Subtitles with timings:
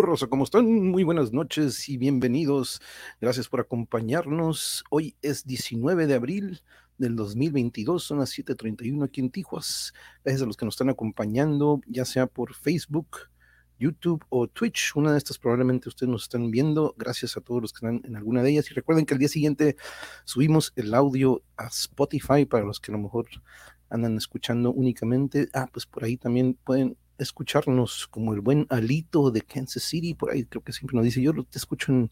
[0.00, 0.28] Rosa?
[0.28, 0.90] ¿Cómo están?
[0.90, 2.80] Muy buenas noches y bienvenidos.
[3.20, 4.84] Gracias por acompañarnos.
[4.88, 6.62] Hoy es 19 de abril
[6.96, 9.92] del 2022, son las 7:31 aquí en Tijuas.
[10.24, 13.18] Gracias a los que nos están acompañando, ya sea por Facebook,
[13.78, 14.92] YouTube o Twitch.
[14.94, 16.94] Una de estas probablemente ustedes nos están viendo.
[16.96, 18.70] Gracias a todos los que están en alguna de ellas.
[18.70, 19.76] Y recuerden que al día siguiente
[20.24, 23.26] subimos el audio a Spotify para los que a lo mejor
[23.90, 25.48] andan escuchando únicamente.
[25.52, 30.14] Ah, pues por ahí también pueden escucharnos como el buen Alito de Kansas City.
[30.14, 32.10] Por ahí creo que siempre nos dice, yo te escucho en,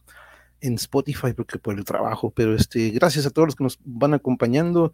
[0.60, 2.30] en Spotify porque por el trabajo.
[2.30, 4.92] Pero este, gracias a todos los que nos van acompañando.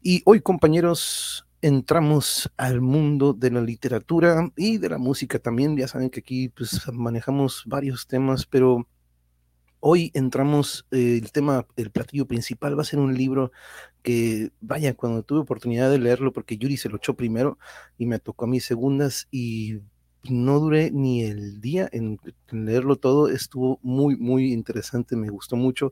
[0.00, 5.76] Y hoy, compañeros, entramos al mundo de la literatura y de la música también.
[5.76, 8.86] Ya saben que aquí pues, manejamos varios temas, pero
[9.84, 13.50] hoy entramos, eh, el tema, el platillo principal va a ser un libro
[14.02, 17.58] que, vaya, cuando tuve oportunidad de leerlo, porque Yuri se lo echó primero
[17.98, 19.80] y me tocó a mis segundas y
[20.30, 22.20] no duré ni el día en,
[22.50, 25.90] leerlo todo, estuvo muy, muy interesante, me gustó mucho,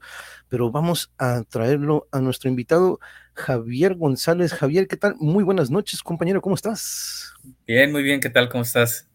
[0.49, 3.01] pero vamos a traerlo a nuestro invitado
[3.35, 4.53] Javier González.
[4.53, 5.17] Javier, ¿qué tal?
[5.19, 7.35] Muy buenas noches, compañero, ¿cómo estás?
[7.67, 8.49] Bien, muy bien, ¿qué tal?
[8.49, 9.09] ¿Cómo estás?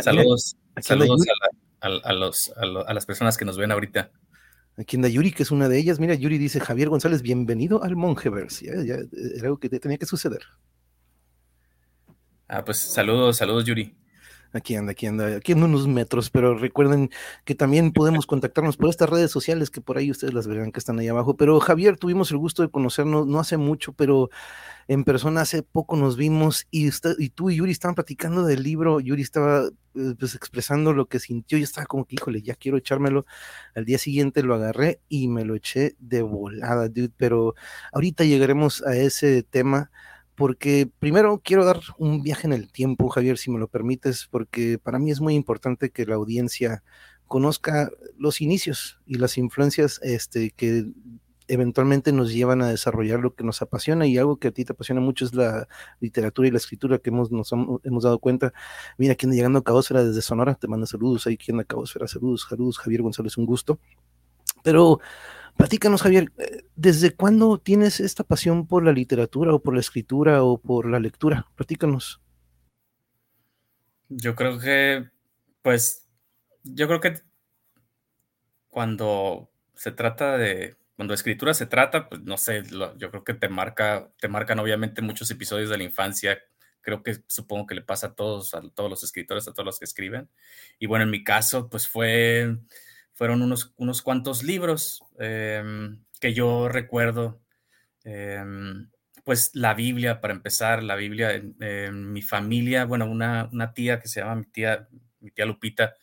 [0.00, 4.10] saludos saludos a, los, a, las personas que nos ven ahorita.
[4.76, 5.98] Aquí anda Yuri, que es una de ellas.
[5.98, 8.66] Mira, Yuri dice, Javier González, bienvenido al Mongeverse.
[8.66, 8.94] Ya, ya,
[9.36, 10.42] era algo que tenía que suceder.
[12.48, 13.94] Ah, pues saludos, saludos, Yuri.
[14.52, 17.10] Aquí anda, aquí anda, aquí en unos metros, pero recuerden
[17.44, 20.78] que también podemos contactarnos por estas redes sociales que por ahí ustedes las verán que
[20.78, 21.36] están ahí abajo.
[21.36, 24.30] Pero Javier, tuvimos el gusto de conocernos no hace mucho, pero
[24.88, 29.00] en persona hace poco nos vimos y, y tú y Yuri estaban platicando del libro.
[29.00, 31.58] Yuri estaba eh, pues expresando lo que sintió.
[31.58, 33.26] Yo estaba como que, híjole, ya quiero echármelo.
[33.74, 37.10] Al día siguiente lo agarré y me lo eché de volada, dude.
[37.16, 37.54] Pero
[37.92, 39.90] ahorita llegaremos a ese tema
[40.36, 44.78] porque primero quiero dar un viaje en el tiempo, Javier, si me lo permites, porque
[44.78, 46.84] para mí es muy importante que la audiencia
[47.26, 50.86] conozca los inicios y las influencias este, que
[51.48, 54.72] eventualmente nos llevan a desarrollar lo que nos apasiona y algo que a ti te
[54.72, 55.68] apasiona mucho es la
[56.00, 58.52] literatura y la escritura que hemos, nos hemos dado cuenta.
[58.98, 62.46] Mira, anda llegando a Cabosfera desde Sonora, te manda saludos, ahí quien a Cabosfera, saludos,
[62.48, 63.78] saludos, Javier González, un gusto.
[64.66, 65.00] Pero
[65.56, 70.42] Platícanos, Javier, eh, ¿desde cuándo tienes esta pasión por la literatura o por la escritura
[70.42, 71.46] o por la lectura?
[71.56, 72.20] Platícanos.
[74.08, 75.08] Yo creo que,
[75.62, 76.06] pues,
[76.62, 77.22] yo creo que
[78.68, 82.62] cuando se trata de, cuando escritura se trata, pues no sé,
[82.98, 86.38] yo creo que te marca, te marcan obviamente muchos episodios de la infancia.
[86.82, 89.78] Creo que supongo que le pasa a todos, a todos los escritores, a todos los
[89.78, 90.28] que escriben.
[90.78, 92.58] Y bueno, en mi caso, pues fue
[93.16, 97.40] fueron unos, unos cuantos libros em, que yo recuerdo.
[98.04, 98.90] Em,
[99.24, 104.06] pues la Biblia, para empezar, la Biblia en, mi familia, bueno, una, una, tía que
[104.06, 104.86] se llama mi tía,
[105.20, 105.94] mi tía Lupita,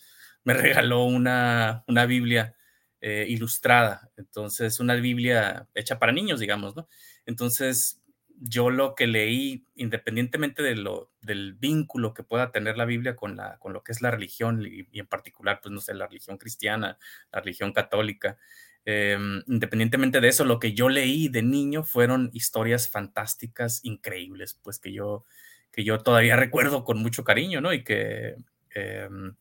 [0.43, 0.53] me
[0.85, 2.55] regaló una, una Biblia
[2.99, 6.89] eh, ilustrada, entonces una Biblia hecha para niños, digamos, ¿no?
[7.25, 8.02] Entonces
[8.45, 13.37] yo lo que leí, independientemente de lo, del vínculo que pueda tener la Biblia con,
[13.37, 16.37] la, con lo que es la religión y, en particular, pues no sé, la religión
[16.37, 16.97] cristiana,
[17.31, 18.37] la religión católica,
[18.83, 24.77] em, independientemente de eso, lo que yo leí de niño fueron historias fantásticas, increíbles, pues
[24.77, 25.25] que yo,
[25.71, 26.35] que yo todavía
[26.75, 27.73] recuerdo con mucho cariño, ¿no?
[27.73, 28.35] Y que...
[28.75, 29.35] Em,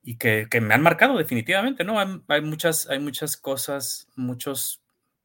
[0.00, 1.98] y que, que, me han marcado definitivamente, ¿no?
[2.28, 4.80] Hay, muchas, hay muchas cosas, muchos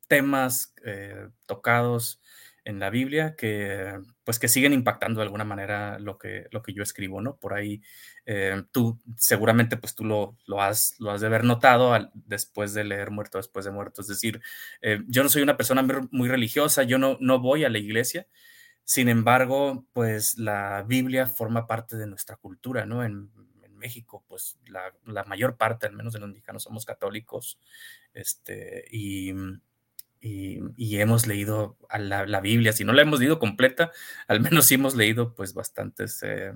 [0.10, 2.20] temas eh, tocados,
[2.65, 6.74] en la Biblia que pues que siguen impactando de alguna manera lo que, lo que
[6.74, 7.36] yo escribo, ¿no?
[7.36, 7.81] Por ahí
[8.25, 12.86] eh, tú seguramente pues tú lo, lo, has, lo has de haber notado después de
[12.86, 14.01] leer Muerto después de Muerto.
[14.01, 14.42] Es decir,
[14.81, 18.27] eh, yo no soy una persona muy religiosa, yo no, no voy a la iglesia,
[18.83, 23.04] sin embargo, pues la Biblia forma parte de nuestra cultura, ¿no?
[23.04, 23.30] En,
[23.83, 27.60] México, pues la, la, mayor parte, al menos de los mexicanos, somos católicos,
[28.13, 29.33] este, y
[30.24, 32.72] y, hemos leído a la, Biblia.
[32.72, 33.92] Si no la hemos leído completa,
[34.28, 36.54] al menos sí hemos leído pues bastantes eh,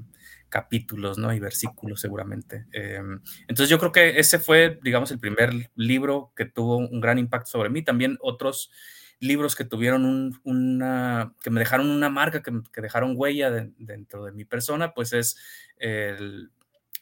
[0.47, 1.33] capítulos, ¿no?
[1.33, 2.65] Y versículos seguramente.
[2.71, 7.19] Em, entonces yo creo que ese fue, digamos, el primer libro que tuvo un gran
[7.19, 7.83] impacto sobre mí.
[7.83, 8.71] También otros
[9.19, 14.45] libros que tuvieron una, que me dejaron una marca, que, dejaron huella dentro de mi
[14.45, 15.37] persona, pues es
[15.77, 16.51] el,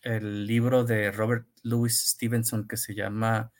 [0.01, 3.51] el libro de Robert Louis Stevenson que se llama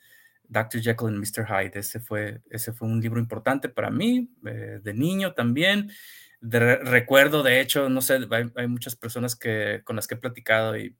[0.50, 0.82] Dr.
[0.82, 1.46] Jekyll and Mr.
[1.46, 1.80] Hyde.
[1.80, 5.92] Ese fue, ese fue un libro importante para mí, eh, de niño también.
[6.42, 8.20] recuerdo, de hecho, no sé,
[8.56, 10.96] hay, muchas personas que, con las que he platicado y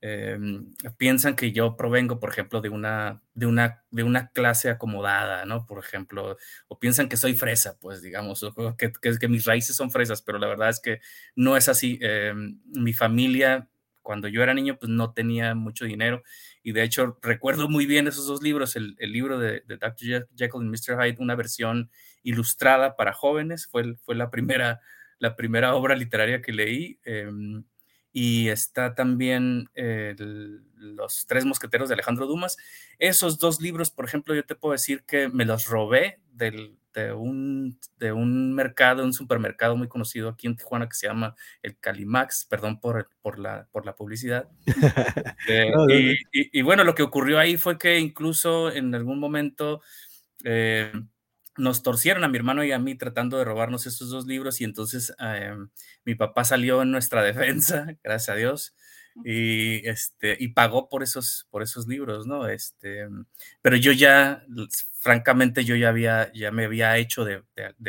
[0.00, 5.44] em, piensan que yo provengo, por ejemplo, de una, de, una, de una clase acomodada,
[5.44, 5.66] ¿no?
[5.66, 6.36] Por ejemplo,
[6.68, 10.22] o piensan que soy fresa, pues digamos, o que, que, que mis raíces son fresas,
[10.22, 11.00] pero la verdad es que
[11.36, 11.98] no es así.
[12.00, 13.68] Em, mi familia
[14.08, 16.22] cuando yo era niño, pues no tenía mucho dinero.
[16.62, 20.26] Y de hecho, recuerdo muy bien esos dos libros, el, libro de, Dr.
[20.34, 20.96] Jekyll y Mr.
[20.98, 21.90] Hyde, una versión
[22.22, 24.80] ilustrada para jóvenes, fue, fue la, primera,
[25.18, 26.98] la primera obra literaria que leí.
[27.04, 27.64] Em,
[28.10, 32.56] y está también Los Tres Mosqueteros de Alejandro Dumas.
[32.98, 37.12] Esos dos libros, por ejemplo, yo te puedo decir que me los robé del, de,
[37.12, 41.78] un, de un mercado, un supermercado muy conocido aquí en Tijuana que se llama el
[41.78, 44.48] Calimax, perdón por, por, la, por la publicidad.
[45.48, 49.80] Eh, y, bueno, lo que ocurrió ahí fue que incluso en algún momento...
[50.44, 50.92] Eh,
[51.56, 54.64] nos torcieron a mi hermano y a mí tratando de robarnos esos dos libros y
[54.64, 55.56] entonces eh,
[56.04, 58.74] mi papá salió en nuestra defensa, gracias a Dios,
[59.24, 62.48] y, este, y pagó por esos, por esos libros, ¿no?
[62.48, 63.08] Este,
[63.60, 64.44] pero yo ya,
[64.98, 67.42] francamente, yo ya, había, ya me había hecho de,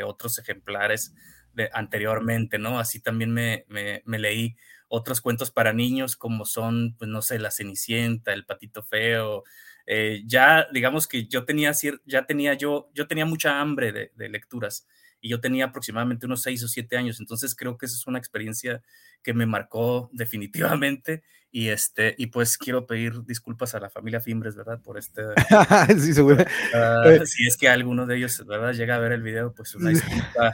[0.04, 1.14] otros ejemplares
[1.54, 2.80] de, anteriormente, ¿no?
[2.80, 4.56] Así también me, me, me leí
[4.88, 9.44] otros cuentos para niños como son, pues no sé, La Cenicienta, El Patito Feo,
[9.92, 11.72] eh, ya digamos que yo tenía,
[12.06, 14.88] ya tenía yo, yo tenía mucha hambre de, lecturas
[15.20, 18.20] y yo tenía aproximadamente unos seis o siete años, entonces creo que esa es una
[18.20, 18.84] experiencia
[19.24, 24.56] que me marcó definitivamente y este y pues quiero pedir disculpas a la familia Fimbres,
[24.56, 24.82] ¿verdad?
[24.82, 25.24] Por este
[26.00, 26.42] sí, seguro.
[26.42, 27.26] Eh.
[27.26, 28.74] si es que alguno de ellos, ¿verdad?
[28.74, 30.54] Llega a ver el video, pues una disculpa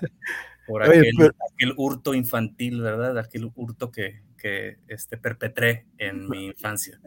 [0.67, 1.13] por aquel,
[1.53, 3.17] aquel hurto infantil, ¿verdad?
[3.19, 6.99] Aquel hurto que, que este, perpetré en mi infancia.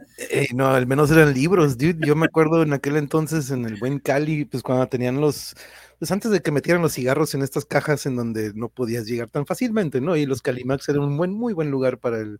[0.55, 2.07] no, al menos eran libros, dude.
[2.07, 5.57] Yo me acuerdo en aquel entonces en el buen Cali, pues cuando tenían los,
[5.99, 9.29] pues antes de que metieran los cigarros en estas cajas en donde no podías llegar
[9.29, 10.17] tan fácilmente, ¿no?
[10.17, 12.39] Y los Calimax eran un buen, muy buen lugar para el,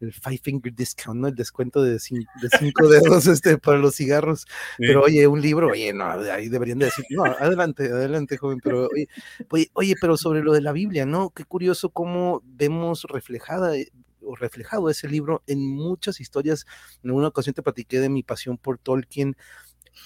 [0.00, 1.28] el Five Finger Discount, ¿no?
[1.28, 4.46] El descuento de, de cinco dedos este, para los cigarros.
[4.78, 8.88] Pero oye, un libro, oye, no, ahí deberían de decir, no, adelante, adelante, joven, pero
[8.92, 9.08] oye,
[9.74, 11.30] oye, pero sobre lo de la Biblia, ¿no?
[11.30, 13.90] Qué curioso cómo vemos reflejada eh,
[14.38, 16.66] reflejado ese libro en muchas historias.
[17.02, 19.36] En una ocasión te platiqué de mi pasión por Tolkien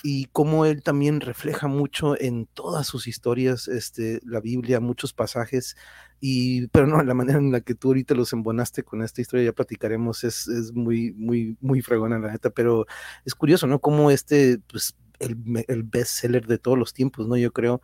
[0.02, 5.76] y cómo él también refleja mucho en todas sus historias, este, la Biblia, muchos pasajes,
[6.20, 9.46] y, pero no, la manera en la que tú ahorita los embonaste con esta historia,
[9.46, 12.86] ya platicaremos, es, es muy, muy, muy fregona la neta, pero
[13.24, 13.80] es curioso, ¿no?
[13.80, 15.36] Cómo este, pues, el,
[15.68, 17.36] el bestseller de todos los tiempos, ¿no?
[17.36, 17.82] Yo creo.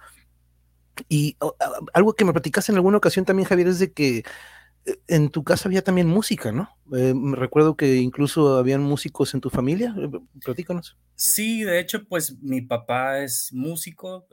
[1.09, 1.37] Y
[1.95, 4.25] algo que me platicaste en alguna ocasión también, Javier, es de que
[5.07, 6.69] en tu casa había también música, ¿no?
[6.97, 9.95] Eh, recuerdo que incluso habían músicos en tu familia.
[9.97, 10.09] Eh,
[10.45, 10.97] platícanos.
[11.15, 14.27] Sí, de hecho, pues mi papá es músico,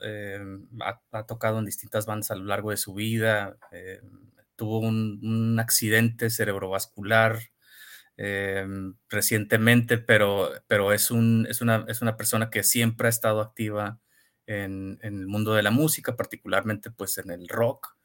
[1.11, 3.57] ha, tocado en distintas bandas a lo largo de su vida,
[4.55, 7.39] tuvo un, accidente cerebrovascular
[9.09, 13.99] recientemente, pero, pero es, un, es, una, es una persona que siempre ha estado activa
[14.45, 17.96] en, en el mundo de la música, particularmente pues en el rock.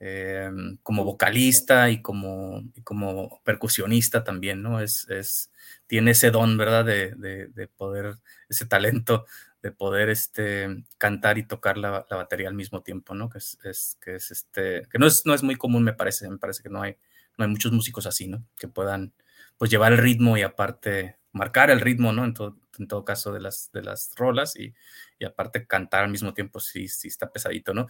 [0.00, 0.50] Eh,
[0.82, 4.80] como vocalista y como, como percusionista también, ¿no?
[4.80, 5.50] Es, es,
[5.86, 6.84] tiene ese don, ¿verdad?
[6.84, 8.16] De, de, poder,
[8.48, 9.24] ese talento
[9.62, 13.30] de poder este, cantar y tocar la, la batería al mismo tiempo, ¿no?
[13.30, 16.38] Que es, que es este, que no es, no es muy común, me parece, me
[16.38, 16.98] parece que no hay,
[17.38, 18.44] no hay muchos músicos así, ¿no?
[18.58, 19.14] Que puedan,
[19.56, 22.24] pues, llevar el ritmo y aparte marcar el ritmo, ¿no?
[22.24, 24.74] En todo, en todo caso de las, de las rolas y,
[25.18, 27.86] y aparte cantar al mismo tiempo si, si está pesadito, ¿no?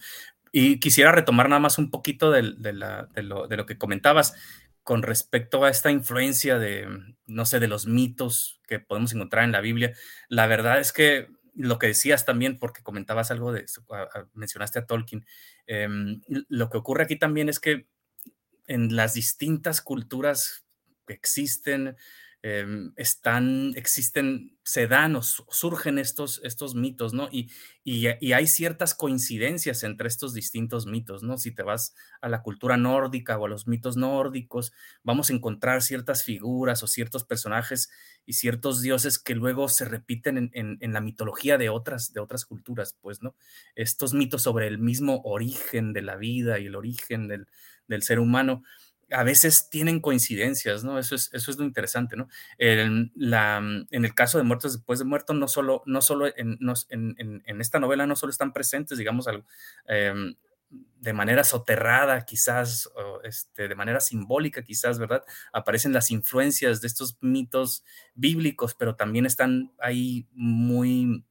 [0.57, 4.35] Y quisiera retomar nada más un poquito de, lo, que comentabas
[4.83, 6.87] con respecto a esta influencia de,
[7.25, 9.91] no sé, de los mitos que podemos encontrar en la Biblia.
[10.29, 13.65] La verdad es que lo que decías también, porque comentabas algo de,
[14.33, 15.25] mencionaste a Tolkien,
[15.67, 17.89] em, lo que ocurre aquí también es que
[18.67, 20.65] en las distintas culturas
[21.05, 21.97] que existen,
[22.47, 27.27] Em, están, existen, se dan o surgen estos, estos mitos, ¿no?
[27.31, 27.49] Y,
[27.83, 31.39] y, hay ciertas coincidencias entre estos distintos mitos, ¿no?
[31.39, 35.81] Si te vas a la cultura nórdica o a los mitos nórdicos, vamos a encontrar
[35.81, 37.89] ciertas figuras o ciertos personajes
[38.27, 42.45] y ciertos dioses que luego se repiten en, en, la mitología de otras, de otras
[42.45, 43.35] culturas, pues, ¿no?
[43.73, 47.47] Estos mitos sobre el mismo origen de la vida y el origen del,
[47.87, 48.61] del ser humano
[49.11, 50.97] a veces tienen coincidencias, ¿no?
[50.97, 52.27] Eso es, eso es lo interesante, ¿no?
[52.57, 56.57] En, la, en el caso de Muertos después de Muertos, no solo, no solo en,
[56.89, 59.27] en, en esta novela no solo están presentes, digamos,
[59.87, 60.35] em,
[60.99, 62.89] de manera soterrada, quizás,
[63.23, 65.23] este, de manera simbólica, quizás, ¿verdad?
[65.53, 67.83] Aparecen las influencias de estos mitos
[68.15, 71.23] bíblicos, pero también están ahí muy,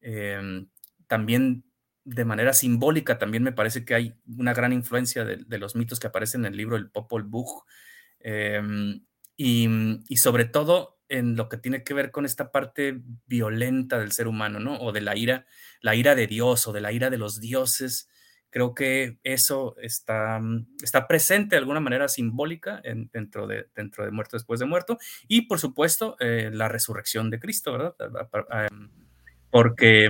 [0.00, 0.68] em,
[1.06, 1.64] también
[2.04, 6.06] de manera simbólica también me parece que hay una gran influencia de, los mitos que
[6.06, 7.64] aparecen en el libro El Popol Vuh.
[8.20, 9.04] Em,
[9.36, 14.26] y, sobre todo en lo que tiene que ver con esta parte violenta del ser
[14.26, 14.78] humano, ¿no?
[14.78, 15.46] O de la ira,
[15.80, 18.08] la ira de Dios o de la ira de los dioses
[18.54, 20.40] creo que eso está,
[20.80, 22.80] está presente de alguna manera simbólica
[23.12, 24.96] dentro, de, dentro de Muerto después de Muerto.
[25.26, 27.96] Y por supuesto, eh, la resurrección de Cristo, ¿verdad?
[29.50, 30.08] Porque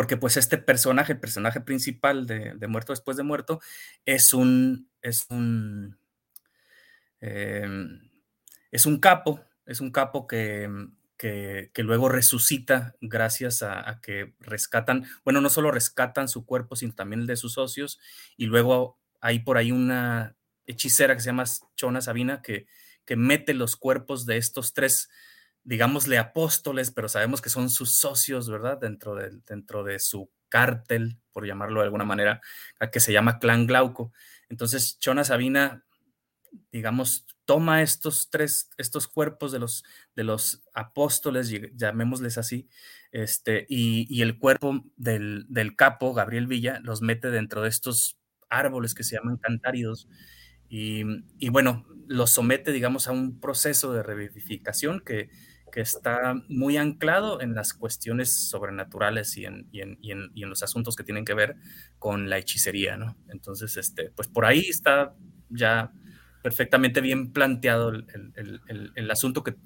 [0.00, 3.60] porque pues este personaje, el personaje principal de, Muerto después de Muerto,
[4.06, 5.98] es un, es un,
[7.20, 8.00] em,
[8.70, 10.70] es un capo, es un capo que,
[11.18, 17.20] que, luego resucita gracias a, que rescatan, bueno, no solo rescatan su cuerpo, sino también
[17.20, 18.00] el de sus socios,
[18.38, 21.44] y luego hay por ahí una hechicera que se llama
[21.76, 22.66] Chona Sabina que,
[23.04, 25.10] que mete los cuerpos de estos tres
[25.64, 28.78] digámosle apóstoles, pero sabemos que son sus socios, ¿verdad?
[28.78, 32.40] Dentro de, dentro de su cártel, por llamarlo de alguna manera,
[32.92, 34.12] que se llama Clan Glauco.
[34.48, 35.84] Entonces, Chona Sabina,
[36.72, 42.68] digamos, toma estos tres, estos cuerpos de los, de los apóstoles, llamémosles así,
[43.12, 48.94] este, y, el cuerpo del, del, capo, Gabriel Villa, los mete dentro de estos árboles
[48.94, 50.08] que se llaman cantáridos.
[50.68, 51.02] Y,
[51.38, 55.30] y bueno, los somete, digamos, a un proceso de revivificación que,
[55.70, 60.42] que está muy anclado en las cuestiones sobrenaturales y en, y, en, y, en, y
[60.42, 61.56] en, los asuntos que tienen que ver
[61.98, 63.16] con la hechicería, ¿no?
[63.28, 65.14] Entonces, este, pues por ahí está
[65.48, 65.92] ya
[66.42, 69.56] perfectamente bien planteado el, el, el, asunto que,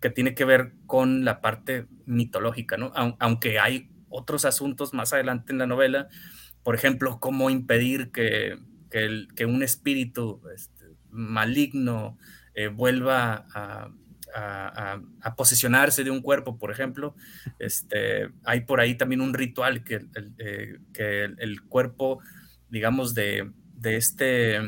[0.00, 2.92] que, tiene que ver con la parte mitológica, ¿no?
[3.18, 6.08] Aunque hay otros asuntos más adelante en la novela,
[6.62, 8.58] por ejemplo, cómo impedir que,
[8.90, 12.18] que, un espíritu este, maligno
[12.54, 13.90] eh, vuelva a
[14.36, 17.14] a, posesionarse de un cuerpo, por ejemplo.
[17.58, 22.20] Este, hay por ahí también un ritual que el, eh, que el, cuerpo,
[22.68, 24.60] digamos, de, de, este,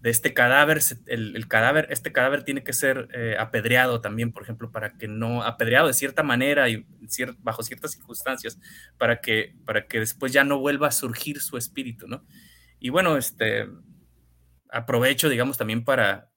[0.00, 4.70] de este cadáver, el, cadáver, este cadáver tiene que ser eh, apedreado también, por ejemplo,
[4.70, 6.86] para que no, apedreado de cierta manera y
[7.38, 8.58] bajo ciertas circunstancias,
[8.98, 12.24] para que, para que después ya no vuelva a surgir su espíritu, ¿no?
[12.80, 13.68] Y bueno, este,
[14.70, 16.31] aprovecho, digamos, también para,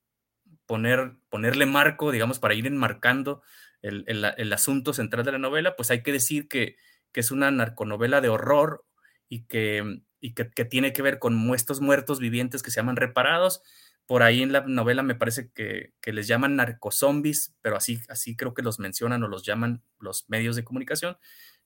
[0.66, 3.42] poner, ponerle marco, digamos, para ir enmarcando
[3.82, 6.76] el, el, asunto central de la novela, pues hay que decir que,
[7.12, 8.84] que es una narconovela de horror
[9.30, 13.62] y que, y que, tiene que ver con estos muertos vivientes que se llaman reparados.
[14.08, 18.36] Por ahí en la novela me parece que, que les llaman narcozombies, pero así, así
[18.36, 21.18] creo que los mencionan o los llaman los medios de comunicación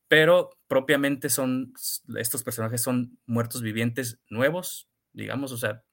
[0.10, 1.72] pero propiamente son,
[2.18, 5.84] estos personajes son muertos vivientes nuevos, digamos, o sea,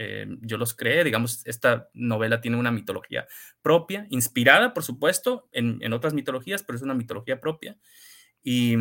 [0.00, 3.26] eh, yo los creé, digamos, esta novela tiene una mitología
[3.62, 7.76] propia, inspirada, por supuesto, en, otras mitologías, pero es una mitología propia.
[8.40, 8.76] Y,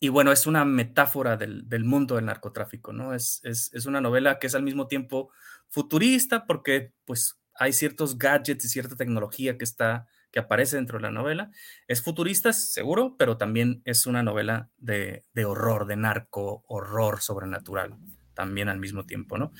[0.00, 3.12] y bueno, es una metáfora del, del, mundo del narcotráfico, ¿no?
[3.12, 5.30] Es, es, es, una novela que es al mismo tiempo
[5.68, 11.02] futurista porque pues hay ciertos gadgets y cierta tecnología que está que aparece dentro de
[11.02, 11.50] la novela.
[11.88, 17.98] Es futurista, seguro, pero también es una novela de, de horror, de narco, horror sobrenatural
[18.34, 19.52] también al mismo tiempo, ¿no?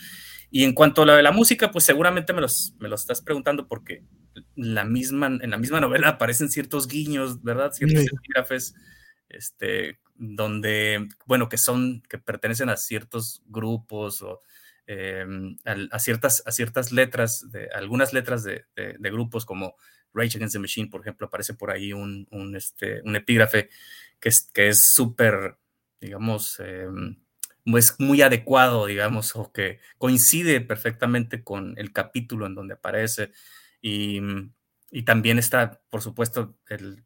[0.50, 3.22] Y en cuanto a lo de la música, pues seguramente me los, me los estás
[3.22, 4.04] preguntando porque
[4.54, 7.72] la misma, en la misma novela aparecen ciertos guiños, ¿verdad?
[7.72, 8.74] Ciertos epígrafes,
[9.28, 14.42] este, donde, bueno, que son, que pertenecen a ciertos grupos o
[14.86, 19.76] em, a, ciertas, a ciertas letras, de, algunas letras de, de, grupos como
[20.12, 23.70] Rage Against the Machine, por ejemplo, aparece por ahí un, un, este, un epígrafe
[24.20, 25.56] que es que es súper,
[26.00, 26.86] digamos, eh,
[27.64, 33.32] es muy adecuado, digamos, o que coincide perfectamente con el capítulo en donde aparece.
[33.80, 34.20] Y,
[34.90, 36.56] y también está, por supuesto,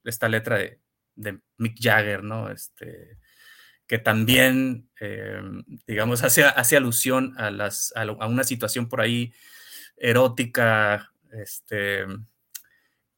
[0.05, 0.81] esta letra de,
[1.15, 2.51] de, Mick Jagger, ¿no?
[2.51, 3.19] Este,
[3.87, 5.41] que también, eh,
[5.87, 9.33] digamos, hace, hace alusión a, las, a, una situación por ahí
[9.97, 12.07] erótica, este,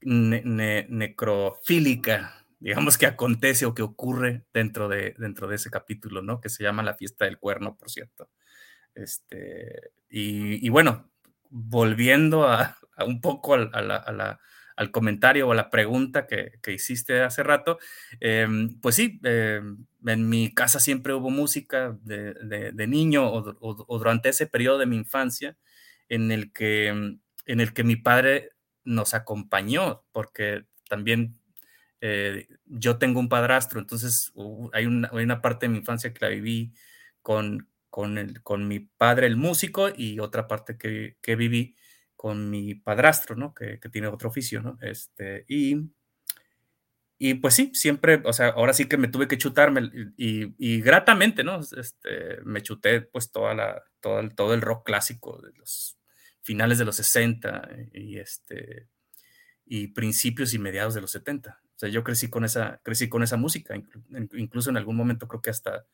[0.01, 6.23] ne, ne, necrofílica, digamos que acontece o que ocurre dentro de, dentro de ese capítulo,
[6.23, 6.41] ¿no?
[6.41, 8.31] Que se llama La fiesta del cuerno, por cierto.
[8.95, 11.11] Este, y, bueno,
[11.51, 17.79] volviendo a, un poco al comentario o a la pregunta que, hiciste hace rato,
[18.21, 24.31] em, pues sí, em, en mi casa siempre hubo música de, niño o, o, durante
[24.31, 25.57] ese periodo de mi infancia
[26.09, 28.51] en el que, en el que mi padre
[28.85, 31.38] nos acompañó, porque también
[32.01, 34.33] eh, yo tengo un padrastro, entonces
[34.73, 36.73] hay, una, parte de mi infancia que la viví
[37.23, 41.77] con, con, el, con mi padre, el músico, y otra parte que, viví
[42.17, 43.55] con mi padrastro, ¿no?
[43.55, 44.79] Que, que, tiene otro oficio, ¿no?
[44.81, 45.91] Este, y,
[47.19, 50.81] y pues sí, siempre, o sea, ahora sí que me tuve que chutarme y, y
[50.81, 51.61] gratamente, ¿no?
[51.61, 55.99] Este, me chuté pues toda la, todo, el, todo el rock clásico de los
[56.43, 58.89] finales de los 60 y, este,
[59.67, 61.61] y principios y mediados de los 70.
[61.79, 63.81] O sea, yo crecí con esa, crecí con esa música,
[64.33, 65.87] incluso en algún momento creo que hasta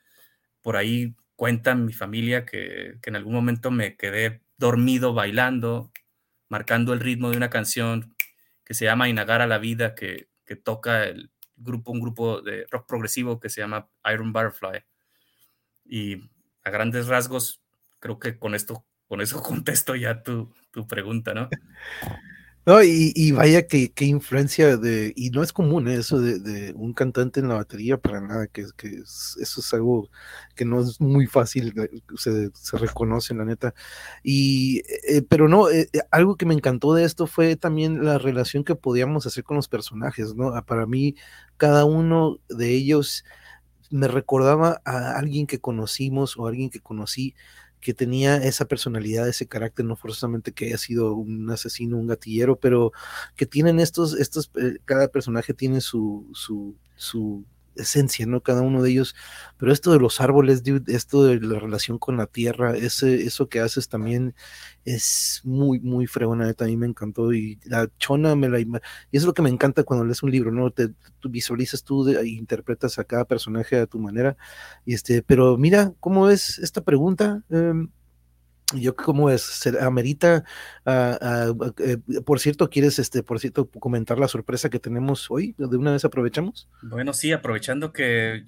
[0.63, 5.93] por ahí cuenta mi familia que, que en algún momento me quedé dormido bailando,
[6.49, 8.17] marcando el ritmo de una canción
[8.65, 12.89] que se llama Inagara la vida, que, que toca el grupo, un grupo de rock
[12.89, 14.85] progresivo que se llama Iron Butterfly.
[15.85, 16.31] Y
[16.63, 17.61] a grandes rasgos,
[18.01, 21.51] creo que con esto, con eso contesto ya tu, tu pregunta, ¿no?
[22.67, 25.97] No, y, vaya que, influencia de, y no es común ¿eh?
[25.97, 30.09] eso de, un cantante en la batería para nada, que, que eso es algo
[30.57, 31.75] que no es muy fácil,
[32.17, 33.75] se, se reconoce la neta.
[34.23, 38.65] Y, eh, pero no, eh, algo que me encantó de esto fue también la relación
[38.65, 40.49] que podíamos hacer con los personajes, ¿no?
[40.55, 41.17] Ah, para mí,
[41.59, 43.25] cada uno de ellos
[43.91, 47.35] me recordaba a alguien que conocimos o alguien que conocí
[47.85, 52.57] que tenía esa personalidad, ese carácter, no forzosamente que haya sido un asesino, un gatillero,
[52.57, 52.93] pero
[53.37, 57.45] que tienen estos, estos, eh, cada personaje tiene su, su, su
[57.77, 58.43] esencia, ¿no?
[58.43, 59.15] Cada uno de ellos.
[59.57, 63.61] Pero esto de los árboles, esto de la relación con la tierra, ese, eso que
[63.61, 64.35] haces también
[64.85, 67.33] es muy, muy fregona, a mí me encantó.
[67.33, 68.61] Y la chona me la...
[68.61, 68.79] Y eso
[69.13, 70.71] es lo que me encanta cuando lees un libro, ¿no?
[70.71, 70.89] Te,
[71.21, 74.37] tú visualizas tú e interpretas a cada personaje a tu manera.
[74.85, 77.43] Y este, pero mira, ¿cómo es esta pregunta?
[77.51, 77.89] Em,
[78.73, 80.45] yo cómo es, se amerita,
[80.87, 85.55] ah, ah, eh, por cierto, ¿quieres, este, por cierto, comentar la sorpresa que tenemos hoy?
[85.59, 86.69] ¿De una vez aprovechamos?
[86.83, 88.45] Bueno, sí, aprovechando que...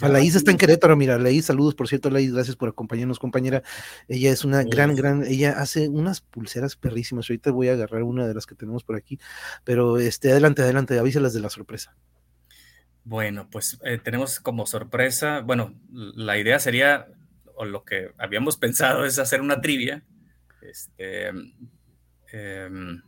[0.00, 3.18] A la Is está en Querétaro, mira, Laís, saludos, por cierto, Laís, gracias por acompañarnos,
[3.18, 3.62] compañera.
[4.08, 7.28] Ella es una gran, gran, ella hace unas pulseras perrísimas.
[7.28, 9.18] Ahorita voy a agarrar una de las que tenemos por aquí,
[9.64, 11.96] pero este, adelante, adelante, avísalas de la sorpresa.
[13.04, 17.08] Bueno, pues eh, tenemos como sorpresa, bueno, la idea sería
[17.56, 20.04] o lo que habíamos pensado es hacer una trivia.
[20.62, 21.28] Este,
[22.32, 23.02] em,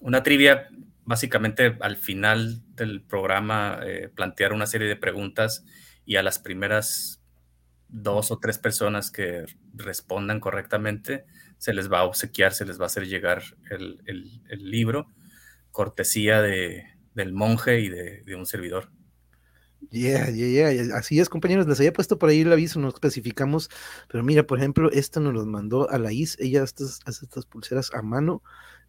[0.00, 0.68] una trivia,
[1.04, 5.64] básicamente al final del programa, eh, plantear una serie de preguntas
[6.04, 7.22] y a las primeras
[7.88, 11.24] dos o tres personas que respondan correctamente,
[11.58, 15.08] se les va a obsequiar, se les va a hacer llegar el, libro,
[15.72, 16.84] cortesía de,
[17.14, 18.90] del monje y de un servidor.
[19.88, 20.96] Yeah, yeah, yeah.
[20.96, 21.66] Así es, compañeros.
[21.66, 23.70] Les había puesto por ahí el aviso, no especificamos.
[24.08, 26.36] Pero mira, por ejemplo, esta nos los mandó a la IS.
[26.38, 26.84] Ella hace
[27.24, 28.42] estas pulseras a mano.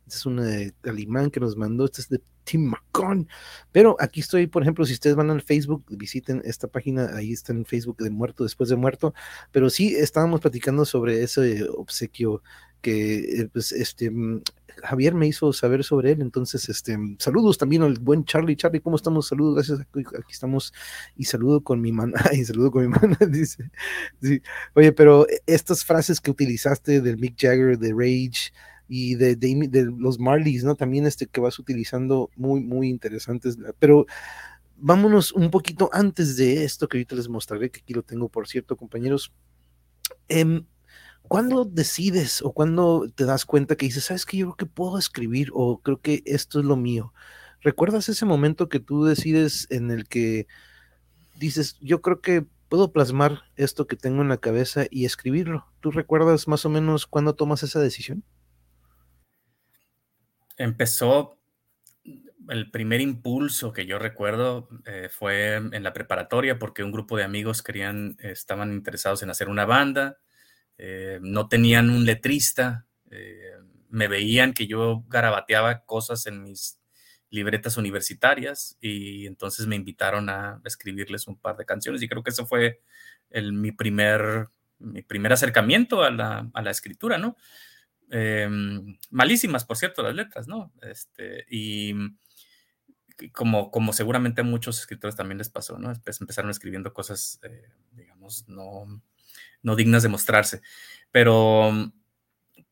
[0.08, 1.86] Este es una de alemán que nos mandó.
[1.86, 3.28] Este es de Tim Macon.
[3.72, 7.16] Pero aquí estoy, por ejemplo, si ustedes van al Facebook, visiten esta página.
[7.16, 9.14] Ahí está en Facebook de Muerto después de Muerto.
[9.52, 12.42] Pero sí, estábamos platicando sobre ese obsequio
[12.82, 14.42] que, eh, pues, este, mm,
[14.84, 18.56] Javier me hizo saber sobre él, entonces, este, saludos también al buen Charlie.
[18.56, 19.28] Charlie, ¿cómo estamos?
[19.28, 19.80] Saludos, gracias.
[19.82, 20.74] Aquí, estamos
[21.16, 23.70] y saludo con mi mano, y saludo con mi mano, dice.
[24.74, 28.52] Oye, pero estas frases que utilizaste del Mick Jagger, de Rage
[28.94, 30.76] y de, de, los Marleys, ¿no?
[30.76, 34.06] También este que vas utilizando muy, muy interesantes, pero
[34.76, 38.50] vámonos un poquito antes de esto que ahorita les mostraré, que aquí lo tengo, por
[38.50, 39.32] cierto, compañeros.
[40.28, 40.66] Eh,
[41.22, 44.98] ¿Cuándo decides o cuándo te das cuenta que dices, sabes que yo creo que puedo
[44.98, 47.14] escribir o creo que esto es lo mío?
[47.62, 50.48] ¿Recuerdas ese momento que tú decides en el que
[51.40, 55.66] dices, yo creo que puedo plasmar esto que tengo en la cabeza y escribirlo?
[55.80, 58.26] ¿Tú recuerdas más o menos cuándo tomas esa decisión?
[60.62, 61.38] Empezó
[62.50, 67.24] el primer impulso que yo recuerdo eh, fue en la preparatoria porque un grupo de
[67.24, 70.18] amigos querían, estaban interesados en hacer una banda
[70.84, 73.54] eh, no tenían un letrista, eh,
[73.90, 76.80] me veían que yo garabateaba cosas en mis
[77.30, 82.32] libretas universitarias y entonces me invitaron a escribirles un par de canciones y creo que
[82.32, 82.82] eso fue
[83.30, 84.48] el, mi, primer,
[84.80, 87.38] mi primer acercamiento a la, a la escritura, ¿no?
[88.12, 88.48] Eh,
[89.10, 90.74] malísimas, por cierto, las letras, ¿no?
[90.82, 91.94] Este, y
[93.30, 95.92] como, como seguramente a muchos escritores también les pasó, ¿no?
[95.92, 97.40] Empezaron escribiendo cosas,
[97.94, 99.02] digamos, no,
[99.64, 100.62] no dignas de mostrarse.
[101.12, 101.94] Pero mm,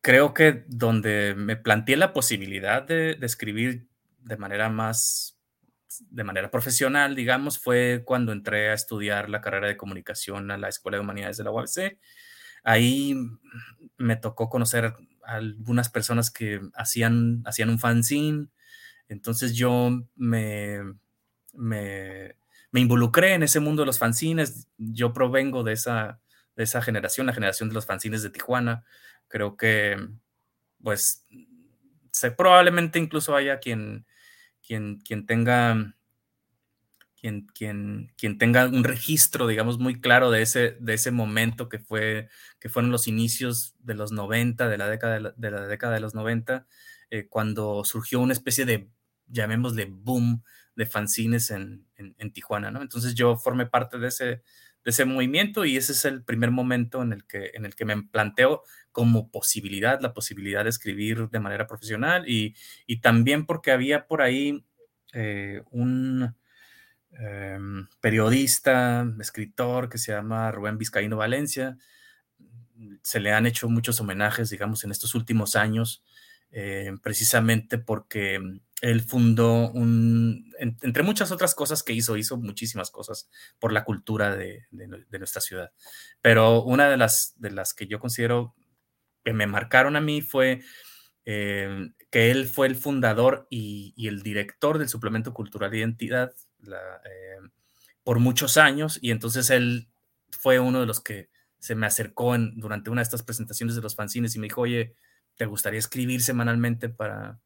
[0.02, 3.88] creo que donde me planteé la posibilidad de, escribir
[4.20, 5.38] de manera más,
[6.10, 10.70] de manera profesional, digamos, fue cuando entré a estudiar la carrera de comunicación a la
[10.70, 11.98] Escuela de Humanidades de la UABC.
[12.64, 13.16] Ahí
[13.98, 14.94] me tocó conocer
[15.36, 18.48] algunas personas que hacían, hacían un fanzine.
[19.08, 20.80] Entonces yo me,
[21.54, 22.36] me,
[22.72, 24.68] me involucré en ese mundo de los fanzines.
[24.78, 26.20] Yo provengo de esa,
[26.56, 28.84] de esa generación, la generación de los fanzines de Tijuana.
[29.28, 29.98] Creo que,
[30.84, 31.26] pues,
[32.12, 34.06] se, probablemente incluso haya quien,
[34.66, 35.96] quien, quien tenga...
[37.20, 41.80] Quien, quien, quien, tenga un registro, digamos, muy claro de ese, de ese momento que,
[41.80, 42.30] fue,
[42.60, 46.16] que fueron los inicios de los 90, de la década de la, década de los
[46.16, 46.66] 90,
[47.10, 48.90] eh, cuando surgió una especie de,
[49.28, 50.44] llamémosle, boom
[50.76, 52.82] de fanzines en, en, en, Tijuana, ¿no?
[52.82, 57.02] Entonces yo formé parte de ese, de ese movimiento y ese es el primer momento
[57.02, 61.40] en el que, en el que me planteo como posibilidad, la posibilidad de escribir de
[61.40, 62.56] manera profesional y,
[63.02, 64.66] también porque había por ahí
[65.14, 66.36] eh, un
[67.12, 71.78] em, periodista, escritor que se llama Rubén Vizcaíno Valencia.
[73.02, 76.04] Se le han hecho muchos homenajes, digamos, en estos últimos años,
[76.52, 78.40] eh, precisamente porque
[78.82, 84.36] él fundó un, entre muchas otras cosas que hizo, hizo muchísimas cosas por la cultura
[84.36, 85.72] de, nuestra ciudad.
[86.22, 88.56] Pero una de las, de las que yo considero
[89.24, 90.62] que me marcaron a mí fue
[91.26, 95.80] eh, que él fue el fundador y, el director del suplemento cultural de
[96.68, 97.50] eh,
[98.04, 99.88] por muchos años y entonces él
[100.32, 103.96] fue uno de los que se me acercó durante una de estas presentaciones de los
[103.96, 104.96] fanzines y me dijo, oye,
[105.36, 107.40] ¿te gustaría escribir semanalmente para,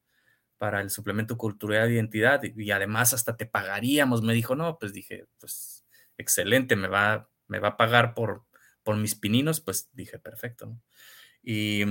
[0.64, 4.22] para el suplemento cultural de identidad y, además hasta te pagaríamos.
[4.22, 5.84] Me dijo, no, pues dije, pues
[6.18, 8.46] excelente, me va, me va a pagar por,
[8.82, 10.78] por mis pininos, pues dije, perfecto.
[11.42, 11.84] Y,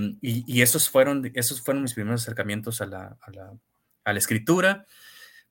[0.63, 4.87] esos, fueron, esos fueron mis primeros acercamientos a la, a la, escritura.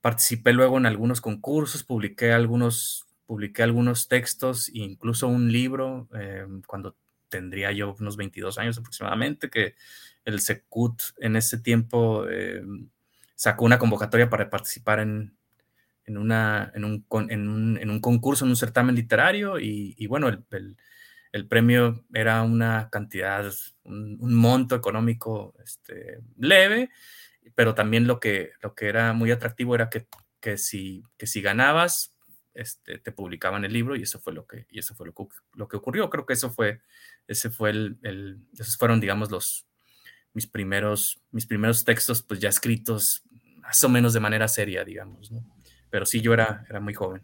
[0.02, 6.96] Participé luego en algunos concursos, publiqué algunos, publiqué algunos textos, incluso un libro eh, cuando
[7.30, 9.76] tendría yo unos 22 años aproximadamente, que
[10.26, 12.64] el Secut en ese tiempo eh,
[13.36, 15.34] sacó una convocatoria para participar en,
[16.06, 20.28] en, una, en, un, en, un, en un, concurso, en un certamen literario y, bueno,
[20.28, 20.78] el,
[21.32, 23.52] el, premio era una cantidad,
[23.84, 26.92] un, monto económico este, leve,
[27.56, 30.08] pero también lo que, lo que era muy atractivo era que,
[30.40, 32.16] que, si, que si ganabas,
[32.54, 35.24] este, te publicaban el libro y eso fue lo que, y eso fue lo que,
[35.54, 36.10] lo que ocurrió.
[36.10, 36.82] Creo que eso fue,
[37.28, 39.66] ese fue el, el, esos fueron, digamos, los,
[40.34, 43.24] mis primeros, mis primeros textos, pues ya escritos
[43.62, 45.46] más o menos de manera seria, digamos, ¿no?
[45.90, 47.22] Pero sí, yo era, era muy joven.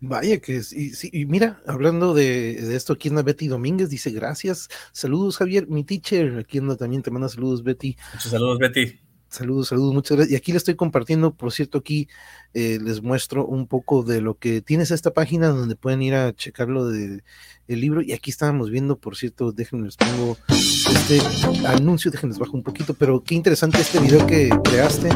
[0.00, 4.68] Vaya que sí, sí, y mira, hablando de, esto, aquí anda Betty Domínguez, dice gracias,
[4.92, 7.96] saludos Javier, mi teacher, aquí anda también te manda saludos Betty.
[8.14, 9.00] Muchos saludos Betty.
[9.30, 10.32] Saludos, saludos, muchas gracias.
[10.32, 12.08] Y aquí le estoy compartiendo, por cierto, aquí
[12.54, 16.32] eh, les muestro un poco de lo que tienes esta página donde pueden ir a
[16.32, 17.22] checarlo de
[17.66, 18.00] el libro.
[18.00, 21.20] Y aquí estábamos viendo, por cierto, déjenme les pongo este
[21.66, 25.10] anuncio, déjenles bajo un poquito, pero qué interesante este video que creaste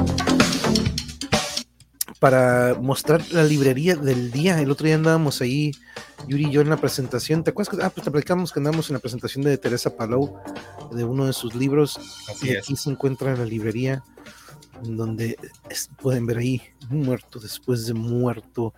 [2.22, 4.60] para mostrar la librería del día.
[4.60, 5.72] El otro día andábamos ahí,
[6.28, 7.42] Yuri y yo en la presentación.
[7.42, 10.38] ¿Te acuerdas que ah, pues te platicamos que andamos en la presentación de Teresa Palau,
[10.92, 11.98] de uno de sus libros?
[12.40, 14.04] y aquí se encuentra en la librería,
[14.84, 15.36] donde
[16.00, 18.72] pueden ver ahí, muerto después de muerto.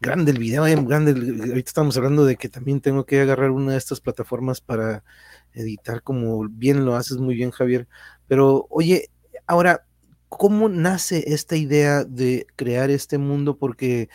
[0.00, 1.10] Grande el video, eh, grande.
[1.10, 5.04] ahorita estamos hablando de que también tengo que agarrar una de estas plataformas para
[5.52, 7.86] editar, como bien lo haces muy bien, Javier.
[8.28, 9.10] Pero oye,
[9.46, 9.84] ahora
[10.28, 13.56] ¿Cómo nace esta idea de crear este mundo?
[13.58, 14.08] Porque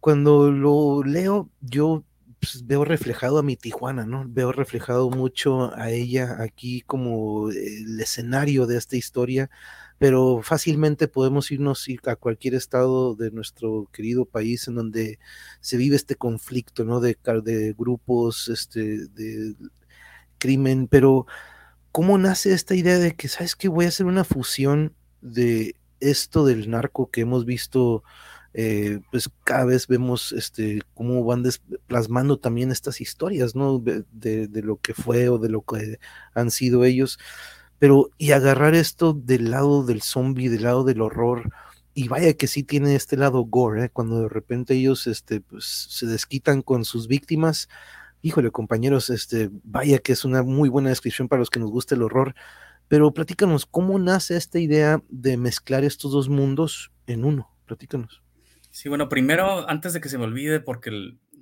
[0.00, 2.04] cuando lo leo, yo
[2.40, 4.24] pues, veo reflejado a mi Tijuana, ¿no?
[4.28, 9.48] Veo reflejado mucho a ella aquí como el escenario de esta historia,
[9.98, 15.18] pero fácilmente podemos irnos a cualquier estado de nuestro querido país en donde
[15.60, 17.00] se vive este conflicto, ¿no?
[17.00, 19.54] De, de grupos, este, de
[20.36, 21.26] crimen, pero
[21.92, 23.68] ¿cómo nace esta idea de que, ¿sabes qué?
[23.68, 24.92] Voy a hacer una fusión
[25.24, 28.04] de esto del narco que hemos visto,
[28.52, 31.42] eh, pues cada vez vemos este, cómo van
[31.86, 33.78] plasmando también estas historias, ¿no?
[33.78, 35.98] De, de, lo que fue o de lo que
[36.34, 37.18] han sido ellos.
[37.78, 41.50] Pero, y agarrar esto del lado del zombie, del lado del horror,
[41.94, 43.90] y vaya que sí tiene este lado gore, ¿eh?
[43.90, 47.68] cuando de repente ellos este, pues, se desquitan con sus víctimas.
[48.22, 51.94] Híjole, compañeros, este, vaya que es una muy buena descripción para los que nos gusta
[51.94, 52.34] el horror
[52.88, 57.50] pero platícanos, ¿cómo nace esta idea de mezclar estos dos mundos en uno?
[57.66, 58.22] Platícanos.
[58.70, 60.90] Sí, bueno, primero, antes de que se me olvide, porque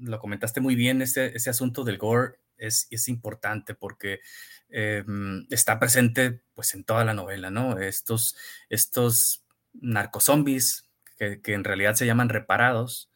[0.00, 4.20] lo comentaste muy bien, ese, ese asunto del gore es, es importante porque
[4.68, 7.78] em, está presente pues en toda la novela, ¿no?
[7.78, 8.36] Estos,
[8.68, 13.11] estos narcozombies que, que en realidad se llaman reparados,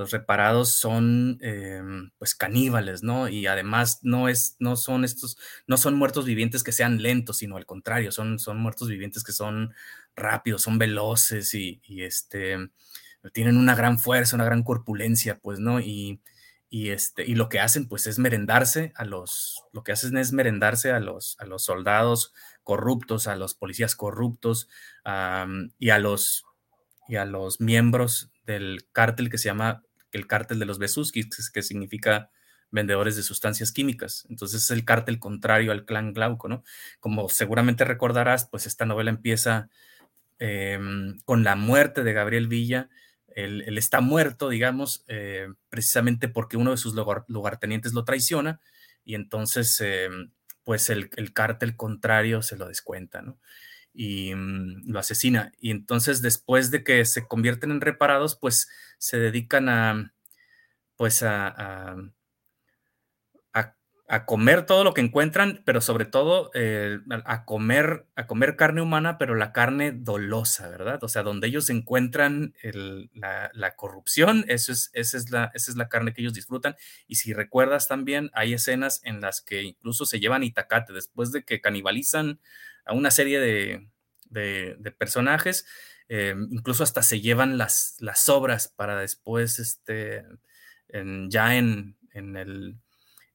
[0.00, 3.28] los reparados son em, pues caníbales, ¿no?
[3.28, 5.36] Y además no es, no son estos,
[5.66, 9.32] no son muertos vivientes que sean lentos, sino al contrario, son, son muertos vivientes que
[9.32, 9.74] son
[10.16, 12.56] rápidos, son veloces y, este,
[13.34, 15.80] tienen una gran fuerza, una gran corpulencia, pues, ¿no?
[15.80, 16.22] Y,
[16.70, 20.92] este, y lo que hacen, pues, es merendarse a los, lo que hacen es merendarse
[20.92, 22.32] a los, a los soldados
[22.62, 24.70] corruptos, a los policías corruptos
[25.78, 26.46] y a los,
[27.06, 31.62] y a los miembros del cártel que se llama el cártel de los Besuskis, que
[31.62, 32.30] significa
[32.70, 34.26] vendedores de sustancias químicas.
[34.30, 36.62] Entonces es el cártel contrario al clan Glauco, ¿no?
[37.00, 39.68] Como seguramente recordarás, pues esta novela empieza
[40.38, 42.88] em, con la muerte de Gabriel Villa
[43.34, 46.94] él, está muerto, digamos, eh, precisamente porque uno de sus
[47.28, 48.60] lugartenientes lo traiciona
[49.04, 50.30] y entonces, em,
[50.64, 53.38] pues el, el, cártel contrario se lo descuenta, ¿no?
[53.92, 55.52] Y mm, lo asesina.
[55.60, 60.12] Y entonces, después de que se convierten en reparados, pues se dedican a,
[60.96, 61.96] pues a
[64.10, 68.82] a comer todo lo que encuentran, pero sobre todo eh, a, comer, a comer carne
[68.82, 71.04] humana, pero la carne dolosa, ¿verdad?
[71.04, 72.54] O sea, donde ellos encuentran
[73.14, 76.74] la, corrupción, eso es, esa, es la, esa es la carne que ellos disfrutan.
[77.06, 81.44] Y si recuerdas también, hay escenas en las que incluso se llevan itacate después de
[81.44, 82.40] que canibalizan
[82.90, 85.64] a una serie de, personajes,
[86.08, 90.24] eh, incluso hasta se llevan las, las sobras para después, este,
[91.28, 92.76] ya en, en el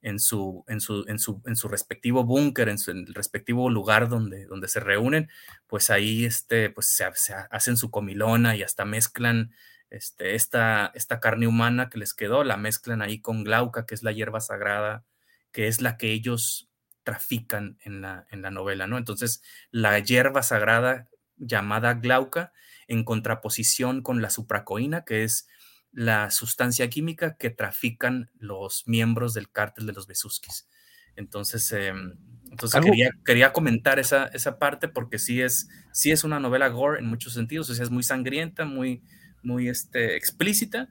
[0.02, 4.08] en su, en su, en su, en su respectivo búnker, en, su, el respectivo lugar
[4.08, 5.30] donde, donde se reúnen,
[5.66, 9.52] pues ahí este, pues se, hacen su comilona y hasta mezclan
[9.90, 14.04] este, esta, esta carne humana que les quedó, la mezclan ahí con glauca, que es
[14.04, 15.04] la hierba sagrada,
[15.52, 16.70] que es la que ellos
[17.06, 18.98] trafican en la, en la novela, ¿no?
[18.98, 19.42] Entonces,
[19.72, 22.52] la hierba sagrada llamada glauca,
[22.88, 25.48] en contraposición con la supracoína, que es
[25.92, 30.68] la sustancia química que trafican los miembros del cártel de los Besuskis.
[31.16, 32.18] Entonces, em,
[32.52, 37.00] entonces quería, quería, comentar esa, esa parte porque sí es, sí es una novela gore
[37.00, 39.02] en muchos sentidos, o sea, es muy sangrienta, muy,
[39.42, 40.90] muy este, explícita.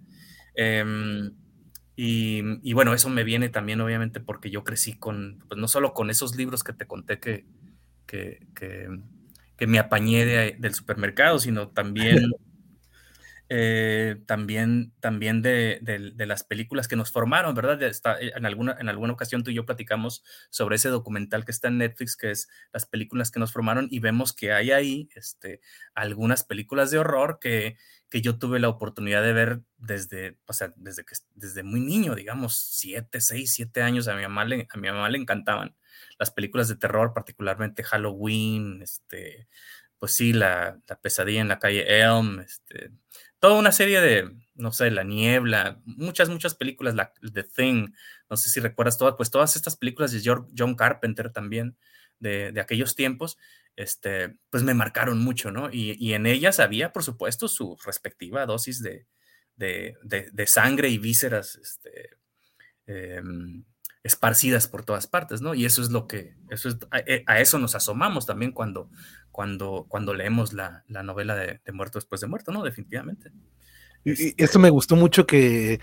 [0.54, 1.32] Em,
[1.96, 6.10] y, bueno, eso me viene también obviamente porque yo crecí con, pues no solo con
[6.10, 7.44] esos libros que te conté que,
[8.06, 8.46] que,
[9.56, 12.32] que, me apañé del supermercado, sino también
[13.56, 15.78] Eh, también, también de,
[16.16, 17.80] las películas que nos formaron, ¿verdad?
[17.84, 21.52] Está, eh, en, alguna, en alguna ocasión tú y yo platicamos sobre ese documental que
[21.52, 25.08] está en Netflix, que es las películas que nos formaron, y vemos que hay ahí
[25.14, 25.60] este,
[25.94, 27.76] algunas películas de horror que,
[28.10, 30.36] que yo tuve la oportunidad de ver desde,
[30.74, 34.76] desde, que, desde muy niño, digamos, siete, seis, siete años, a mi mamá le, a
[34.78, 35.76] mi mamá le encantaban
[36.18, 39.46] las películas de terror, particularmente Halloween, este,
[40.00, 42.90] pues sí, la, la pesadilla en la calle Elm, este,
[43.44, 47.88] toda una serie de, no sé, La Niebla, muchas, muchas películas, la, The Thing,
[48.30, 50.22] no sé si recuerdas todas, pues todas estas películas de
[50.56, 51.76] John Carpenter también,
[52.18, 53.36] de, aquellos tiempos,
[53.76, 55.68] este, pues me marcaron mucho, ¿no?
[55.70, 59.06] Y, en ellas había, por supuesto, su respectiva dosis de,
[59.56, 62.16] de, sangre y vísceras, este,
[62.86, 63.62] em,
[64.02, 65.52] esparcidas por todas partes, ¿no?
[65.52, 68.88] Y eso es lo que, eso es, a, eso nos asomamos también cuando,
[69.34, 72.62] cuando, cuando leemos la, la novela de, de, Muerto después de Muerto, ¿no?
[72.62, 73.32] Definitivamente.
[74.04, 75.80] Y, este esto me gustó mucho que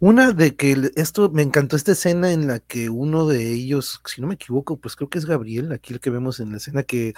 [0.00, 4.22] una de que esto me encantó esta escena en la que uno de ellos, si
[4.22, 6.82] no me equivoco, pues creo que es Gabriel, aquí el que vemos en la escena
[6.82, 7.14] que eh,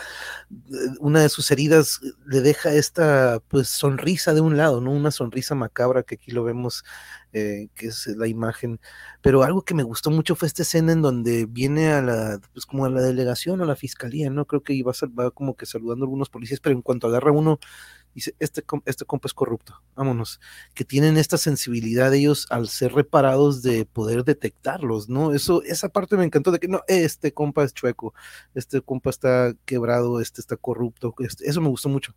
[0.99, 4.91] una de sus heridas le deja esta pues sonrisa de un lado, ¿no?
[4.91, 6.85] Una sonrisa macabra que aquí lo vemos
[7.37, 8.81] eh, que es la imagen.
[9.21, 12.65] Pero algo que me gustó mucho fue esta escena en donde viene a la, pues
[12.65, 14.47] como a la delegación, a la fiscalía, ¿no?
[14.47, 17.59] Creo que iba va como que saludando a algunos policías, pero en cuanto agarra uno,
[18.15, 20.41] dice, este, este compa es corrupto, vámonos.
[20.73, 25.35] Que tienen esta sensibilidad ellos al ser reparados de poder detectarlos, ¿no?
[25.35, 28.15] Eso, esa parte me encantó de que no, este compa es chueco,
[28.55, 32.15] este compa está quebrado, este está corrupto, este, eso me gustó mucho.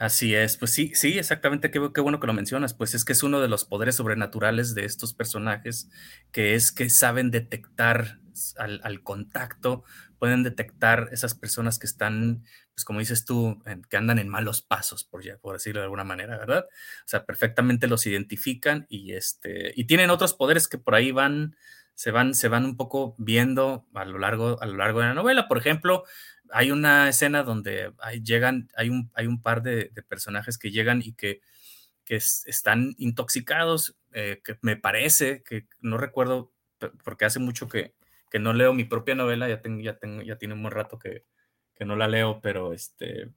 [0.00, 3.22] Así es, pues sí, sí, exactamente, qué, bueno que lo mencionas, pues es que es
[3.22, 5.90] uno de los poderes sobrenaturales de estos personajes,
[6.32, 8.18] que es que saben detectar
[8.56, 9.84] al, contacto,
[10.18, 15.04] pueden detectar esas personas que están, pues como dices tú, que andan en malos pasos,
[15.04, 16.64] por, por decirlo de alguna manera, ¿verdad?
[16.64, 21.56] O sea, perfectamente los identifican y, este, y tienen otros poderes que por ahí van,
[21.92, 25.14] se van, se van un poco viendo a lo largo, a lo largo de la
[25.14, 25.46] novela.
[25.46, 26.04] Por ejemplo,
[26.52, 31.02] hay una escena donde hay, llegan, hay un, hay un par de, personajes que llegan
[31.04, 31.40] y que,
[32.04, 36.52] que están intoxicados, eh, que me parece, que no recuerdo,
[37.04, 37.94] porque hace mucho que,
[38.30, 40.98] que no leo mi propia novela, ya, tengo, ya, tengo, ya tiene un buen rato
[40.98, 41.24] que,
[41.74, 43.30] que no la leo, pero este...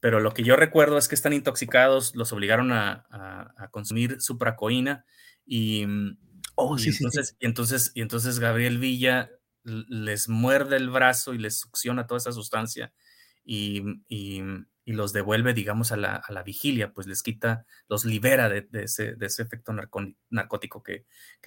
[0.00, 5.06] Pero lo que yo recuerdo es que están intoxicados, los obligaron a, a, consumir supracoína
[5.46, 5.86] y,
[6.56, 9.30] oh, sí, entonces, y entonces, y entonces Gabriel Villa
[9.64, 12.92] les muerde el brazo y les succiona toda esa sustancia
[13.44, 13.82] y,
[14.86, 19.72] los devuelve, digamos, a la, vigilia, pues les quita, los libera de, ese, efecto
[20.30, 21.06] narcótico que,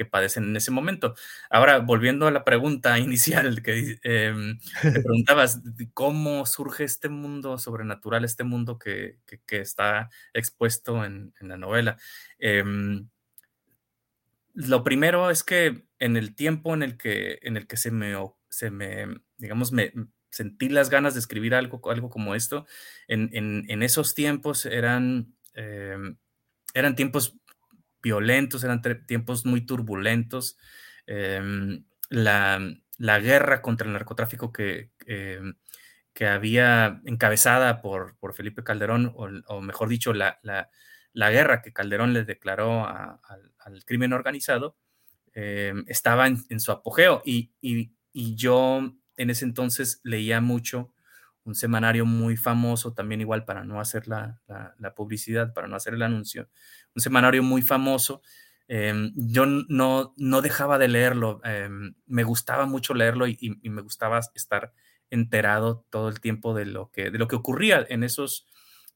[0.09, 1.13] padecen en ese momento.
[1.49, 5.61] Ahora, volviendo a la pregunta inicial que em, te preguntabas,
[5.93, 11.97] ¿cómo surge este mundo sobrenatural, este mundo que, está expuesto en, la novela?
[12.39, 13.07] Em,
[14.55, 18.13] lo primero es que en el tiempo en el que, en el que se me,
[18.49, 19.07] se me,
[19.37, 19.91] digamos, me
[20.29, 22.65] sentí las ganas de escribir algo, algo como esto,
[23.07, 26.17] en, esos tiempos eran, em,
[26.73, 27.37] eran tiempos
[28.01, 30.57] violentos, eran tiempos muy turbulentos.
[31.07, 32.59] Em, la,
[32.97, 35.55] la, guerra contra el narcotráfico que, em,
[36.13, 40.69] que había encabezada por, por Felipe Calderón, o, mejor dicho, la, la,
[41.13, 44.77] la, guerra que Calderón le declaró al crimen organizado,
[45.37, 47.21] em, estaba en, su apogeo.
[47.25, 47.91] Y, y,
[48.35, 50.91] yo en ese entonces leía mucho
[51.43, 55.93] un semanario muy famoso, también igual para no hacer la, la publicidad, para no hacer
[55.93, 56.49] el anuncio,
[56.95, 58.21] un semanario muy famoso
[58.69, 64.19] Em, yo no, no dejaba de leerlo, em, me gustaba mucho leerlo y, me gustaba
[64.35, 64.73] estar
[65.09, 68.45] enterado todo el tiempo de lo que, de lo que ocurría en, esos,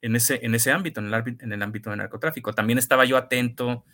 [0.02, 2.54] en, ese, en ese ámbito, en el, en el ámbito del narcotráfico.
[2.54, 3.86] También estaba yo atento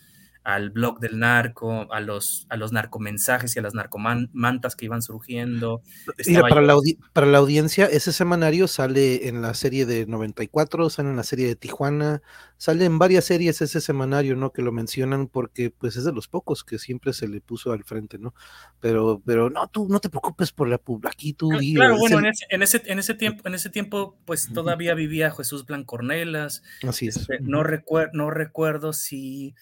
[0.48, 5.02] al blog del narco, a los, a los narcomensajes y a las narcomantas que iban
[5.02, 5.82] surgiendo.
[6.26, 6.74] Mira, para, la
[7.12, 11.48] para la audiencia, ese semanario sale en la serie de 94, sale en la serie
[11.48, 12.22] de Tijuana,
[12.56, 14.54] sale en varias series ese semanario, ¿no?
[14.54, 17.84] Que lo mencionan porque pues es de los pocos que siempre se le puso al
[17.84, 18.34] frente, ¿no?
[18.80, 20.80] Pero, pero no, tú no te preocupes por la
[21.10, 21.50] aquí tú.
[21.50, 25.30] Claro, bueno, en, ese, en, ese, en, ese, tiempo, en ese tiempo, pues todavía vivía
[25.30, 26.64] Jesús Blancornelas.
[26.88, 27.18] Así es.
[27.18, 29.54] Este, no, recuer no recuerdo si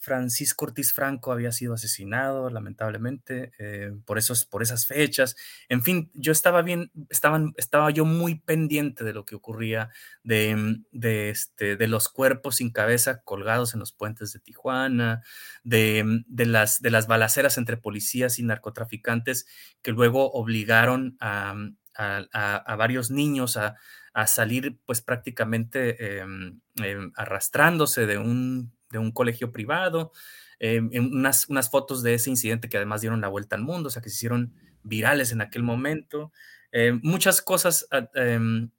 [0.00, 5.36] Francisco Ortiz Franco había sido asesinado, lamentablemente, eh, por, esos, por esas fechas.
[5.68, 9.90] En fin, yo estaba bien, estaban, estaba yo muy pendiente de lo que ocurría,
[10.22, 15.22] de, mm, de, este, de los cuerpos sin cabeza colgados en los puentes de Tijuana,
[15.64, 19.44] de, mm, de, las, de las balaceras entre policías y narcotraficantes
[19.82, 23.76] que luego obligaron a, mm, a, varios niños a,
[24.14, 30.12] a, salir pues prácticamente em, em, arrastrándose de un de un colegio privado,
[30.58, 33.90] em, unas, unas fotos de ese incidente que además dieron la vuelta al mundo, o
[33.90, 36.32] sea, que se hicieron virales en aquel momento.
[36.72, 38.70] Em, muchas cosas, em,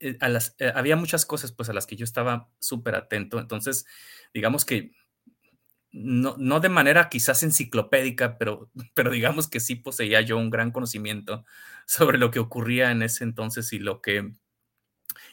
[0.00, 3.38] eh, a las, eh, había muchas cosas pues a las que yo estaba súper atento,
[3.40, 3.84] entonces
[4.32, 4.92] digamos que
[5.90, 10.70] no, no, de manera quizás enciclopédica, pero, pero digamos que sí poseía yo un gran
[10.70, 11.44] conocimiento
[11.86, 14.32] sobre lo que ocurría en ese entonces y lo que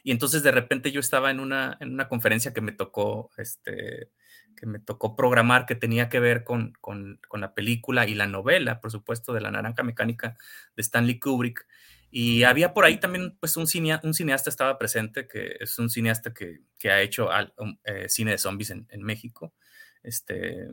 [0.04, 4.10] y entonces de repente yo estaba en una, en una conferencia que me tocó, este,
[4.56, 8.28] que me tocó programar, que tenía que ver con, con, con la película y la
[8.28, 10.38] novela, por supuesto, de La Naranja Mecánica
[10.76, 11.68] de Stanley Kubrick.
[12.12, 13.66] Y había por ahí también, pues, un,
[14.04, 18.32] un cineasta estaba presente, que es un cineasta que, que ha hecho um, eh, cine
[18.32, 19.54] de zombies en, en México.
[20.02, 20.70] Este,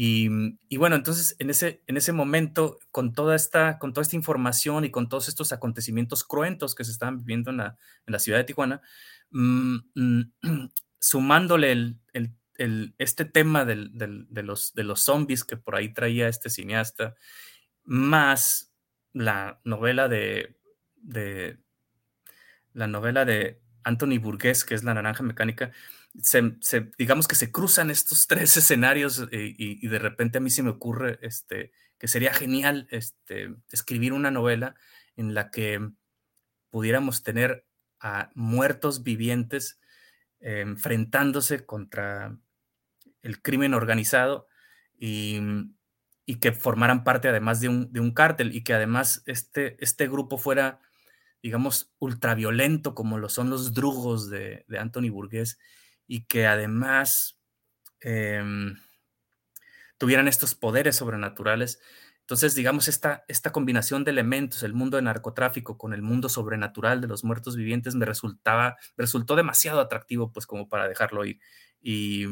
[0.00, 4.84] y, bueno, entonces en ese, en ese momento, con toda, esta, con toda esta información
[4.84, 8.38] y con todos estos acontecimientos cruentos que se estaban viviendo en la, en la ciudad
[8.38, 8.80] de Tijuana,
[9.32, 10.22] mm, mm,
[11.00, 13.74] sumándole el, el, este tema de,
[14.44, 17.16] los, de los zombies que por ahí traía este cineasta,
[17.82, 18.72] más
[19.12, 20.60] la novela de,
[20.94, 21.58] de
[22.72, 25.72] la novela de Anthony Burgess, que es La Naranja Mecánica,
[26.20, 30.62] se, digamos que se cruzan estos tres escenarios eh, y, de repente a mí se
[30.62, 34.74] me ocurre este, que sería genial este, escribir una novela
[35.16, 35.90] en la que
[36.70, 37.66] pudiéramos tener
[38.00, 39.80] a muertos vivientes
[40.40, 42.38] eh, enfrentándose contra
[43.22, 44.46] el crimen organizado
[44.96, 45.40] y,
[46.40, 50.36] que formaran parte además de un, de un cártel y que además este, este grupo
[50.36, 50.78] fuera,
[51.42, 55.58] digamos, ultraviolento como lo son los drugos de, de Anthony Burgess
[56.08, 57.38] y que además
[58.00, 58.76] em,
[59.98, 61.80] tuvieran estos poderes sobrenaturales.
[62.22, 67.00] Entonces, digamos, esta, esta combinación de elementos, el mundo de narcotráfico con el mundo sobrenatural
[67.00, 71.38] de los muertos vivientes, me resultaba, resultó demasiado atractivo, pues, como para dejarlo ir.
[71.80, 72.26] Y,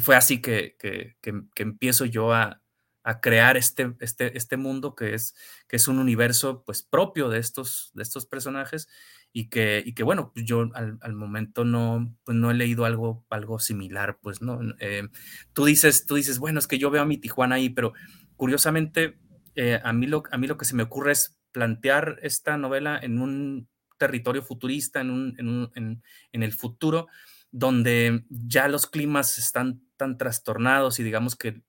[0.00, 1.16] fue así que, que,
[1.56, 2.60] empiezo yo a,
[3.06, 5.34] a, crear este, este, este mundo que es,
[5.68, 8.88] que es un universo, pues, propio de estos, de estos personajes
[9.32, 12.84] y que, y que bueno, pues, yo al, al, momento no, pues no he leído
[12.84, 14.58] algo, algo similar, pues, ¿no?
[14.80, 15.08] Eh,
[15.52, 17.92] tú, dices, tú dices, bueno, es que yo veo a mi Tijuana ahí, pero
[18.36, 19.18] curiosamente
[19.54, 22.98] eh, a, mí lo, a mí lo que se me ocurre es plantear esta novela
[23.00, 26.02] en un territorio futurista, en, un, en, un, en,
[26.32, 27.06] en el futuro,
[27.50, 31.62] donde ya los climas están tan trastornados y digamos que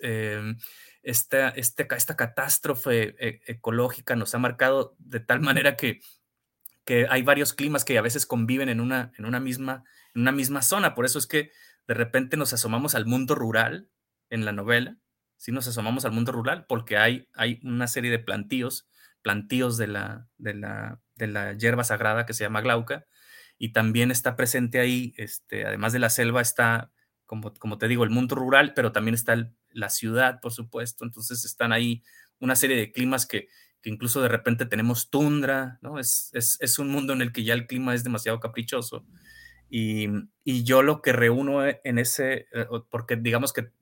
[0.00, 0.54] eh,
[1.02, 3.14] esta, este, esta catástrofe
[3.50, 6.00] ecológica nos ha marcado de tal manera que
[6.88, 10.32] que hay varios climas que a veces conviven en una, en una, misma, en una
[10.32, 10.94] misma zona.
[10.94, 11.50] Por eso es que
[11.86, 13.90] de repente nos asomamos al mundo rural
[14.30, 14.96] en la novela.
[15.36, 18.88] Sí nos asomamos al mundo rural porque hay, hay una serie de plantíos,
[19.20, 23.04] plantíos de la, de, la, de la hierba sagrada que se llama glauca.
[23.58, 26.90] Y también está presente ahí, este, además de la selva, está,
[27.28, 31.04] como, como te digo, el mundo rural, pero también está la ciudad, por supuesto.
[31.04, 32.02] Entonces están ahí
[32.40, 33.48] una serie de climas que,
[33.82, 35.98] que incluso de repente tenemos tundra, ¿no?
[35.98, 39.04] Es, es, un mundo en el que ya el clima es demasiado caprichoso.
[39.68, 40.08] Y,
[40.42, 43.72] y, yo lo que reúno en ese, eh, porque digamos que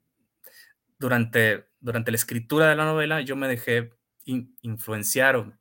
[0.98, 3.90] durante, durante la escritura de la novela yo me dejé
[4.24, 5.56] influenciar, o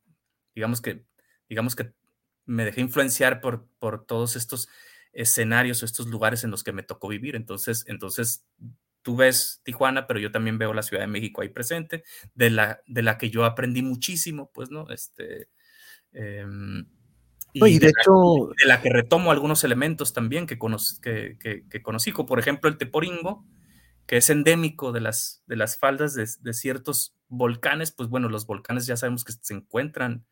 [0.55, 1.05] digamos que,
[1.47, 1.93] digamos que
[2.45, 4.69] me dejé influenciar por, por todos estos
[5.15, 7.35] escenarios o estos lugares en los que me tocó vivir.
[7.35, 8.45] Entonces, entonces
[9.01, 12.03] tú ves Tijuana, pero yo también veo la Ciudad de México ahí presente,
[12.33, 14.89] de la, de la que yo aprendí muchísimo, pues, ¿no?
[14.89, 15.49] Este,
[16.11, 16.85] em,
[17.53, 20.59] y, de, hecho, la, de la que retomo algunos elementos también que,
[21.01, 23.45] que, que, que, conocí, como por ejemplo el teporingo,
[24.05, 28.45] que es endémico de las, de las faldas de, de, ciertos volcanes, pues bueno, los
[28.45, 30.25] volcanes ya sabemos que se encuentran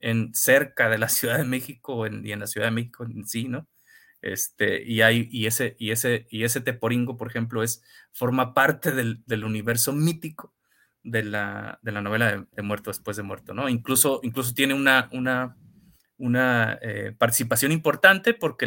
[0.00, 3.26] en, cerca de la Ciudad de México en, y en la Ciudad de México en
[3.26, 3.68] sí, ¿no?
[4.22, 8.92] Este, y, hay, y, ese, y, ese, y ese teporingo, por ejemplo, es, forma parte
[8.92, 10.54] del, universo mítico
[11.02, 13.68] de la, novela de, Muerto después de Muerto, ¿no?
[13.68, 15.56] Incluso, incluso tiene una, una,
[16.18, 18.66] una eh, participación importante porque,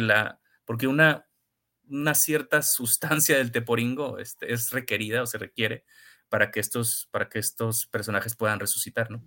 [1.86, 5.84] una cierta sustancia del teporingo este, es requerida o se requiere
[6.28, 9.22] para que, estos, para que estos personajes puedan resucitar, ¿no?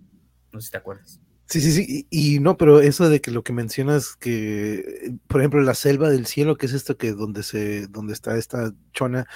[0.52, 1.20] No sé si te acuerdas.
[1.50, 5.62] Sí, sí, sí, y, no, pero eso de que lo que mencionas que, por ejemplo,
[5.62, 9.26] la selva del cielo, que es esto que donde se, donde está esta chona,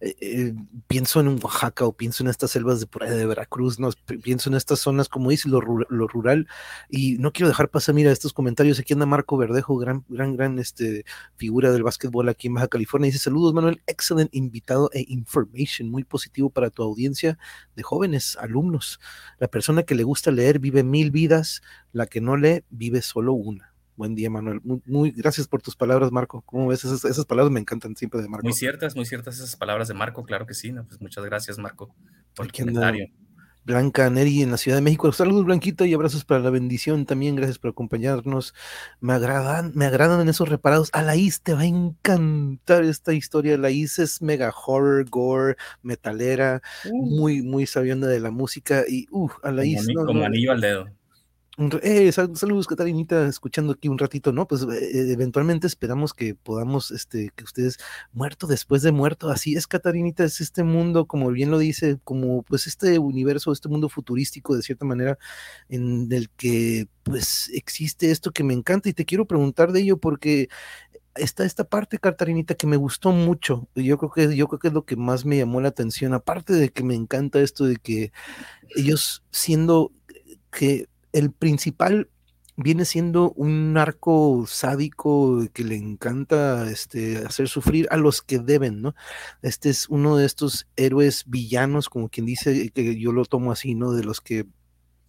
[0.00, 0.54] eh, eh,
[0.86, 3.90] pienso en Oaxaca o pienso en estas selvas de por ahí de Veracruz, no,
[4.22, 6.48] pienso en estas zonas, como dice, lo, lo, rural,
[6.88, 10.58] y no quiero dejar pasar, mira, estos comentarios, aquí anda Marco Verdejo, gran, gran, gran
[10.58, 11.04] este,
[11.36, 16.04] figura del básquetbol aquí en Baja California, dice, saludos Manuel, excellent invitado e information, muy
[16.04, 17.38] positivo para tu audiencia
[17.76, 19.00] de jóvenes, alumnos,
[19.38, 21.57] la persona que le gusta leer vive mil vidas,
[21.92, 23.74] la que no lee vive solo una.
[23.96, 24.60] Buen día, Manuel.
[24.86, 26.42] Muy, gracias por tus palabras, Marco.
[26.42, 26.84] ¿Cómo ves?
[26.84, 28.46] Esas, palabras me encantan siempre de Marco.
[28.46, 30.72] Muy ciertas, muy ciertas esas palabras de Marco, claro que sí.
[30.72, 31.92] pues muchas gracias, Marco,
[32.34, 33.08] por el comentario.
[33.68, 35.12] Blanca Neri en la Ciudad de México.
[35.12, 37.36] Saludos, Blanquita, y abrazos para la bendición también.
[37.36, 38.54] Gracias por acompañarnos.
[38.98, 40.88] Me agradan, me agradan en esos reparados.
[40.94, 41.04] A
[41.42, 43.58] te va a encantar esta historia.
[43.58, 47.06] La Is es mega horror, gore, metalera, uh.
[47.06, 48.84] muy, muy sabiendo de la música.
[48.88, 49.86] Y uh, a la Is.
[50.06, 50.97] como anillo al dedo.
[51.82, 54.46] Eh, saludos, Catarinita, escuchando aquí un ratito, ¿no?
[54.46, 57.78] Pues eh, eventualmente esperamos que podamos, este, que ustedes,
[58.12, 62.44] muerto después de muerto, así es, Catarinita, es este mundo, como bien lo dice, como
[62.44, 65.18] pues este universo, este mundo futurístico, de cierta manera,
[65.68, 69.98] en el que pues existe esto que me encanta y te quiero preguntar de ello
[69.98, 70.48] porque
[71.16, 73.68] está esta parte, Catarinita, que me gustó mucho.
[73.74, 76.52] Yo creo que, yo creo que es lo que más me llamó la atención, aparte
[76.52, 78.12] de que me encanta esto de que
[78.76, 79.90] ellos siendo
[80.52, 82.10] que el principal
[82.56, 88.82] viene siendo un narco sádico que le encanta este, hacer sufrir a los que deben,
[88.82, 88.96] ¿no?
[89.42, 93.76] Este es uno de estos héroes villanos, como quien dice, que yo lo tomo así,
[93.76, 93.92] ¿no?
[93.92, 94.44] De los que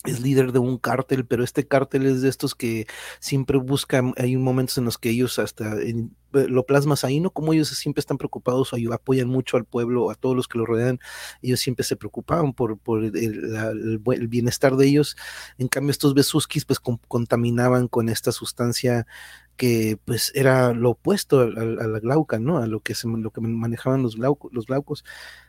[0.06, 2.88] es líder de un cártel, pero este cártel es de estos que
[3.20, 7.32] siempre buscan, hay momentos en los que ellos hasta eh, lo plasmas ahí, ¿no?
[7.32, 10.66] Como ellos siempre están preocupados o apoyan mucho al pueblo, a todos los que lo
[10.66, 11.00] rodean,
[11.42, 15.18] ellos siempre se preocupaban por, por el, bienestar de ellos,
[15.58, 19.06] en cambio estos besuskis pues contaminaban con esta sustancia
[19.58, 22.60] que pues era lo opuesto a, la glauca, ¿no?
[22.60, 25.04] A lo que, se, lo que manejaban los, los glaucos,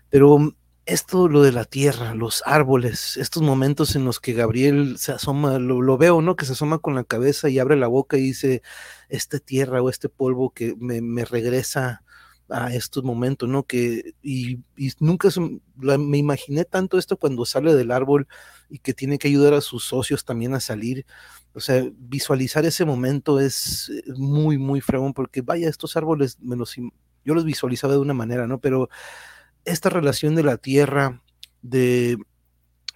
[0.08, 0.56] pero
[0.92, 5.58] esto, lo de la tierra, los árboles, estos momentos en los que Gabriel se asoma,
[5.58, 6.36] lo, veo, ¿no?
[6.36, 8.62] Que se asoma con la cabeza y abre la boca y dice,
[9.08, 12.02] esta tierra o este polvo que me, regresa
[12.48, 13.62] a estos momentos, ¿no?
[13.64, 14.58] Que, y,
[14.98, 15.28] nunca
[15.76, 18.26] me imaginé tanto esto cuando sale del árbol
[18.68, 21.06] y que tiene que ayudar a sus socios también a salir.
[21.54, 26.74] O sea, visualizar ese momento es muy, muy fregón, porque vaya, estos árboles, menos
[27.24, 28.60] yo los visualizaba de una manera, ¿no?
[28.60, 28.88] Pero
[29.64, 31.22] esta relación de la tierra,
[31.62, 32.16] de,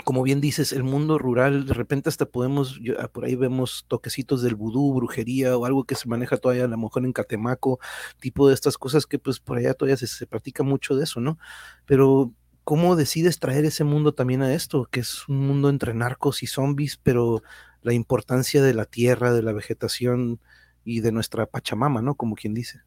[0.04, 4.42] como bien dices, el mundo rural, de repente hasta podemos, ah, por ahí vemos toquecitos
[4.42, 7.78] del vudú, brujería o algo que se maneja todavía a lo mejor en Catemaco,
[8.20, 11.20] tipo de estas cosas que pues por allá todavía se, se practica mucho de eso,
[11.20, 11.38] ¿no?
[11.86, 12.32] Pero
[12.64, 14.88] ¿cómo decides traer ese mundo también a esto?
[14.90, 17.42] Que es un mundo entre narcos y zombies, pero
[17.82, 20.40] la importancia de la tierra, de la vegetación
[20.84, 22.14] y de nuestra Pachamama, ¿no?
[22.14, 22.80] Como quien dice.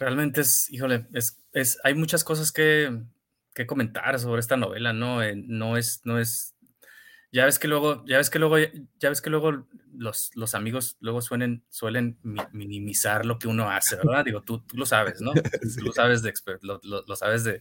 [0.00, 3.02] Realmente es, híjole, es, es, hay muchas cosas que,
[3.54, 5.22] que comentar sobre esta novela, ¿no?
[5.22, 6.56] Eh, no es, no es,
[7.30, 10.96] ya ves que luego, ya ves que luego, ya ves que luego los, los amigos
[11.00, 12.18] luego suelen, suelen
[12.50, 14.24] minimizar lo que uno hace, ¿verdad?
[14.24, 15.34] Digo, tú, tú lo sabes, ¿no?
[15.78, 16.32] Tú lo sabes de,
[16.62, 17.60] lo, lo, sabes de,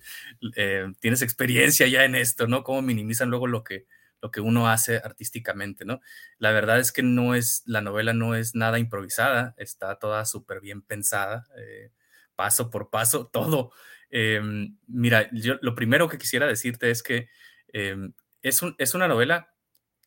[0.55, 2.63] eh, tienes experiencia ya en esto, ¿no?
[2.63, 3.85] Cómo minimizan luego lo que,
[4.21, 5.99] lo que uno hace artísticamente, ¿no?
[6.37, 10.61] La verdad es que no es, la novela no es nada improvisada, está toda súper
[10.61, 11.45] bien pensada.
[11.57, 11.91] Eh,
[12.39, 13.73] paso por paso, todo.
[14.09, 17.27] Em, mira, yo lo primero que quisiera decirte es que
[17.73, 19.53] em, es, un, es, una novela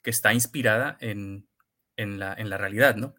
[0.02, 1.46] que está inspirada en,
[1.98, 3.14] en, la, en la realidad, ¿no?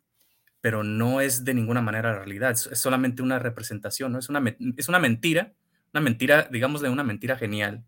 [0.63, 4.19] pero no es de ninguna manera la realidad, es, solamente una representación, ¿no?
[4.19, 4.41] Es una,
[4.77, 5.51] es una mentira,
[5.93, 7.83] una mentira, digamos de una mentira genial,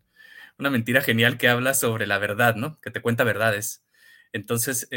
[0.58, 2.78] una mentira genial que habla sobre la verdad, ¿no?
[2.82, 3.82] Que te cuenta verdades.
[4.30, 4.88] Entonces,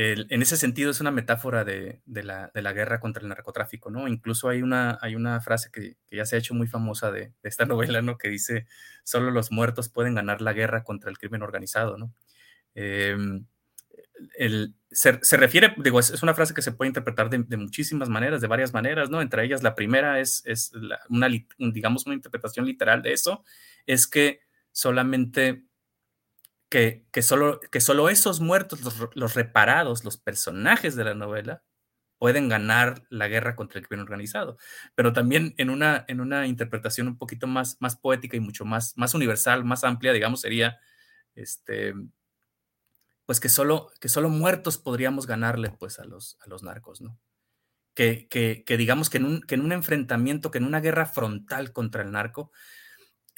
[0.00, 4.06] en ese sentido es una metáfora de, la, guerra contra el narcotráfico, ¿no?
[4.06, 8.16] Incluso hay una, frase que, ya se ha hecho muy famosa de, esta novela, ¿no?
[8.16, 8.68] Que dice,
[9.02, 12.14] solo los muertos pueden ganar la guerra contra el crimen organizado, ¿no?
[12.76, 13.44] Em,
[14.92, 18.72] se, refiere, digo, es, una frase que se puede interpretar de, muchísimas maneras, de varias
[18.72, 19.20] maneras, ¿no?
[19.20, 20.44] Entre ellas, la primera es,
[21.58, 23.42] digamos, una interpretación literal de eso,
[23.84, 25.64] es que solamente
[26.68, 28.80] que, solo, que solo esos muertos,
[29.14, 31.62] los, reparados, los personajes de la novela,
[32.18, 34.58] pueden ganar la guerra contra el crimen organizado.
[34.94, 38.96] Pero también en una, en una interpretación un poquito más, más poética y mucho más,
[38.96, 40.78] más universal, más amplia, digamos, sería,
[41.34, 41.94] este,
[43.24, 47.18] pues que solo, que solo muertos podríamos ganarle pues a los, a los narcos, ¿no?
[47.94, 51.06] Que, que, que digamos que en, un, que en un enfrentamiento, que en una guerra
[51.06, 52.52] frontal contra el narco,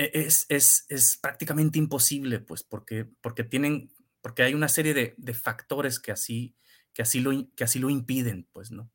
[0.00, 5.34] es, es, es, prácticamente imposible, pues, porque, porque, tienen, porque hay una serie de, de
[5.34, 6.56] factores que así,
[6.92, 8.90] que, así lo, que así lo impiden, pues, ¿no?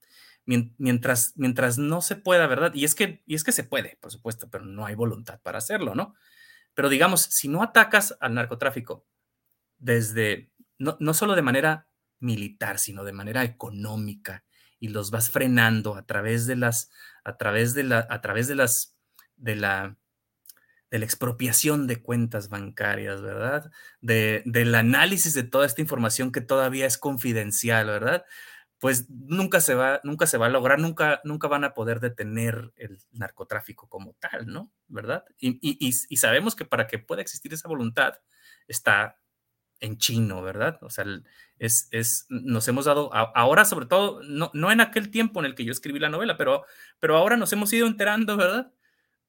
[0.45, 2.71] Mientras, mientras no se pueda, ¿verdad?
[2.75, 5.57] Y es, que, y es que se puede, por supuesto, pero no hay voluntad para
[5.57, 6.13] hacerlo, ¿no?
[6.75, 9.07] Pero digamos, si no atacas al narcotráfico
[9.79, 11.87] desde, no, no solo de manera
[12.19, 14.43] militar, sino de manera económica,
[14.79, 16.91] y los vas frenando a través de las,
[17.23, 18.95] a través de la, a través de las,
[19.35, 19.97] de la,
[20.91, 23.71] de la expropiación de cuentas bancarias, ¿verdad?
[24.01, 28.25] De, del análisis de toda esta información que todavía es confidencial, ¿verdad?
[28.79, 32.71] Pues nunca se va, nunca se va a lograr, nunca, nunca van a poder detener
[32.75, 34.71] el narcotráfico como tal, ¿no?
[34.87, 35.25] ¿Verdad?
[35.39, 38.19] Y, sabemos que para que pueda existir esa voluntad
[38.67, 39.19] está
[39.79, 40.77] en chino, ¿verdad?
[40.81, 41.05] O sea,
[41.57, 45.55] es, es, nos hemos dado, ahora sobre todo, no, no en aquel tiempo en el
[45.55, 46.65] que yo escribí la novela, pero,
[46.99, 48.71] pero ahora nos hemos ido enterando, ¿verdad?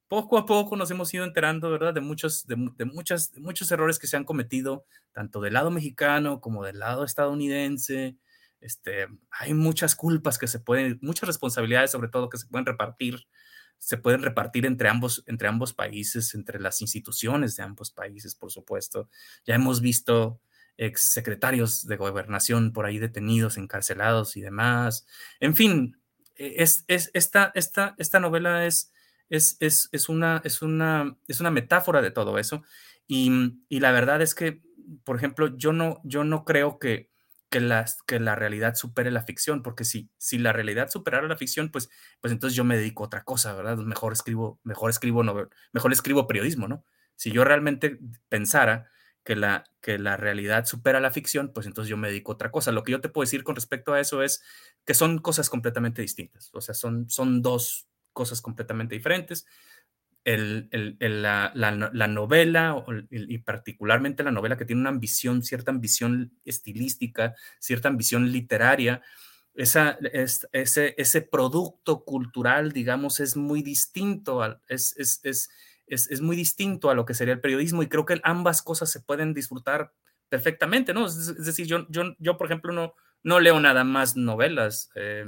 [0.07, 1.93] Poco a poco nos hemos ido enterando, ¿verdad?
[1.93, 6.63] De muchos, de, muchas, muchos errores que se han cometido, tanto del lado mexicano como
[6.63, 8.17] del lado estadounidense.
[8.61, 13.27] Este, hay muchas culpas que se pueden, muchas responsabilidades sobre todo que se pueden repartir,
[13.77, 18.51] se pueden repartir entre ambos, entre ambos países, entre las instituciones de ambos países, por
[18.51, 19.09] supuesto.
[19.45, 20.39] Ya hemos visto
[20.77, 25.05] ex secretarios de gobernación por ahí detenidos, encarcelados y demás.
[25.39, 25.99] En fin,
[26.35, 28.91] es esta, esta, esta novela es,
[29.29, 32.63] es, es, una, es, una, es una metáfora de todo eso.
[33.07, 33.29] Y,
[33.69, 34.61] la verdad es que,
[35.03, 37.09] por ejemplo, yo no, yo no creo que,
[37.49, 41.69] que, que la realidad supere la ficción, porque si, si la realidad superara la ficción,
[41.71, 41.89] pues,
[42.21, 43.77] pues entonces yo me dedico a otra cosa, ¿verdad?
[43.77, 45.23] Mejor escribo, mejor escribo,
[45.71, 46.83] mejor escribo periodismo, ¿no?
[47.15, 47.99] Si yo realmente
[48.29, 48.89] pensara
[49.27, 52.49] que la, que la realidad supera la ficción, pues entonces yo me dedico a otra
[52.49, 52.71] cosa.
[52.71, 54.41] Lo que yo te puedo decir con respecto a eso es
[54.85, 56.49] que son cosas completamente distintas.
[56.53, 57.86] O sea, son, son dos,
[58.17, 59.45] cosas completamente diferentes.
[60.25, 68.31] la, novela, y particularmente la novela que tiene una ambición, cierta ambición estilística, cierta ambición
[68.31, 69.03] literaria,
[69.53, 69.99] esa,
[70.51, 75.19] ese, ese producto cultural, digamos, es muy distinto, es,
[75.87, 78.99] es, muy distinto a lo que sería el periodismo y creo que ambas cosas se
[78.99, 79.93] pueden disfrutar
[80.27, 81.05] perfectamente, ¿no?
[81.05, 82.95] Es, decir, yo, yo, yo, por ejemplo, no,
[83.27, 84.89] no leo nada más novelas.
[84.95, 85.25] Eh,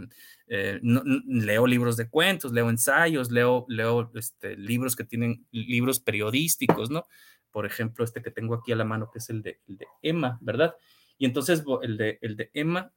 [0.48, 6.90] eh, leo libros de cuentos, leo ensayos, leo, leo este, libros que tienen libros periodísticos,
[6.90, 7.06] ¿no?
[7.52, 9.60] Por ejemplo, este que tengo aquí a la mano, que es el de,
[10.02, 10.76] Emma, ¿verdad?
[11.18, 12.94] Y entonces el de, el de Emma,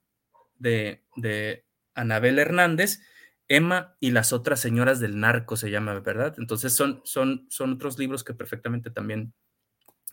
[0.61, 3.01] de, de Anabel Hernández,
[3.49, 6.37] Emma y las otras señoras del narco se llama, ¿verdad?
[6.39, 9.35] Entonces son, son, son otros libros que perfectamente también,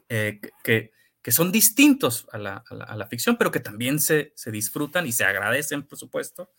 [0.10, 0.92] eh, que,
[1.30, 5.12] que son distintos a la, a la, ficción, pero que también se, se disfrutan y
[5.12, 6.52] se agradecen, por supuesto,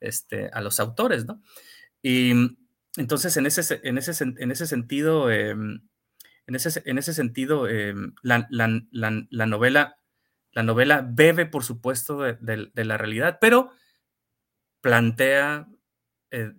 [0.00, 1.42] este, a los autores, ¿no?
[2.00, 2.32] Y
[2.96, 5.86] entonces, en ese, en ese, en ese sentido, em,
[6.46, 8.48] en, ese, en ese sentido, em, la,
[9.46, 9.98] novela,
[10.52, 13.72] la novela bebe, por supuesto, de, la realidad, pero
[14.80, 15.68] plantea
[16.30, 16.54] eh,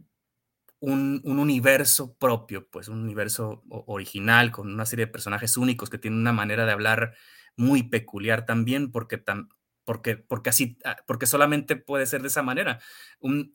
[0.82, 5.98] un, un, universo propio, pues un universo original, con una serie de personajes únicos que
[5.98, 7.16] tienen una manera de hablar
[7.58, 9.50] muy peculiar también, porque tam,
[9.86, 12.80] porque, porque así, ah, porque solamente puede ser de esa manera.
[13.20, 13.52] Un,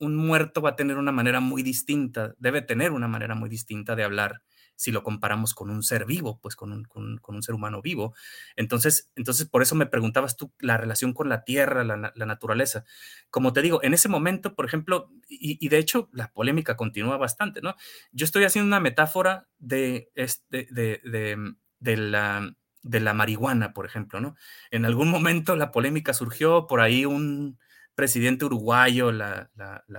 [0.00, 4.04] muerto va a tener una manera muy distinta, debe tener una manera muy distinta de
[4.04, 4.42] hablar
[4.76, 8.14] si lo comparamos con un ser vivo, pues con un, con, un ser humano vivo.
[8.56, 12.84] Entonces, entonces, por eso me preguntabas tú la relación con la tierra, la, naturaleza.
[13.30, 17.60] Como te digo, en ese momento, por ejemplo, y, de hecho la polémica continúa bastante,
[17.62, 17.76] ¿no?
[18.10, 23.86] Yo estoy haciendo una metáfora de, este, de, de, de la de la marihuana, por
[23.86, 24.36] ejemplo, ¿no?
[24.70, 27.58] En algún momento la polémica surgió por ahí un,
[27.94, 29.50] presidente uruguayo la,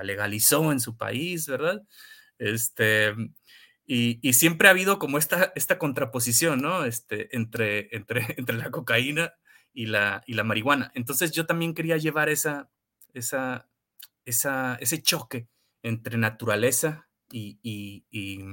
[0.03, 1.83] legalizó en su país, ¿verdad?
[2.37, 3.13] Este,
[3.85, 6.85] y, siempre ha habido como esta, esta contraposición, ¿no?
[6.85, 9.33] Este, entre, entre, entre la cocaína
[9.73, 10.91] y la, y la marihuana.
[10.95, 12.69] Entonces yo también quería llevar esa,
[13.13, 13.67] esa,
[14.25, 15.47] esa, ese choque
[15.83, 18.43] entre naturaleza y, y,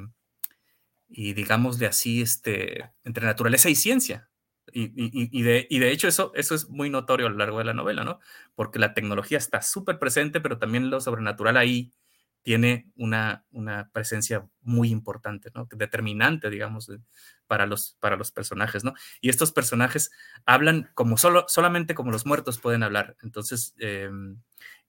[1.13, 4.31] y, y, digámosle así, este, entre naturaleza y ciencia.
[4.75, 8.05] Y, de, de, hecho eso, eso es muy notorio a lo largo de la novela,
[8.05, 8.21] ¿no?
[8.55, 11.93] Porque la tecnología está súper presente, pero también lo sobrenatural ahí
[12.43, 15.69] tiene una, una presencia muy importante, ¿no?
[15.71, 16.91] Determinante, digamos,
[17.47, 18.95] para los, para los personajes, ¿no?
[19.21, 20.11] Y estos personajes
[20.47, 23.17] hablan como solo, solamente como los muertos pueden hablar.
[23.23, 23.75] Entonces,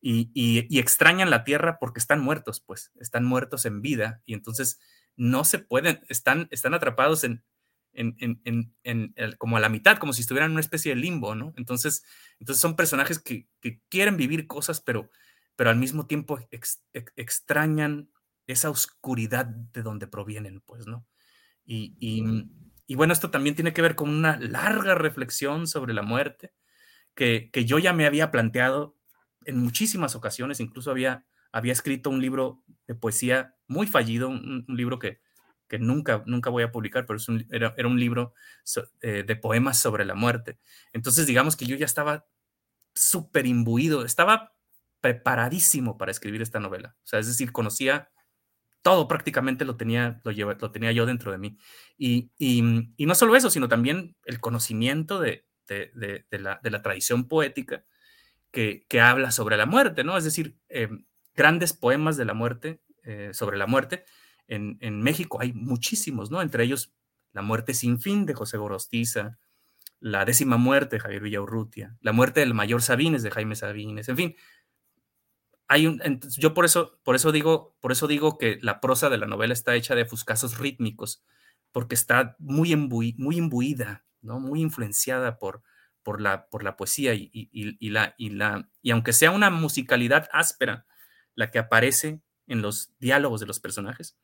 [0.02, 4.80] y, y, extrañan la tierra porque están muertos, pues, están muertos en vida y entonces
[5.16, 7.44] no se pueden, están, están atrapados en,
[7.94, 11.36] en, en, en como a la mitad, como si estuvieran en una especie de limbo,
[11.36, 11.54] ¿no?
[11.58, 12.04] Entonces,
[12.40, 15.10] entonces son personajes que, que quieren vivir cosas, pero
[15.56, 16.40] pero al mismo tiempo
[17.16, 18.10] extrañan
[18.48, 21.06] esa oscuridad de donde provienen, pues, ¿no?
[21.66, 26.54] Y, y, bueno, esto también tiene que ver con una larga reflexión sobre la muerte,
[27.16, 28.98] que, que yo ya me había planteado
[29.46, 35.00] en muchísimas ocasiones, incluso había, había escrito un libro de poesía muy fallido, un, libro
[35.00, 35.22] que,
[35.70, 38.34] que nunca, nunca voy a publicar, pero es un, era, era, un libro
[39.02, 40.60] eh, de poemas sobre la muerte.
[40.92, 42.26] Entonces, digamos que yo ya estaba
[42.94, 44.54] súper imbuido, estaba
[45.00, 46.96] preparadísimo para escribir esta novela.
[47.04, 48.10] O sea, es decir, conocía
[48.82, 51.58] todo prácticamente lo tenía, lo, lo tenía yo dentro de mí.
[51.98, 52.62] Y, y,
[53.06, 55.92] no solo eso, sino también el conocimiento de, de,
[56.30, 57.86] de, la, de la, tradición poética
[58.52, 60.18] que, que, habla sobre la muerte, ¿no?
[60.18, 60.90] Es decir, eh,
[61.36, 64.06] grandes poemas de la muerte, eh, sobre la muerte.
[64.48, 66.42] En, en, México hay muchísimos, ¿no?
[66.42, 66.94] Entre ellos
[67.34, 69.40] La muerte sin fin de José Gorostiza,
[70.00, 74.18] La décima muerte de Javier Villaurrutia, La muerte del mayor Sabines de Jaime Sabines, en
[74.18, 74.36] fin,
[75.68, 76.02] hay un,
[76.38, 79.54] yo por eso, por eso digo, por eso digo que la prosa de la novela
[79.54, 81.24] está hecha de fuscazos rítmicos,
[81.72, 84.40] porque está muy, muy imbuida, ¿no?
[84.40, 85.64] muy influenciada por,
[86.04, 90.30] por, la, por la poesía y, y, la, y, la, y aunque sea una musicalidad
[90.32, 90.86] áspera
[91.36, 94.18] la que aparece en los diálogos de los personajes,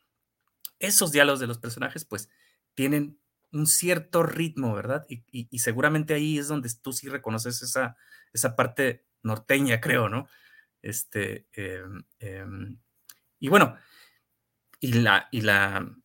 [0.79, 2.29] esos diálogos de los personajes pues
[2.73, 3.19] tienen
[3.51, 5.05] un cierto ritmo, ¿verdad?
[5.09, 7.97] Y, seguramente ahí es donde tú sí reconoces esa,
[8.31, 10.27] esa parte norteña, creo, ¿no?
[10.81, 12.79] Este, em, em,
[13.39, 13.75] y bueno,
[14.79, 15.95] y la, y, la,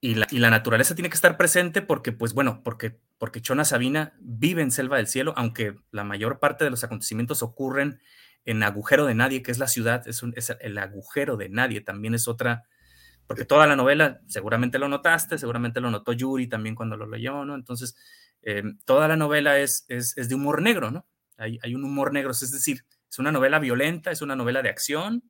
[0.00, 3.64] y, la, y la naturaleza tiene que estar presente porque, pues bueno, porque, porque Chona
[3.64, 8.00] Sabina vive en Selva del Cielo, aunque la mayor parte de los acontecimientos ocurren
[8.46, 11.82] en Agujero de Nadie, que es la ciudad, es, un, es el agujero de nadie,
[11.82, 12.64] también es otra,
[13.26, 17.44] porque toda la novela, seguramente lo notaste, seguramente lo notó Yuri también cuando lo leyó,
[17.44, 17.56] ¿no?
[17.56, 17.96] Entonces,
[18.42, 21.06] em, toda la novela es, es, es, de humor negro, ¿no?
[21.36, 24.70] Hay, hay un humor negro, es decir, es una novela violenta, es una novela de
[24.70, 25.24] acción,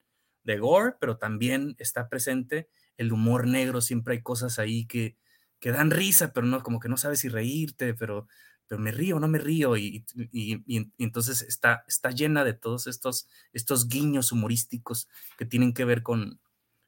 [0.45, 3.81] de gore, pero también está presente el humor negro.
[3.81, 5.17] Siempre hay cosas ahí que,
[5.59, 8.29] que dan risa, pero no, como que no sabes si reírte, pero,
[8.69, 9.77] pero me río no me río.
[9.77, 15.09] Y, y, entonces está, está llena de todos estos, estos guiños humorísticos
[15.39, 16.41] que tienen que ver con,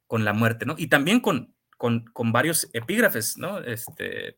[0.06, 0.74] con la muerte, ¿no?
[0.78, 3.58] Y también con, con, con varios epígrafes, ¿no?
[3.58, 4.36] Este,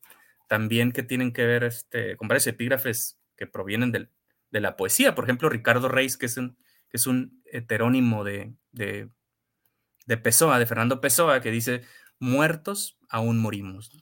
[0.49, 4.11] también que tienen que ver este, con varios epígrafes que provienen del,
[4.51, 5.15] de la poesía.
[5.15, 6.57] Por ejemplo, Ricardo Reis, que es un,
[6.89, 9.09] que es un heterónimo de, de,
[10.07, 11.83] de, Pessoa, de Fernando Pessoa, que dice,
[12.19, 13.93] muertos aún morimos.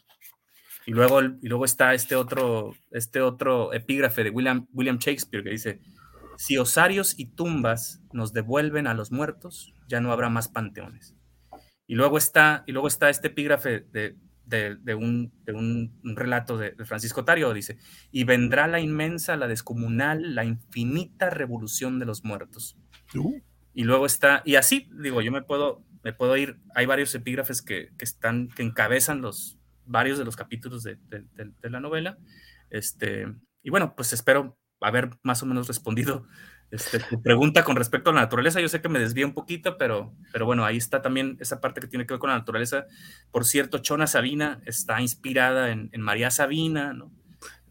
[0.88, 5.50] Y luego, y luego está este otro, este otro epígrafe de William, William Shakespeare que
[5.50, 5.80] dice,
[6.38, 11.14] si osarios y tumbas nos devuelven a los muertos, ya no habrá más panteones.
[11.86, 14.16] Y luego está, y luego está este epígrafe de,
[14.46, 15.30] de, un,
[16.02, 17.76] relato de, Francisco Tario, dice,
[18.10, 22.78] y vendrá la inmensa, la descomunal, la infinita revolución de los muertos.
[23.14, 23.38] Uh.
[23.74, 27.60] Y luego está, y así, digo, yo me puedo, me puedo ir, hay varios epígrafes
[27.60, 29.57] que, están, que encabezan los,
[29.88, 30.98] varios de los capítulos de,
[31.62, 32.18] la novela.
[32.70, 33.26] Este,
[33.62, 36.26] y bueno, pues espero haber más o menos respondido
[36.70, 39.78] este, tu pregunta con respecto a la naturaleza, yo sé que me desvío un poquito,
[39.78, 42.86] pero, pero bueno, ahí está también esa parte que tiene que ver con la naturaleza.
[43.30, 47.10] Por cierto, Chona Sabina está inspirada en, María Sabina, ¿no?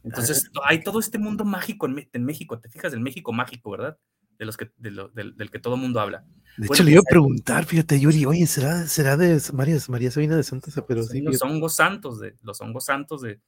[0.04, 3.98] Entonces, hay todo este mundo mágico en, México, te fijas del México mágico, ¿verdad?
[4.38, 6.26] De los que, del, que todo el mundo habla.
[6.58, 10.12] De hecho, le iba a pues, preguntar, fíjate, Yuri, oye, ¿será, será de María, María
[10.12, 13.40] Sabina de Santa pero sí, Los hongos santos, de, los hongos santos de,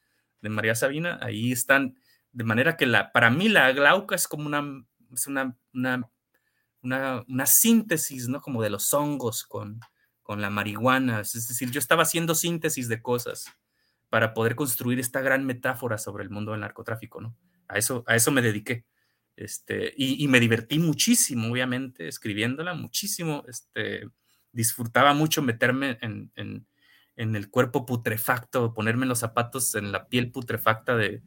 [0.41, 1.95] de María Sabina, ahí están,
[2.31, 4.63] de manera que la, para mí la glauca es como una
[5.13, 8.41] es una, una, una, síntesis, ¿no?
[8.41, 9.79] Como de los hongos con,
[10.21, 11.21] con la marihuana.
[11.21, 13.45] Es decir, yo estaba haciendo síntesis de cosas
[14.09, 17.35] para poder construir esta gran metáfora sobre el mundo del narcotráfico, ¿no?
[17.67, 18.85] A eso, a eso me dediqué.
[19.39, 23.45] Este, y, me divertí muchísimo, obviamente, escribiéndola, muchísimo.
[23.47, 24.05] Este,
[24.51, 26.67] disfrutaba mucho meterme en, en,
[27.15, 31.21] en el cuerpo putrefacto, ponerme los zapatos en la piel putrefacta de,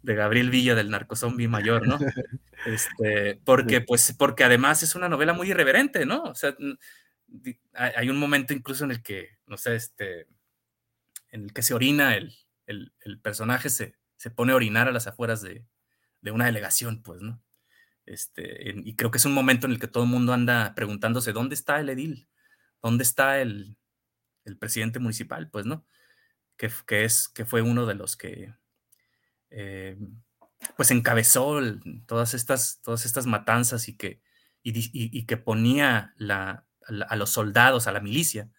[0.00, 1.98] de Gabriel Villa del narcozombie mayor, ¿no?
[2.66, 6.22] Este, porque, pues, porque además es una novela muy irreverente, ¿no?
[6.22, 6.56] O sea,
[7.74, 10.26] hay un momento incluso en el que, no sé, este,
[11.30, 12.34] en el que se orina el,
[12.66, 15.64] el, personaje, se, se, pone a orinar a las afueras de,
[16.20, 17.40] de una delegación, pues, ¿no?
[18.08, 21.32] Este, y creo que es un momento en el que todo el mundo anda preguntándose,
[21.32, 22.26] ¿dónde está el edil?
[22.82, 23.76] ¿Dónde está el,
[24.46, 25.50] el presidente municipal?
[25.50, 25.84] Pues, ¿no?
[26.56, 28.54] Que, que, es, que fue uno de los que,
[29.50, 29.98] eh,
[30.74, 31.60] pues encabezó
[32.06, 34.22] todas estas, todas estas matanzas y que,
[34.62, 36.66] y, que ponía la,
[37.08, 38.50] a los soldados, a la milicia,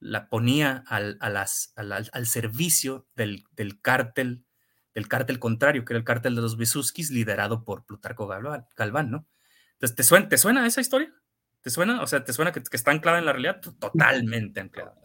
[0.00, 4.45] la ponía al, a las, al, servicio del, del, cártel,
[4.96, 9.28] del cártel contrario, que era el cártel de los Besuskis, liderado por Plutarco Galván, ¿no?
[9.74, 11.12] Entonces, ¿te suena, ¿te suena esa historia?
[11.60, 12.00] ¿Te suena?
[12.00, 13.60] O sea, ¿te suena que, está anclada en la realidad?
[13.60, 14.98] Totalmente anclada.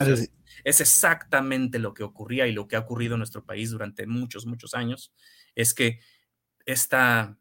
[0.64, 4.46] es exactamente lo que ocurría y lo que ha ocurrido en nuestro país durante muchos,
[4.46, 5.14] muchos años.
[5.56, 6.00] Es que
[6.66, 7.38] esta,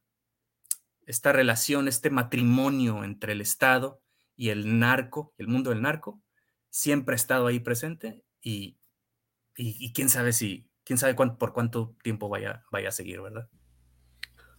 [1.06, 4.02] esta relación, este matrimonio entre el Estado
[4.34, 6.20] y el narco, el mundo del narco,
[6.68, 8.76] siempre ha estado ahí presente y,
[9.54, 13.48] y, quién sabe si, quién sabe por cuánto tiempo vaya, vaya a seguir, ¿verdad?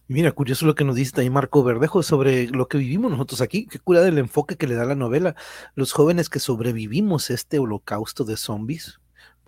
[0.08, 3.66] Mira, curioso lo que nos dice ahí Marco Verdejo sobre lo que vivimos nosotros aquí.
[3.66, 5.34] Qué cura del enfoque que le da la novela.
[5.74, 8.98] Los jóvenes que sobrevivimos este holocausto de zombies,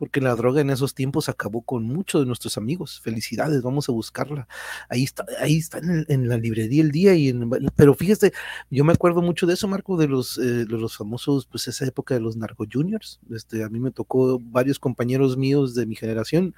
[0.04, 3.00] porque la droga en esos tiempos acabó con muchos de nuestros amigos.
[3.00, 4.46] Felicidades, vamos a buscarla.
[4.90, 7.14] Ahí está, ahí está en, la librería el día.
[7.14, 7.34] Y
[7.74, 8.34] pero fíjese,
[8.68, 11.86] yo me acuerdo mucho de eso, Marco, de los, eh, de los famosos, pues esa
[11.86, 13.18] época de los narco juniors.
[13.30, 16.54] Este, a mí me tocó varios compañeros míos de mi generación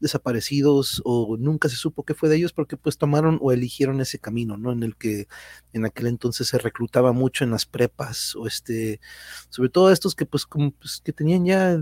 [0.00, 4.18] desaparecidos o nunca se supo qué fue de ellos porque pues tomaron o eligieron ese
[4.18, 4.72] camino, ¿no?
[4.72, 5.26] En el que
[5.72, 9.00] en aquel entonces se reclutaba mucho en las prepas o este,
[9.48, 11.78] sobre todo estos que pues como pues, que tenían ya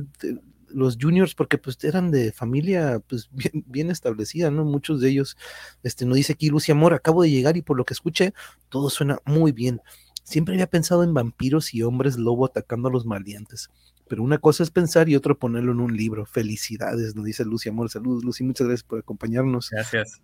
[0.74, 4.64] los juniors porque pues eran de familia pues bien, bien, establecida, ¿no?
[4.64, 5.36] Muchos de ellos,
[5.82, 8.34] este, nos dice aquí Lucia Amor, acabo de llegar y por lo que escuché,
[8.68, 9.80] todo suena muy bien.
[10.22, 13.68] Siempre había pensado en vampiros y hombres lobo atacando a los maleantes.
[14.08, 16.26] Pero una cosa es pensar y otro ponerlo en un libro.
[16.26, 17.90] Felicidades, nos dice Lucy Amor.
[17.90, 19.70] Saludos, Lucy, muchas gracias por acompañarnos.
[19.70, 20.20] Gracias.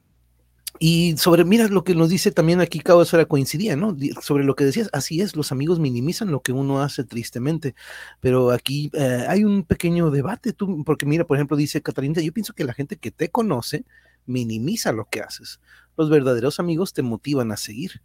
[0.79, 3.97] Y sobre, mira lo que nos dice también aquí, Cabo, eso coincidía, ¿no?
[4.23, 7.75] Sobre lo que decías, así es, los amigos minimizan lo que uno hace tristemente,
[8.21, 12.33] pero aquí eh, hay un pequeño debate, tú, porque mira, por ejemplo, dice Catalina, yo
[12.33, 13.85] pienso que la gente que te conoce
[14.27, 15.61] minimiza lo que haces.
[15.97, 18.03] Los verdaderos amigos te motivan a seguir.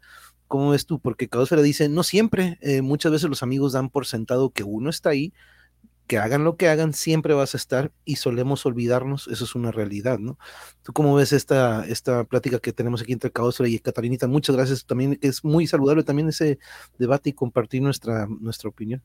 [0.47, 0.99] ¿Cómo ves tú?
[0.99, 4.89] Porque Caosfera dice, no siempre, eh, muchas veces los amigos dan por sentado que uno
[4.89, 5.33] está ahí,
[6.07, 9.71] que hagan lo que hagan, siempre vas a estar y solemos olvidarnos, eso es una
[9.71, 10.37] realidad, ¿no?
[10.83, 14.27] ¿Tú cómo ves esta, esta plática que tenemos aquí entre Caosfera y Catarinita?
[14.27, 16.59] Muchas gracias también, es muy saludable también ese
[16.97, 19.01] debate y compartir nuestra, nuestra opinión.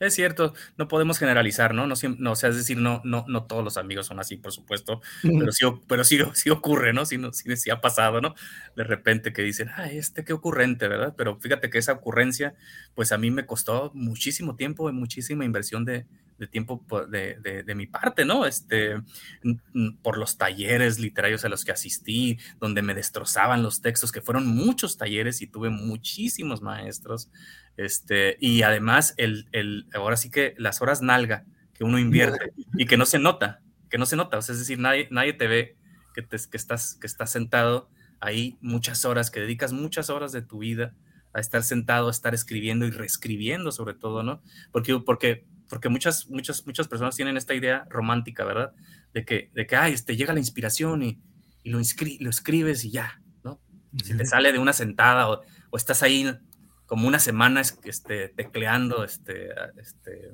[0.00, 1.86] Es cierto, no podemos generalizar, ¿no?
[1.86, 4.52] No, no o sea, es decir, no, no, no todos los amigos son así, por
[4.52, 7.06] supuesto, pero sí, pero sí, sí ocurre, ¿no?
[7.06, 8.34] Sí, sí, sí, ha pasado, ¿no?
[8.76, 11.14] De repente que dicen, ah, este qué ocurrente, ¿verdad?
[11.16, 12.54] Pero fíjate que esa ocurrencia,
[12.94, 16.06] pues a mí me costó muchísimo tiempo, muchísima inversión de,
[16.38, 18.46] de tiempo de, de, de, mi parte, ¿no?
[18.46, 18.96] Este,
[20.02, 24.46] por los talleres literarios a los que asistí, donde me destrozaban los textos, que fueron
[24.46, 27.30] muchos talleres y tuve muchísimos maestros,
[27.76, 32.86] este, y además, el, el, ahora sí que las horas nalga que uno invierte y
[32.86, 33.60] que no se nota,
[33.90, 35.76] que no se nota, o sea, es decir, nadie, nadie te ve
[36.14, 40.42] que, te, que, estás, que estás sentado ahí muchas horas, que dedicas muchas horas de
[40.42, 40.94] tu vida
[41.32, 44.40] a estar sentado, a estar escribiendo y reescribiendo sobre todo, ¿no?
[44.70, 48.72] Porque, porque, porque muchas, muchas, muchas personas tienen esta idea romántica, ¿verdad?
[49.12, 51.20] De que, de que ay, este, llega la inspiración y,
[51.62, 53.60] y lo, lo escribes y ya, ¿no?
[54.02, 56.26] Si te sale de una sentada o, o estás ahí
[56.86, 60.32] como una semana este, tecleando este, este,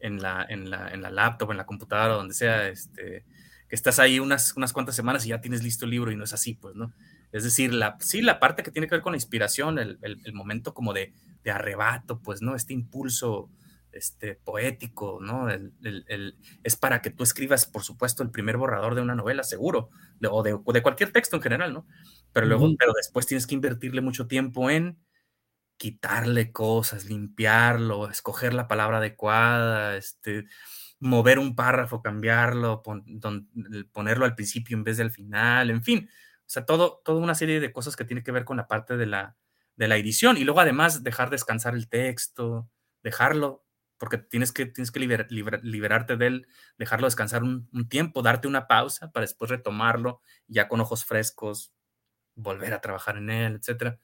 [0.00, 3.24] en, la, en, la, en la laptop, en la computadora, donde sea, este,
[3.68, 6.24] que estás ahí unas, unas cuantas semanas y ya tienes listo el libro y no
[6.24, 6.92] es así, pues, ¿no?
[7.32, 10.32] Es decir, la, sí, la parte que tiene que ver con la inspiración, el, el,
[10.32, 11.12] momento como de,
[11.42, 12.54] de, arrebato, pues, ¿no?
[12.54, 13.50] Este impulso
[13.96, 15.48] este, poético, ¿no?
[15.50, 19.90] El, es para que tú escribas, por supuesto, el primer borrador de una novela, seguro,
[20.30, 21.86] o, de, de, cualquier texto en general, ¿no?
[22.32, 24.98] Pero luego, pero después tienes que invertirle mucho tiempo en
[25.76, 30.46] quitarle cosas, limpiarlo, escoger la palabra adecuada, este,
[30.98, 32.82] mover un párrafo, cambiarlo,
[33.92, 37.60] ponerlo al principio en vez del final, en fin, o sea, todo, toda una serie
[37.60, 39.36] de cosas que tiene que ver con la parte de la,
[39.76, 42.70] de la edición y luego además dejar descansar el texto,
[43.02, 43.65] dejarlo,
[43.98, 46.46] porque tienes que, tienes que liberarte de él,
[46.78, 51.72] dejarlo descansar un, tiempo, darte una pausa para después retomarlo ya con ojos frescos,
[52.34, 53.98] volver a trabajar en él, etcétera.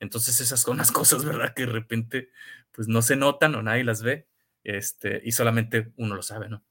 [0.00, 1.54] Entonces esas son las cosas, ¿verdad?
[1.54, 2.30] Que de repente
[2.72, 4.28] pues no se notan o nadie las ve
[4.64, 6.64] este, y solamente uno lo sabe, ¿no?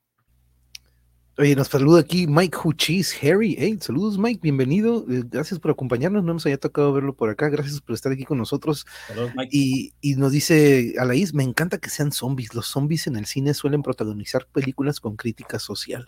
[1.38, 3.58] Oye, nos saluda aquí Mike Huchis, Harry.
[3.60, 5.06] Hey, saludos Mike, bienvenido.
[5.10, 6.24] Eh, gracias por acompañarnos.
[6.24, 7.50] No nos haya tocado verlo por acá.
[7.50, 8.86] Gracias por estar aquí con nosotros.
[9.08, 9.50] Saludos, Mike.
[9.52, 12.54] Y, y, nos dice Alaís, me encanta que sean zombies.
[12.54, 16.06] Los zombies en el cine suelen protagonizar películas con crítica social.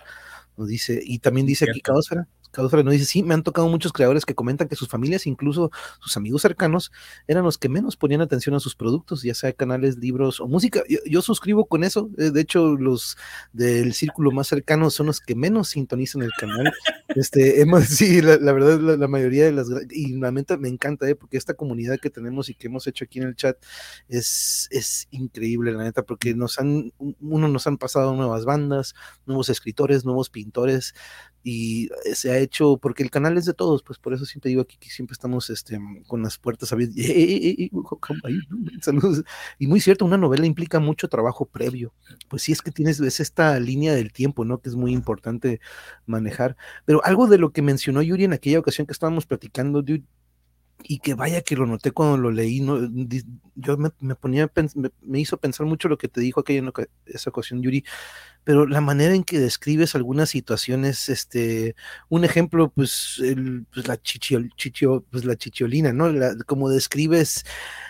[0.55, 3.93] Nos dice, y también dice aquí Caosfera, Causfra nos dice, sí, me han tocado muchos
[3.93, 6.91] creadores que comentan que sus familias, incluso sus amigos cercanos,
[7.27, 10.81] eran los que menos ponían atención a sus productos, ya sea canales, libros o música.
[11.05, 12.09] Yo, suscribo con eso.
[12.17, 13.17] Eh, de hecho, los
[13.53, 16.71] del círculo más cercano son los que menos sintonizan el canal.
[17.15, 21.37] Este, hemos, sí, la, verdad, la, mayoría de las, y realmente me encanta, eh, porque
[21.37, 23.57] esta comunidad que tenemos y que hemos hecho aquí en el chat
[24.07, 28.93] es, es increíble, la neta, porque nos han, uno nos han pasado nuevas bandas,
[29.25, 30.93] nuevos escritores, nuevos pintores,
[31.49, 34.49] y eh, se ha hecho, porque el canal es de todos, pues por eso siempre
[34.49, 36.97] digo aquí que siempre estamos este, con las puertas abiertas.
[39.57, 41.93] Y muy cierto, una novela implica mucho trabajo previo.
[42.27, 44.59] Pues sí, es que tienes, es esta línea del tiempo, ¿no?
[44.59, 45.61] Que es muy importante
[46.05, 46.57] manejar.
[46.83, 49.81] Pero algo de lo que mencionó Yuri en aquella ocasión que estábamos platicando,
[50.83, 52.79] y que vaya que lo noté cuando lo leí, ¿no?
[53.55, 56.71] yo me, ponía, me, me, hizo pensar mucho lo que te dijo aquella en
[57.07, 57.83] esa ocasión, Yuri,
[58.43, 61.75] pero la manera en que describes algunas situaciones, este,
[62.07, 66.07] un ejemplo, pues, el, pues la chichiol, chichio, pues la chichiolina, ¿no?
[66.45, 67.43] como describes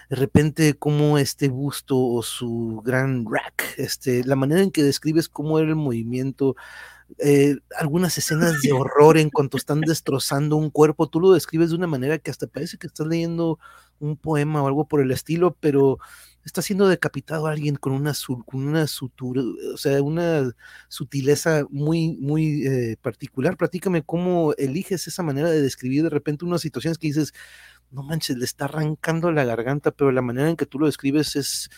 [0.09, 5.29] de repente cómo este busto o su gran rack, este, la manera en que describes
[5.29, 6.55] cómo era el movimiento,
[7.19, 11.75] eh, algunas escenas de horror en cuanto están destrozando un cuerpo, tú lo describes de
[11.75, 13.59] una manera que hasta parece que estás leyendo
[13.99, 15.99] un poema o algo por el estilo, pero
[16.43, 18.13] está siendo decapitado alguien con una,
[18.53, 19.41] una sutura,
[19.73, 20.51] o sea, una
[20.87, 23.57] sutileza muy, muy eh, particular.
[23.57, 27.33] Platícame cómo eliges esa manera de describir de repente unas situaciones que dices,
[27.91, 31.35] no manches, le está arrancando la garganta, pero la manera en que tú lo describes
[31.35, 31.69] es,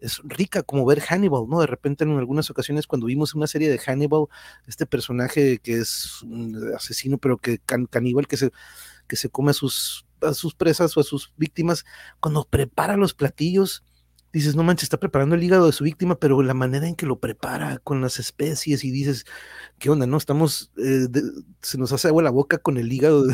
[0.00, 1.60] es rica, como ver Hannibal, ¿no?
[1.60, 4.26] De repente en algunas ocasiones cuando vimos una serie de Hannibal,
[4.66, 7.58] este personaje que es un asesino, pero que
[7.90, 8.50] caníbal, que se,
[9.06, 11.84] que se come a sus, a sus presas o a sus víctimas,
[12.20, 13.84] cuando prepara los platillos,
[14.32, 17.06] dices, no manches, está preparando el hígado de su víctima, pero la manera en que
[17.06, 19.24] lo prepara con las especies y dices,
[19.78, 20.06] ¿qué onda?
[20.06, 21.08] No, estamos, eh,
[21.62, 23.24] se nos hace agua la boca con el hígado,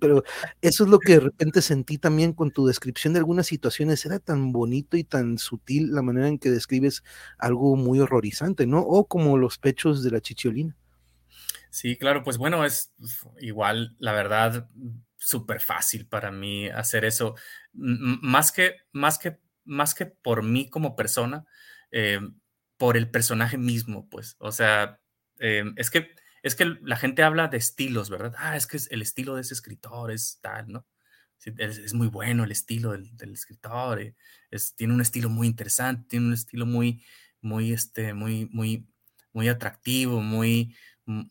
[0.00, 0.22] pero
[0.60, 4.18] eso es lo que de repente sentí también con tu descripción de algunas situaciones, era
[4.18, 7.02] tan bonito y tan sutil la manera en que describes
[7.38, 8.80] algo muy horrorizante, ¿no?
[8.80, 10.76] O como los pechos de la chichiolina.
[11.70, 12.92] Sí, claro, pues bueno, es
[13.40, 14.68] igual, la verdad,
[15.16, 17.34] súper fácil para mí hacer eso.
[17.72, 21.44] más que, más que más que por mí como persona,
[21.90, 22.20] eh,
[22.76, 24.36] por el personaje mismo, pues.
[24.38, 25.00] O sea,
[25.38, 28.34] eh, es que es que la gente habla de estilos, ¿verdad?
[28.36, 30.86] Ah, es que el estilo de ese escritor es tal, ¿no?
[31.44, 34.14] es, muy bueno el estilo del, escritor, eh,
[34.50, 37.04] es, tiene un estilo muy interesante, tiene un estilo muy,
[37.40, 38.86] muy, este, muy, muy,
[39.32, 40.74] muy atractivo, muy,
[41.06, 41.22] mm,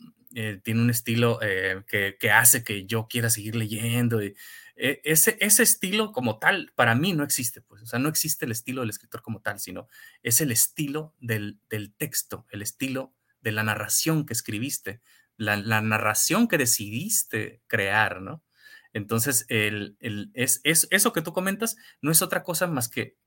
[0.64, 4.24] tiene un estilo que, que, hace que yo quiera seguir leyendo.
[4.24, 4.34] Y,
[4.82, 8.52] ese, ese estilo como tal, para mí no existe, pues, o sea, no existe el
[8.52, 9.88] estilo del escritor como tal, sino
[10.24, 11.60] es el estilo del,
[11.98, 15.02] texto, el estilo de la narración que escribiste,
[15.38, 18.44] la, narración que decidiste crear, ¿no?
[18.92, 19.98] Entonces, el,
[20.34, 23.18] es, eso que tú comentas no es otra cosa más que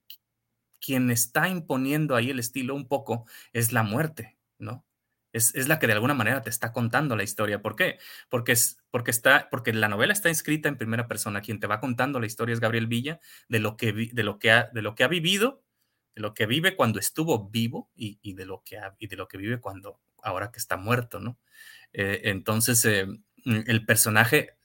[0.81, 4.85] quien está imponiendo ahí el estilo un poco es la muerte, ¿no?
[5.35, 7.61] Es, la que de alguna manera te está contando la historia.
[7.61, 7.99] ¿Por qué?
[8.29, 11.41] Porque, es, porque, está, porque la novela está escrita en primera persona.
[11.41, 14.53] Quien te va contando la historia es Gabriel Villa, de lo que, de lo que,
[14.53, 15.65] ha, de lo que ha vivido,
[16.15, 19.37] de lo que vive cuando estuvo vivo y, de, lo que y de lo que
[19.37, 21.37] vive cuando, ahora que está muerto, ¿no?
[21.93, 23.07] Eh, entonces, eh,
[23.45, 24.57] el personaje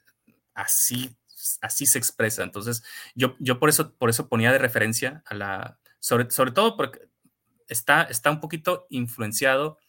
[0.53, 1.17] así,
[1.61, 2.43] así se expresa.
[2.43, 2.83] Entonces,
[3.15, 7.09] yo, yo por, eso, por eso ponía de referencia a la, sobre, sobre todo porque
[7.67, 9.79] está, está un poquito influenciado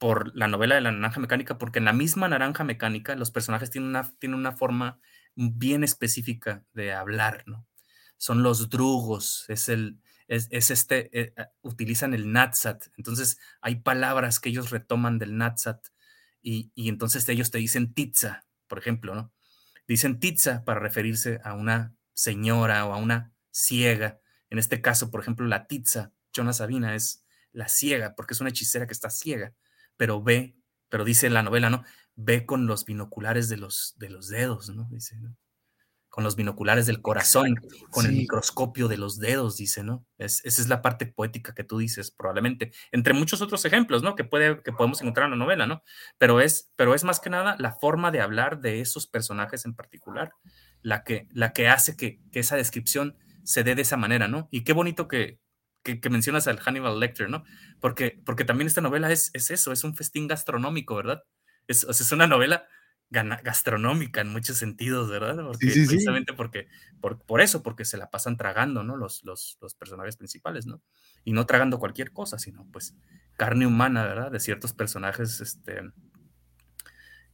[0.00, 3.70] por la novela de la naranja mecánica, porque en la misma naranja mecánica los personajes
[3.70, 4.98] tienen una, tienen una forma
[5.34, 7.68] bien específica de hablar, ¿no?
[8.16, 14.40] Son los drugos, es el, es, este, eh, ah, utilizan el natsat, entonces hay palabras
[14.40, 15.88] que ellos retoman del natsat
[16.40, 19.34] y, y entonces ellos te dicen titza, por ejemplo, ¿no?
[19.86, 24.18] Dicen titza para referirse a una señora o a una ciega.
[24.48, 27.22] En este caso, por ejemplo, la titza, Chona Sabina, es
[27.52, 29.52] la ciega, porque es una hechicera que está ciega
[30.00, 30.56] pero ve,
[30.88, 31.84] pero dice la novela, ¿no?
[32.16, 34.88] Ve con los binoculares de los, de los dedos, ¿no?
[34.90, 35.36] Dice, ¿no?
[36.08, 37.56] Con los binoculares del corazón,
[37.90, 40.06] con el microscopio de los dedos, dice, ¿no?
[40.16, 44.14] Es, esa es la parte poética que tú dices, probablemente, entre muchos otros ejemplos, ¿no?
[44.14, 45.82] Que, puede, que podemos encontrar en la novela, ¿no?
[46.16, 49.74] Pero es, pero es más que nada la forma de hablar de esos personajes en
[49.74, 50.32] particular,
[50.80, 54.48] la que, la que hace que, que esa descripción se dé de esa manera, ¿no?
[54.50, 55.40] Y qué bonito que,
[55.82, 57.44] que, mencionas al Hannibal Lecter, ¿no?
[57.80, 61.24] Porque, porque también esta novela es, es eso, es un festín gastronómico, ¿verdad?
[61.66, 62.66] Es, es una novela
[63.10, 65.36] gastronómica en muchos sentidos, ¿verdad?
[65.44, 66.68] Porque, precisamente porque,
[67.00, 68.96] por, por, eso, porque se la pasan tragando, ¿no?
[68.96, 70.80] Los, los, los, personajes principales, ¿no?
[71.24, 72.94] Y no tragando cualquier cosa, sino pues
[73.36, 74.30] carne humana, ¿verdad?
[74.30, 75.90] De ciertos personajes, este,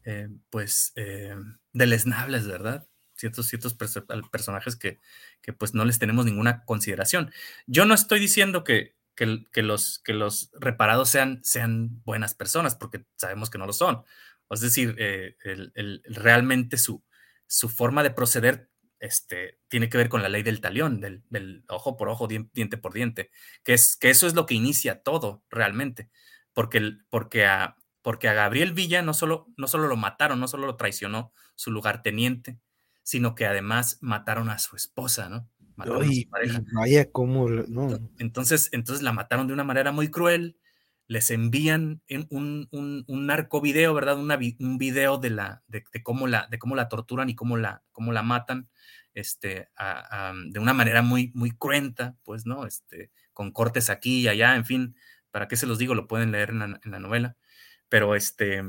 [0.04, 1.36] eh, pues, eh,
[1.72, 2.86] deleznables, ¿verdad?
[3.16, 3.74] Ciertos, ciertos
[4.30, 4.98] personajes que,
[5.40, 7.32] que, pues no les tenemos ninguna consideración.
[7.66, 13.06] Yo no estoy diciendo que, que, los, que los reparados sean, sean buenas personas, porque
[13.16, 14.04] sabemos que no lo son.
[14.50, 15.36] Es decir, eh,
[16.04, 17.02] realmente su,
[17.46, 21.64] su forma de proceder este, tiene que ver con la ley del talión, del, del,
[21.68, 23.30] ojo por ojo, diente por diente,
[23.62, 26.10] que, es, que eso es lo que inicia todo realmente,
[26.52, 30.66] porque, porque, a, porque a Gabriel Villa no solo, no solo lo mataron, no solo
[30.66, 32.58] lo traicionó su lugarteniente,
[33.06, 35.48] sino que además mataron a su esposa, ¿no?
[35.76, 36.60] Mataron a su pareja.
[36.72, 38.00] Vaya, cómo, no.
[38.18, 40.58] Entonces, entonces la mataron de una manera muy cruel,
[41.06, 44.18] les envían un, un, un narco video, ¿verdad?
[44.18, 48.12] un video de, la, de, cómo la, de cómo la torturan y cómo la, cómo
[48.12, 48.68] la matan,
[49.14, 49.68] este,
[50.48, 52.66] de una manera muy, muy cruenta, pues, ¿no?
[52.66, 54.96] Este, con cortes aquí y allá, en fin,
[55.30, 55.94] ¿para qué se los digo?
[55.94, 57.36] Lo pueden leer en la, novela.
[57.88, 58.64] Pero, este,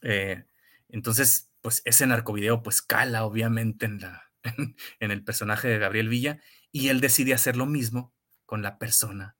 [0.00, 0.46] eh,
[0.88, 4.30] entonces, pues, ese narcovideo, pues, cala, obviamente, en, la,
[5.00, 6.40] en el personaje de Gabriel Villa,
[6.70, 8.14] y él decide hacer lo mismo
[8.44, 9.36] con la persona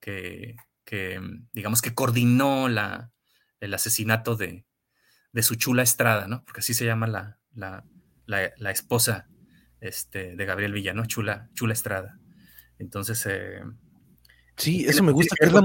[0.00, 3.12] que, que mm, digamos que coordinó la,
[3.60, 4.66] el asesinato de,
[5.30, 6.44] de, su chula Estrada, ¿no?
[6.44, 7.84] Porque así se llama la, la,
[8.26, 9.28] la, esposa
[9.78, 12.18] este, de Gabriel Villano, Chula, Chula Estrada.
[12.80, 13.24] Entonces...
[13.26, 13.62] Eh,
[14.56, 15.64] sí, eso me gusta, que es la,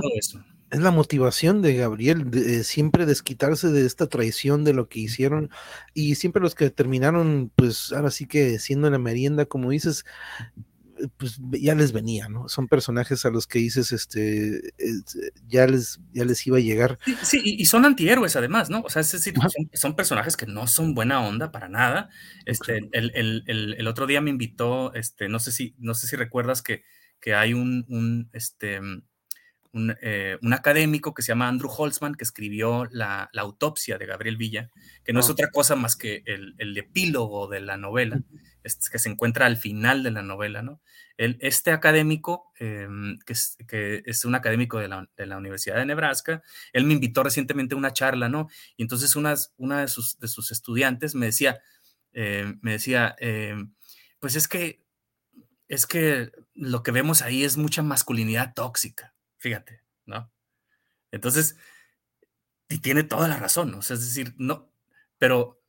[0.71, 5.49] es la, motivación de Gabriel, de, siempre desquitarse de esta traición de lo que hicieron
[5.93, 10.05] y siempre los que terminaron, pues ahora sí que siendo la merienda, como dices,
[11.17, 12.47] pues ya les venía, ¿no?
[12.47, 14.73] Son personajes a los que dices, este,
[15.47, 16.99] ya les, ya les iba a llegar.
[17.21, 18.81] Sí, y son antihéroes además, ¿no?
[18.81, 19.33] O sea, es decir,
[19.73, 22.09] son, personajes que no son buena onda para nada.
[22.45, 26.83] Este, el, otro día me invitó, este, no sé si, no sé si recuerdas que,
[27.19, 28.79] que hay un, un este,
[30.01, 34.69] eh, un, académico que se llama Andrew Holtzman, que escribió la, autopsia de Gabriel Villa,
[35.03, 35.33] que no es ah.
[35.33, 38.21] otra cosa más que el, el epílogo de la novela,
[38.63, 40.81] que se encuentra al final de la novela, ¿no?
[41.17, 45.85] este académico, em, que, es, que, es, un académico de la, de la, Universidad de
[45.85, 48.49] Nebraska, él me invitó recientemente a una charla, ¿no?
[48.75, 51.61] Y entonces una, una de, sus, de sus estudiantes me decía,
[52.13, 53.73] eh, me decía, em,
[54.19, 54.83] pues es que,
[55.67, 59.14] es que lo que vemos ahí es mucha masculinidad tóxica.
[59.45, 60.31] Fíjate, ¿no?
[61.11, 61.55] Entonces,
[62.67, 64.71] y tiene toda la razón, o sea, es decir, no,
[65.19, 65.61] pero,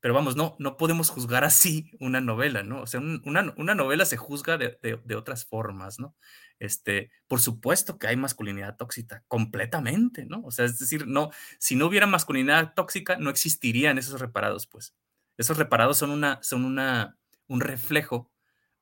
[0.00, 2.80] pero vamos, no, no podemos juzgar así una novela, ¿no?
[2.80, 6.16] O sea, una, una, novela se juzga de, de, otras formas, ¿no?
[6.58, 10.40] Este, por supuesto que hay masculinidad tóxica, completamente, ¿no?
[10.46, 14.94] O sea, es decir, no, si no hubiera masculinidad tóxica, no existirían esos reparados, pues.
[15.36, 17.18] Esos reparados son una, son una,
[17.48, 18.32] un reflejo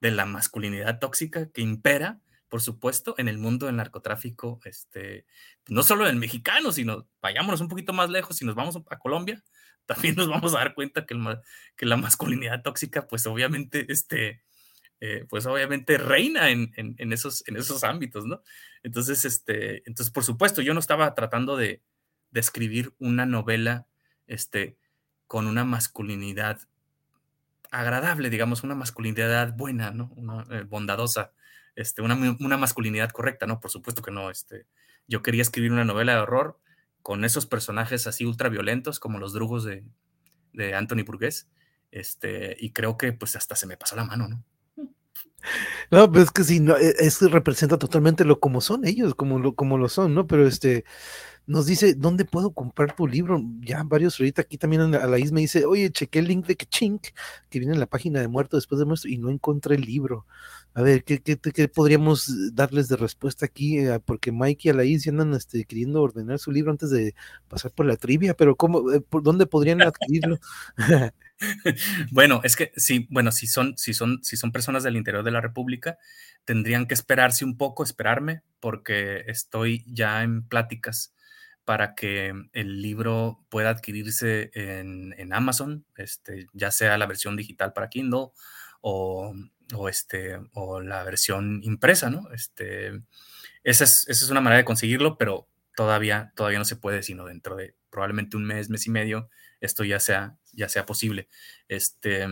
[0.01, 5.27] de la masculinidad tóxica que impera por supuesto, en el mundo del narcotráfico, este,
[5.69, 9.43] no solo el mexicano, sino vayámonos un poquito más lejos, si nos vamos a Colombia,
[9.87, 11.41] también nos vamos a dar cuenta que, el,
[11.77, 14.43] que la masculinidad tóxica, pues obviamente, este,
[15.01, 18.43] eh, pues obviamente reina en, en, esos, en esos ámbitos, ¿no?
[18.83, 21.83] Entonces, este, entonces, por supuesto, yo no estaba tratando de,
[22.31, 23.87] de escribir una novela,
[24.27, 24.77] este,
[25.27, 26.61] con una masculinidad
[27.71, 30.11] agradable, digamos, una masculinidad buena, ¿no?
[30.17, 31.33] Una, eh, bondadosa.
[31.79, 33.61] Este, una, masculinidad correcta, ¿no?
[33.61, 34.33] Por supuesto que no.
[34.33, 34.67] Este,
[35.07, 36.59] yo quería escribir una novela de horror
[37.03, 39.85] con esos personajes así ultra violentos como los drugos de,
[40.53, 41.49] de Anthony Burgess.
[41.93, 44.45] Este, y creo que pues hasta se me pasó la mano, ¿no?
[45.93, 49.15] No, pues es que sí, no, e, es que representa totalmente lo como son ellos,
[49.15, 50.27] como lo, como lo son, ¿no?
[50.27, 50.85] Pero este,
[51.49, 53.41] nos dice, ¿dónde puedo comprar tu libro?
[53.61, 56.57] Ya varios ahorita aquí también a la isma me dice, oye, chequé el link de
[56.57, 57.07] Kechink,
[57.49, 60.27] que viene en la página de Muerto después de Muerto, y no encontré el libro.
[60.79, 63.81] A ver, ¿qué, qué, qué podríamos darles de respuesta aquí?
[63.81, 67.17] Eh, porque Mike y Alaís ya andan este, queriendo ordenar su libro antes de
[67.49, 70.39] pasar por la trivia, pero ¿cómo, eh, ¿por dónde podrían adquirirlo?
[72.13, 75.33] bueno, es que sí, bueno, si son, si son, si son personas del interior de
[75.33, 75.99] la República,
[76.45, 81.13] tendrían que esperarse un poco, esperarme, porque estoy ya en pláticas
[81.65, 87.73] para que el libro pueda adquirirse en, en Amazon, este, ya sea la versión digital
[87.73, 88.29] para Kindle
[88.91, 89.35] o,
[89.75, 92.31] o, este, o la versión impresa, ¿no?
[92.33, 93.03] Este,
[93.63, 97.27] esa, es, esa es una manera de conseguirlo, pero todavía, todavía no se puede, sino
[97.27, 99.29] dentro de probablemente un mes, mes y medio,
[99.61, 101.29] esto ya sea, ya sea posible.
[101.69, 102.27] Este,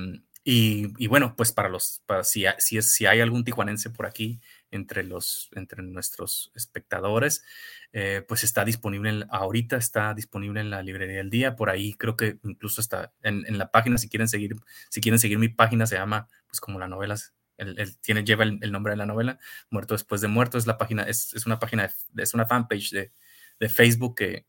[0.45, 4.41] Y, bueno, pues para los, para si, si, es, si hay algún tijuanense por aquí
[4.77, 7.45] entre, los, entre nuestros espectadores,
[7.93, 12.17] eh, pues está disponible, ahorita está disponible en la librería del día, por ahí creo
[12.17, 14.57] que incluso está en, en la página, si quieren seguir,
[14.89, 17.17] si quieren seguir mi página, se llama pues como la novela,
[17.57, 19.39] el, tiene, lleva el, nombre de la novela,
[19.71, 23.13] Muerto después de muerto, es la página, es, es una página, es una fanpage de,
[23.59, 24.47] de Facebook que,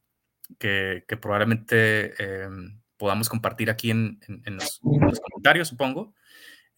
[0.59, 2.49] que, probablemente eh,
[2.97, 6.13] podamos compartir aquí en, en, los, comentarios, supongo.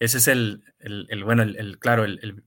[0.00, 2.42] Ese es el, el, bueno, el, claro, el,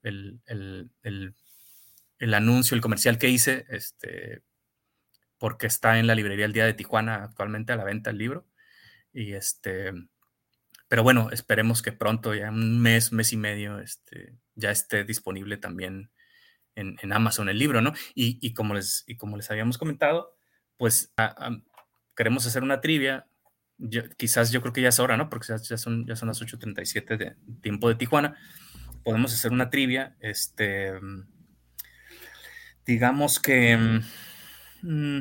[2.19, 4.41] el, anuncio, el comercial que hice, este,
[5.37, 8.47] porque está en la librería El Día de Tijuana actualmente a la venta el libro.
[9.13, 9.93] Y este,
[10.87, 15.57] pero bueno, esperemos que pronto, ya un mes, mes y medio, este, ya esté disponible
[15.57, 16.09] también
[16.73, 17.93] en, en Amazon el libro, ¿no?
[18.15, 20.35] Y, y, como les, y como les habíamos comentado,
[20.77, 21.13] pues
[22.15, 23.27] queremos hacer una trivia
[24.17, 25.29] quizás yo creo que ya es hora, ¿no?
[25.29, 28.35] Porque ya, son, ya son las 8.37 de tiempo de Tijuana.
[29.03, 30.15] Podemos hacer una trivia.
[30.19, 30.93] Este,
[32.85, 34.01] digamos que...
[34.81, 35.19] Mm,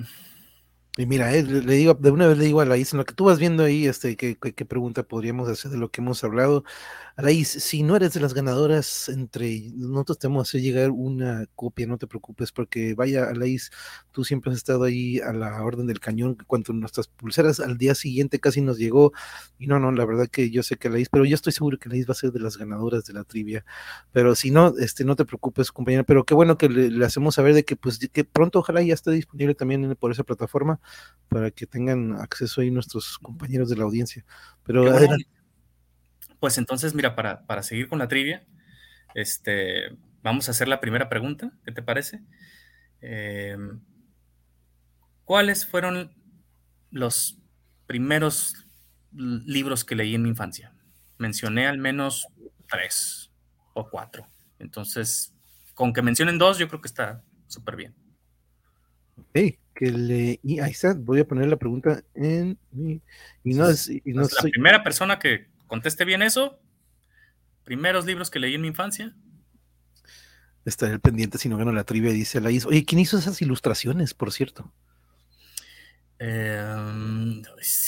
[0.98, 3.14] y mira, eh, le digo, de una vez le digo a Laís, en lo que
[3.14, 6.64] tú vas viendo ahí, este, qué, qué, pregunta podríamos hacer de lo que hemos hablado.
[7.16, 11.46] Alaís, si no eres de las ganadoras, entre nosotros te vamos a hacer llegar una
[11.54, 13.70] copia, no te preocupes, porque vaya, Alaís,
[14.12, 16.36] tú siempre has estado ahí a la orden del cañón.
[16.46, 19.12] Cuanto nuestras pulseras al día siguiente casi nos llegó,
[19.58, 21.88] y no, no, la verdad que yo sé que Alaís, pero yo estoy seguro que
[21.88, 23.64] Alaís va a ser de las ganadoras de la trivia.
[24.12, 27.54] Pero si no, este, no te preocupes, compañera, pero qué bueno que le, hacemos saber
[27.54, 30.81] de que, pues, que pronto ojalá ya esté disponible también por esa plataforma
[31.28, 34.24] para que tengan acceso ahí nuestros compañeros de la audiencia.
[34.64, 35.26] Pero adelante.
[36.40, 38.44] Pues entonces, mira, para, para, seguir con la trivia,
[39.14, 42.20] este, vamos a hacer la primera pregunta, ¿qué te parece?
[43.00, 43.56] Eh,
[45.24, 46.12] ¿Cuáles fueron
[46.90, 47.38] los
[47.86, 48.66] primeros
[49.12, 50.74] libros que leí en mi infancia?
[51.18, 52.26] Mencioné al menos
[52.68, 53.30] tres
[53.74, 54.26] o cuatro.
[54.58, 55.34] Entonces,
[55.74, 57.94] con que mencionen dos, yo creo que está súper bien.
[59.16, 60.40] Ok, que le...
[60.42, 63.00] Y ahí está, voy a poner la pregunta en mi...
[63.44, 63.88] Y no es...
[63.88, 66.58] Y no La primera persona que conteste bien eso.
[67.64, 69.14] Primeros libros que leí en mi infancia.
[70.64, 74.32] Estaré pendiente si no gano la trivia, dice la Oye, ¿quién hizo esas ilustraciones, por
[74.32, 74.72] cierto?
[76.24, 77.42] Eh,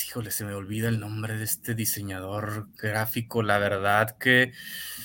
[0.09, 3.45] híjole, se me olvida el nombre de este diseñador gráfico.
[3.45, 4.53] La verdad que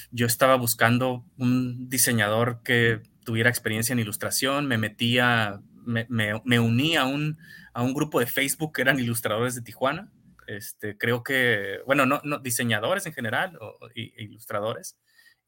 [0.09, 4.67] yo estaba buscando un diseñador que tuviera experiencia en ilustración.
[4.67, 7.37] Me metía, me, me, uní a un,
[7.73, 10.11] a un grupo de Facebook que eran ilustradores de Tijuana
[10.49, 14.97] este, creo que, bueno, no, no diseñadores en general, o, ilustradores,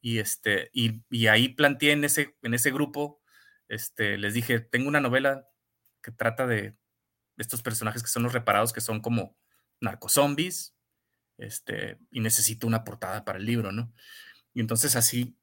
[0.00, 3.20] y, este, y, ahí planteé en ese, en ese grupo,
[3.68, 5.48] este, les dije, tengo una novela
[6.02, 6.76] que trata de
[7.36, 9.36] estos personajes que son los reparados, que son como
[9.80, 10.76] narcozombies,
[11.36, 13.92] este, y necesito una portada para el libro, ¿no?
[14.54, 15.36] Y entonces así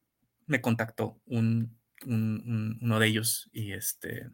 [0.46, 4.30] me contactó un, uno de ellos y este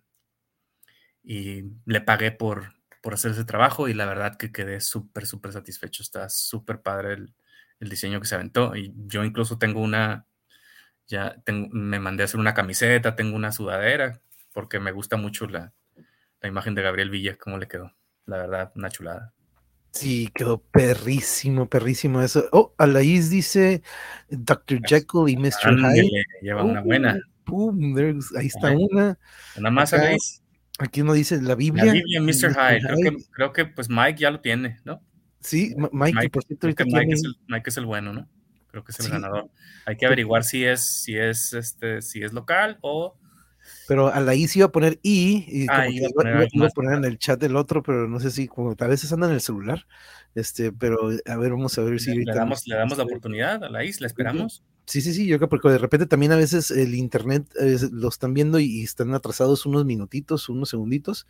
[1.25, 5.51] y le pagué por, por hacer ese trabajo y la verdad que quedé súper, súper
[5.53, 6.03] satisfecho.
[6.03, 7.33] Está súper padre el,
[7.79, 8.75] el, diseño que se aventó.
[8.75, 10.27] Y yo incluso tengo una,
[11.07, 14.21] ya tengo, me mandé a hacer una camiseta, tengo una sudadera,
[14.53, 15.73] porque me gusta mucho la,
[16.41, 17.91] la imagen de Gabriel Villa, cómo le quedó.
[18.27, 19.33] La verdad, una chulada.
[19.91, 22.49] Sí, quedó perrísimo, perrísimo eso.
[22.51, 23.81] Oh, Alaís dice
[24.29, 24.81] Dr.
[24.85, 25.77] Jekyll y Mr.
[25.77, 26.25] Hyde.
[26.41, 27.19] Lleva una buena.
[28.37, 29.17] ahí está una.
[29.55, 30.44] Una más, Alaís.
[30.79, 31.85] Aquí uno dice la Biblia.
[31.85, 32.53] La Biblia, Mr.
[32.53, 32.81] Hyde.
[32.81, 35.01] Creo que, creo que pues Mike ya lo tiene, ¿no?
[35.39, 38.27] Sí, Mike, por cierto, Mike, es el, Mike, es el, bueno, ¿no?
[38.67, 39.49] Creo que es el ganador.
[39.85, 43.17] Hay que averiguar si es, si es este, si es local o.
[43.87, 46.67] Pero a la I sí iba a poner I y ah, iba, a poner, iba,
[46.67, 49.27] a poner en el chat del otro, pero no sé si como a veces anda
[49.27, 49.85] en el celular.
[50.33, 53.69] Este, pero a ver, vamos a ver si le, damos, le damos la oportunidad a
[53.69, 54.63] la I, la esperamos.
[54.85, 57.47] Sí, sí, sí, yo creo porque de repente también a veces el internet
[57.91, 61.25] lo están viendo y, están atrasados unos minutitos, unos segunditos,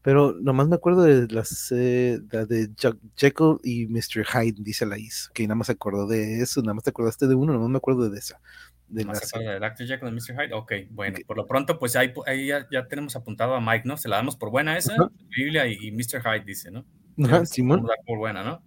[0.00, 2.70] pero nomás me acuerdo de las eh, de
[3.16, 4.24] Jekyll y Mr.
[4.24, 7.34] Hyde, dice la Is, que nada más acordó de eso, nada más te acordaste de
[7.34, 8.40] uno, nomás me acuerdo de esa.
[8.88, 9.86] De ¿Más de Dr.
[9.86, 10.34] Jekyll y Mr.
[10.34, 10.54] Hyde?
[10.54, 13.98] Ok, bueno, por lo pronto pues ahí, ahí ya, tenemos apuntado a Mike, ¿no?
[13.98, 14.94] Se la damos por buena esa,
[15.36, 16.22] Biblia y, Mr.
[16.22, 16.86] Hyde dice, ¿no?
[17.22, 17.86] Ajá, Simón.
[18.06, 18.62] Por buena, ¿no?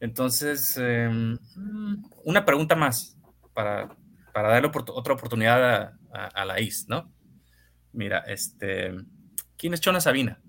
[0.00, 1.38] Entonces, em,
[2.24, 3.16] una pregunta más
[3.54, 3.96] para,
[4.32, 7.12] para darle otra oportunidad a, la IS, ¿no?
[7.92, 8.94] Mira, este,
[9.56, 10.40] ¿quién es Chona Sabina?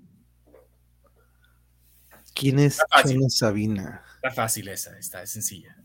[2.33, 4.01] ¿Quién es Chona Sabina?
[4.15, 5.77] Está fácil esa, está es sencilla.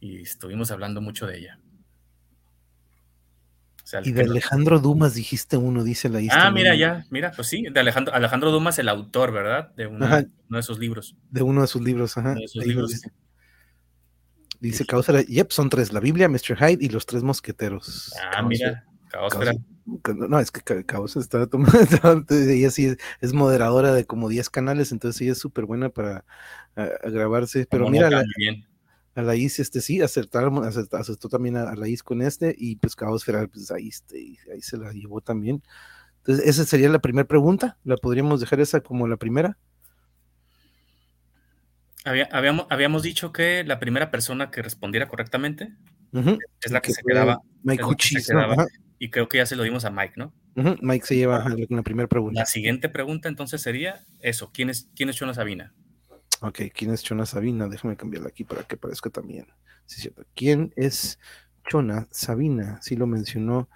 [0.00, 1.58] Y estuvimos hablando mucho de ella.
[4.04, 6.46] y de Alejandro Dumas dijiste uno, dice la historia.
[6.46, 9.74] Ah, mira, ya, mira, pues sí, de Alejandro, Alejandro Dumas, el autor, ¿verdad?
[9.74, 10.06] De uno,
[10.48, 11.16] de sus libros.
[11.30, 12.34] De uno de sus libros, ajá.
[12.34, 13.12] Dice
[14.86, 16.56] Caosfera, yep, son tres, la Biblia, Mr.
[16.56, 18.12] Hyde y los tres mosqueteros.
[18.34, 19.52] Ah, mira, Caosfera.
[20.14, 25.22] No, es que Caos está tomando, ella sí es, moderadora de como 10 canales, entonces
[25.22, 26.24] ella es súper buena para
[27.04, 28.22] grabarse, pero mira, la,
[29.18, 32.94] a la IS, este sí, acertaron, acertó, también a, la IS con este, y pues
[32.94, 34.16] Caosfera, pues ahí, este,
[34.52, 35.62] ahí se la llevó también.
[36.18, 39.58] Entonces, esa sería la primera pregunta, ¿la podríamos dejar esa como la primera?
[42.04, 45.72] Habíamos, habíamos dicho que la primera persona que respondiera correctamente
[46.62, 47.40] es la que, se quedaba.
[47.62, 47.84] Mike
[48.98, 50.32] y creo que ya se lo dimos a Mike, ¿no?
[50.80, 52.40] Mike se lleva la primera pregunta.
[52.40, 55.72] La siguiente pregunta entonces sería eso, ¿quién es, quién es Chona Sabina?
[56.40, 57.68] Ok, ¿quién es Chona Sabina?
[57.68, 59.46] Déjame cambiarla aquí para que parezca también.
[59.86, 60.24] Sí, cierto.
[60.34, 61.18] ¿Quién es
[61.68, 62.78] Chona Sabina?
[62.82, 63.68] Sí lo mencionó.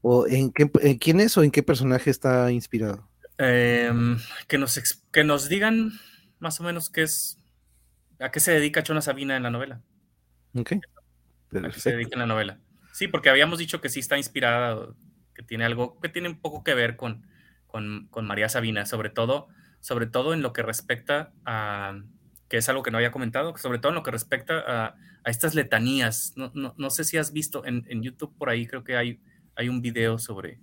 [0.00, 3.08] ¿O en qué, quién es o en qué personaje está inspirado?
[3.38, 4.18] Em,
[4.48, 5.92] que, nos, que nos digan
[6.38, 7.38] más o menos qué es
[8.22, 9.80] ¿A qué se dedica Chona Sabina en la novela?
[10.54, 10.72] Ok.
[10.72, 12.58] ¿A qué se dedica en la novela?
[12.92, 14.94] Sí, porque habíamos dicho que sí está inspirada,
[15.34, 17.26] que tiene algo, que tiene un poco que ver con,
[17.66, 19.48] con, María Sabina, sobre todo,
[19.80, 22.00] sobre todo en lo que respecta a,
[22.48, 24.94] que es algo que no había comentado, sobre todo en lo que respecta a,
[25.24, 26.34] estas letanías.
[26.36, 29.20] No, sé si has visto en, en, YouTube por ahí, creo que hay,
[29.56, 30.58] hay un video sobre,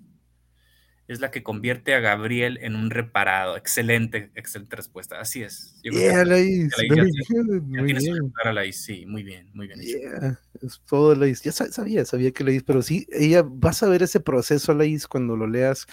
[1.10, 3.58] es la que convierte a Gabriel en un reparado.
[3.58, 5.20] Excelente, excelente respuesta.
[5.20, 5.76] Así es.
[5.82, 6.72] Yo yeah, Laís.
[6.88, 8.32] muy bien.
[8.46, 9.82] a sí, muy bien, muy bien.
[9.82, 11.42] Yeah, es todo Laís.
[11.42, 15.36] Ya sabía, sabía que Laís, pero sí, ella, vas a ver ese proceso, Laís, cuando
[15.36, 15.88] lo leas.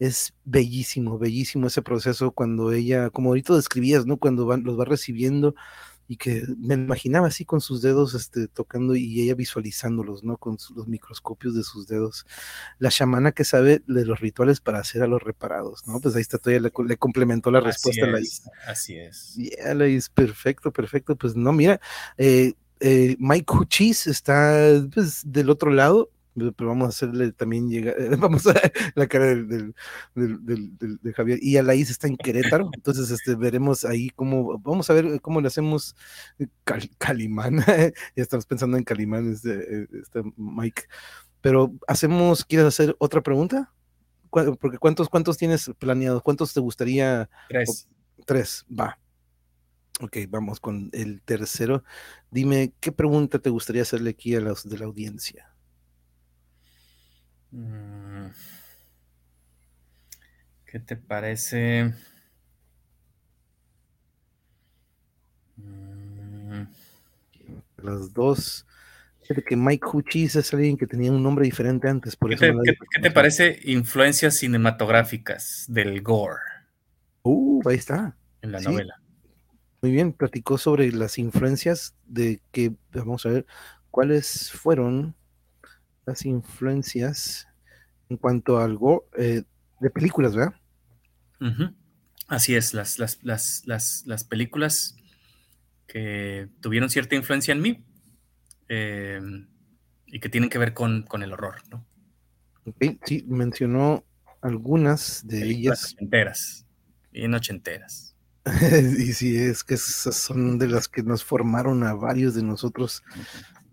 [0.00, 4.16] Es bellísimo, bellísimo ese proceso cuando ella, como ahorita describías, ¿no?
[4.16, 5.54] Cuando van, los va recibiendo
[6.08, 10.36] y que me imaginaba así con sus dedos este, tocando y ella visualizándolos, ¿no?
[10.36, 12.26] Con los microscopios de sus dedos.
[12.78, 16.00] La chamana que sabe de los rituales para hacer a los reparados, ¿no?
[16.00, 18.20] Pues ahí está, todavía le, complementó la respuesta a la
[18.66, 19.34] Así es.
[19.36, 21.16] Yeah, la perfecto, perfecto.
[21.16, 21.80] Pues no, mira,
[22.18, 26.10] eh, eh, Mike Huchis está pues, del otro lado,
[26.56, 29.74] pero vamos a hacerle también llegar, vamos a ver la cara del,
[30.14, 31.38] de Javier.
[31.42, 35.48] Y Alaís está en Querétaro, entonces este, veremos ahí cómo, vamos a ver cómo le
[35.48, 35.96] hacemos
[36.98, 37.58] Calimán,
[38.16, 40.82] ya estamos pensando en Calimán, este, este, Mike.
[41.40, 43.72] Pero hacemos, ¿quieres hacer otra pregunta?
[44.30, 46.22] Porque ¿cuántos, cuántos tienes planeados?
[46.22, 47.30] ¿Cuántos te gustaría?
[47.48, 47.88] Tres.
[48.26, 48.98] tres, va.
[50.00, 51.82] Ok, vamos con el tercero.
[52.30, 55.55] Dime, ¿qué pregunta te gustaría hacerle aquí a los de la audiencia?
[57.56, 58.28] Mm.
[60.66, 61.94] ¿Qué te parece?
[65.56, 66.64] Mm.
[67.78, 68.66] Las dos.
[69.46, 72.14] que Mike Huchis es alguien que tenía un nombre diferente antes.
[72.14, 76.40] Por ¿Qué, eso te, ¿qué, te parece influencias cinematográficas del gore?
[77.22, 78.16] Uh, ahí está.
[78.42, 79.00] En la novela.
[79.80, 83.46] Muy bien, platicó sobre las influencias de que, vamos a ver,
[83.90, 85.14] cuáles fueron
[86.06, 87.48] las influencias
[88.08, 89.42] en cuanto a algo eh,
[89.80, 90.54] de películas, ¿verdad?
[92.28, 94.96] Así es, las, las, las, películas
[95.86, 97.84] que tuvieron cierta influencia en mí
[98.68, 99.20] eh,
[100.06, 101.84] y que tienen que ver con, el horror, ¿no?
[103.04, 104.04] sí, mencionó
[104.40, 105.94] algunas de ellas.
[105.94, 106.66] Ochenteras,
[107.12, 108.16] bien ochenteras.
[108.98, 113.02] y sí, es que esas son de las que nos formaron a varios de nosotros.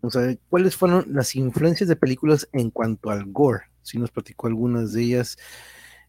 [0.04, 3.64] O sea, ¿cuáles fueron las influencias de películas en cuanto al gore?
[3.84, 5.38] Si nos platicó algunas de ellas.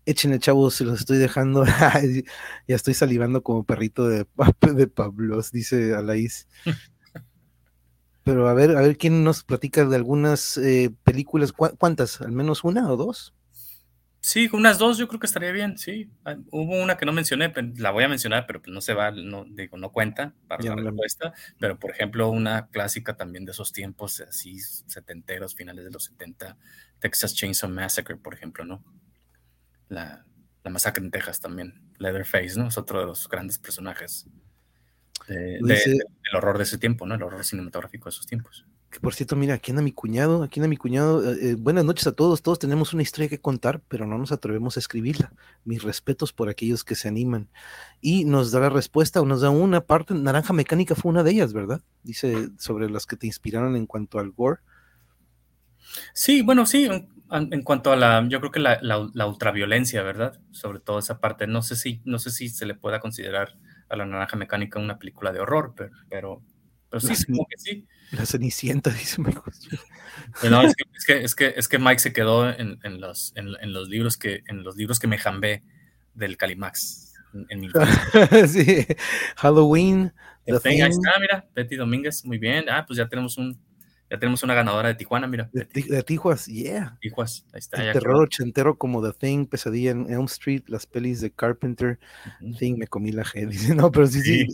[0.05, 1.65] Échenle, chavos, se los estoy dejando.
[2.69, 4.27] ya estoy salivando como perrito de,
[4.75, 6.49] de Pablos, dice Alaís.
[8.25, 11.53] Pero a ver, a ver quién nos platica de algunas eh, películas.
[11.53, 12.21] ¿Cuántas?
[12.21, 13.33] ¿Al menos una o dos?
[14.25, 16.11] Sí, unas dos yo creo que estaría bien, sí.
[16.25, 19.11] Ah, hubo una que no mencioné, la voy a mencionar, pero pues no se va,
[19.11, 21.35] no, digo, no cuenta para la respuesta.
[21.61, 26.57] Pero por ejemplo, una clásica también de esos tiempos, así setenteros, finales de los 70,
[27.01, 28.83] Texas Chainsaw Massacre, por ejemplo, ¿no?
[29.89, 30.25] La,
[30.71, 31.93] masacre en Texas también.
[31.99, 32.69] Leatherface, ¿no?
[32.69, 34.27] Es otro de los grandes personajes
[35.29, 35.85] del
[36.35, 37.15] horror de ese tiempo, ¿no?
[37.15, 38.65] El horror cinematográfico de esos tiempos
[39.01, 41.33] por cierto, mira, aquí anda mi cuñado, aquí anda mi cuñado.
[41.33, 44.33] Eh, eh, buenas noches a todos, todos tenemos una historia que contar, pero no nos
[44.33, 45.33] atrevemos a escribirla.
[45.65, 47.49] Mis respetos por aquellos que se animan.
[48.01, 51.33] Y nos da la respuesta, o nos da una parte, Naranja Mecánica fue una de
[51.33, 51.81] ellas, ¿verdad?
[52.03, 54.61] Dice sobre las que te inspiraron en cuanto al gore.
[56.13, 56.89] Sí, bueno, sí,
[57.31, 60.41] en, cuanto a la, yo creo que la, ultraviolencia, ¿verdad?
[60.51, 63.57] Sobre todo esa parte, no sé si, no sé si se le pueda considerar
[63.89, 65.75] a la Naranja Mecánica una película de horror,
[66.09, 66.43] pero,
[67.01, 67.87] sí, supongo que sí.
[68.13, 69.41] La Cenicienta, dice Mike.
[70.49, 70.85] No, es, que,
[71.23, 74.77] es, que, es, que, Mike se quedó en, los, en, los libros que, en los
[74.77, 75.63] libros que me jambé
[76.15, 77.15] del Calimax.
[77.49, 77.69] en, mi
[78.49, 78.87] sí,
[79.37, 80.13] Halloween.
[80.47, 82.67] The Thing, ahí está, mira, Betty Domínguez, muy bien.
[82.69, 83.59] Ah, pues ya tenemos un,
[84.15, 85.51] ya tenemos una ganadora de Tijuana, mira.
[85.53, 86.97] De, de Tijuas, yeah.
[87.01, 87.85] Tijuas, ahí está.
[87.85, 91.99] El terror ochentero como The Thing, Pesadilla en Elm Street, las pelis de Carpenter.
[92.59, 93.47] Thing, me comí la G.
[93.49, 94.47] Dice, no, pero sí, sí.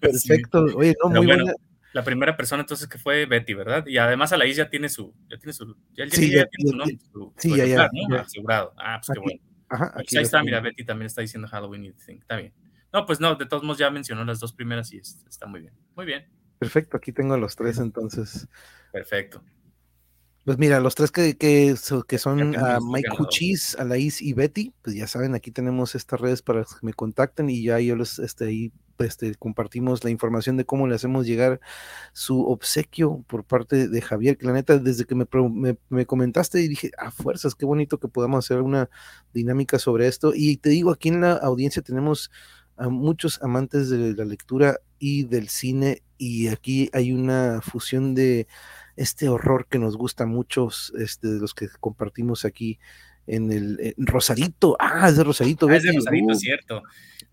[0.00, 0.64] Perfecto.
[0.76, 1.44] Oye, no, muy bueno,
[1.92, 3.86] La primera persona entonces que fue Betty, ¿verdad?
[3.86, 6.70] Y además a la ya tiene su, ya tiene su, ya, sí, ya, ya, tiene
[6.70, 8.16] su nombre, su, sí, ya, ya, ¿no?
[8.16, 8.74] Asegurado.
[8.76, 9.42] Ah, pues aquí, qué bueno.
[9.68, 12.18] Ajá, aquí ahí está, mira, Betty también está diciendo Halloween y The Thing.
[12.18, 12.52] Está bien.
[12.92, 15.74] No, pues no, de todos modos ya mencionó las dos primeras y está muy bien.
[15.94, 16.26] Muy bien.
[16.58, 18.48] Perfecto, aquí tengo a los tres entonces.
[18.92, 19.42] Perfecto.
[20.44, 21.74] Pues mira, los tres que, que,
[22.06, 26.40] que son uh, Mike Huchis, Alaís y Betty, pues ya saben, aquí tenemos estas redes
[26.40, 30.64] para que me contacten y ya yo les este, ahí este, compartimos la información de
[30.64, 31.60] cómo le hacemos llegar
[32.14, 36.62] su obsequio por parte de Javier, que la neta, desde que me, me, me comentaste
[36.62, 38.88] y dije, a fuerzas, qué bonito que podamos hacer una
[39.34, 40.32] dinámica sobre esto.
[40.34, 42.30] Y te digo, aquí en la audiencia tenemos
[42.78, 48.46] a muchos amantes de la lectura y del cine y aquí hay una fusión de
[48.96, 50.68] este horror que nos gusta mucho,
[50.98, 52.78] este, de los que compartimos aquí
[53.28, 54.76] en el en Rosarito.
[54.80, 55.68] Ah, es de Rosarito.
[55.68, 56.34] Ah, es de Rosarito, uh.
[56.34, 56.82] cierto.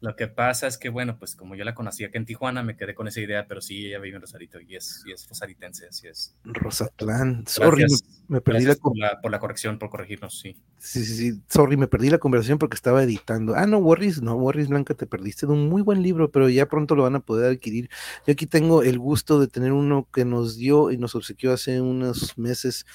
[0.02, 2.76] Lo que pasa es que, bueno, pues como yo la conocía aquí en Tijuana, me
[2.76, 5.88] quedé con esa idea, pero sí, ella vive en Rosarito y es, y es rosaritense,
[5.88, 6.36] así es.
[6.44, 10.58] Rosatlán, sorry, Gracias, me, me perdí la, por la, por la corrección, por corregirnos, sí.
[10.78, 13.56] Sí, sí, sí, sorry, me perdí la conversación porque estaba editando.
[13.56, 16.68] Ah, no, Warris, no, Warris Blanca, te perdiste de un muy buen libro, pero ya
[16.68, 17.90] pronto lo van a poder adquirir.
[18.28, 21.82] Yo aquí tengo el gusto de tener uno que nos dio y nos obsequió hace
[21.82, 22.86] unos meses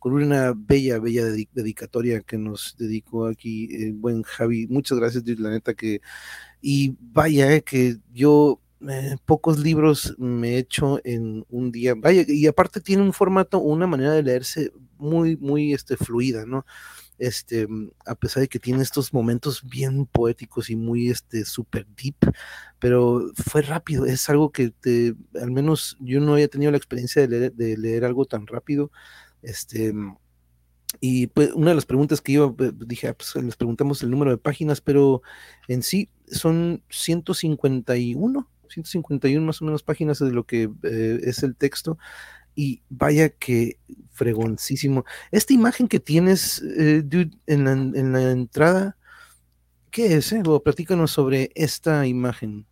[0.00, 4.66] con una bella, bella dedic dedicatoria que nos dedicó aquí el buen Javi.
[4.66, 6.00] Muchas gracias, la neta que...
[6.60, 11.94] Y vaya, eh, que yo eh, pocos libros me he hecho en un día.
[11.94, 16.64] Vaya, y aparte tiene un formato, una manera de leerse muy, muy este, fluida, ¿no?
[17.18, 17.68] Este,
[18.06, 22.16] a pesar de que tiene estos momentos bien poéticos y muy este super deep,
[22.78, 27.20] pero fue rápido, es algo que te, al menos yo no había tenido la experiencia
[27.20, 28.90] de leer, de leer algo tan rápido,
[29.42, 29.92] este,
[31.00, 34.32] y pues una de las preguntas que yo dije, ah, pues les preguntamos el número
[34.32, 35.22] de páginas, pero
[35.68, 41.54] en sí son 151, 151 más o menos páginas de lo que eh, es el
[41.54, 41.98] texto.
[42.56, 43.78] Y vaya que
[44.10, 45.04] fregoncísimo.
[45.30, 48.96] Esta imagen que tienes, eh, dude, en la, en la, entrada,
[49.90, 50.32] ¿qué es?
[50.32, 50.42] Eh?
[50.62, 52.66] Platícanos sobre esta imagen.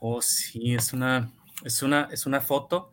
[0.00, 1.32] Oh, sí, es una,
[1.64, 2.91] es una, es una foto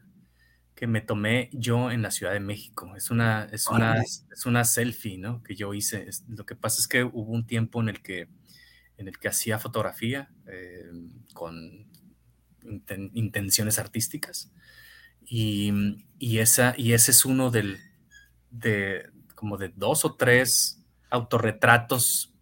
[0.79, 2.95] que me tomé yo en la Ciudad de México.
[2.95, 5.43] Es una, es una, es una selfie, ¿no?
[5.43, 6.07] Que yo hice.
[6.07, 8.29] Es, lo que pasa es que hubo un tiempo en el que,
[8.95, 10.89] en el que hacía fotografía eh,
[11.33, 11.85] con
[12.63, 14.53] inten, intenciones artísticas.
[15.25, 17.79] Y, y, esa, y ese es uno del,
[18.49, 22.33] de, como de dos o tres autorretratos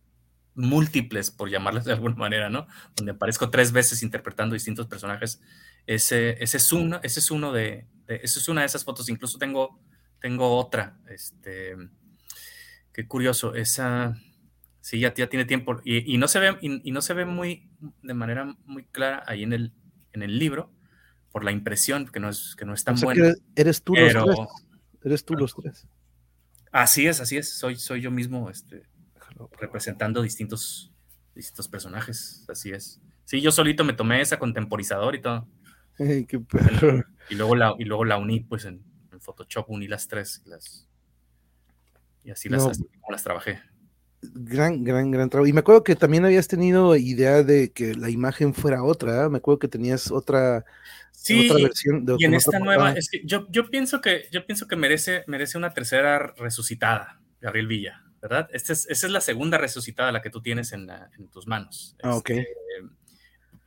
[0.53, 2.67] múltiples, por llamarles de alguna manera, ¿no?
[2.95, 5.41] Donde aparezco tres veces interpretando distintos personajes.
[5.87, 9.37] Ese, ese, es, uno, ese es uno de, esa es una de esas fotos, incluso
[9.37, 9.79] tengo,
[10.19, 11.75] tengo otra, este,
[12.93, 14.15] qué curioso, esa,
[14.81, 17.25] sí, ya, ya tiene tiempo, y, y no se ve, y, y, no se ve
[17.25, 17.69] muy,
[18.01, 19.73] de manera muy clara ahí en el,
[20.13, 20.71] en el libro,
[21.31, 23.33] por la impresión, que no es, que no es tan o sea buena.
[23.55, 24.49] Eres, tú pero, los tres,
[25.03, 25.87] eres tú los tres.
[26.71, 28.83] Así es, así es, soy, soy yo mismo, este,
[29.59, 30.91] representando distintos,
[31.35, 32.99] distintos personajes, así es.
[33.25, 35.47] Sí, yo solito me tomé esa contemporizador y todo.
[35.97, 37.03] Hey, qué perro.
[37.29, 38.81] Y luego la, y luego la uní, pues en,
[39.11, 40.41] en Photoshop uní las tres.
[40.45, 40.87] Las,
[42.23, 42.71] y así las, No.
[43.01, 43.59] como las trabajé.
[44.21, 45.47] Gran, gran, gran trabajo.
[45.47, 49.25] Y me acuerdo que también habías tenido idea de que la imagen fuera otra.
[49.25, 49.29] ¿eh?
[49.29, 50.65] Me acuerdo que tenías otra,
[51.11, 52.05] Sí, otra versión.
[52.05, 52.99] De, y en esta nueva, portada.
[52.99, 57.67] es que yo, yo pienso que, yo pienso que merece, merece una tercera resucitada, Gabriel
[57.67, 58.49] Villa, ¿verdad?
[58.53, 61.45] Esta es, esa es la segunda resucitada la que tú tienes en, la- en tus
[61.47, 61.95] manos.
[62.01, 62.31] Ah, ok.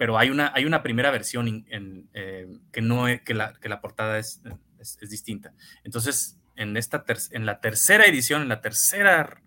[0.00, 3.68] Pero hay una, hay una primera versión en, en, eh, que, no que, la, que
[3.68, 4.40] la portada es,
[4.78, 5.52] es, es distinta.
[5.84, 9.42] Entonces, en, esta ter- en la tercera edición, en la tercera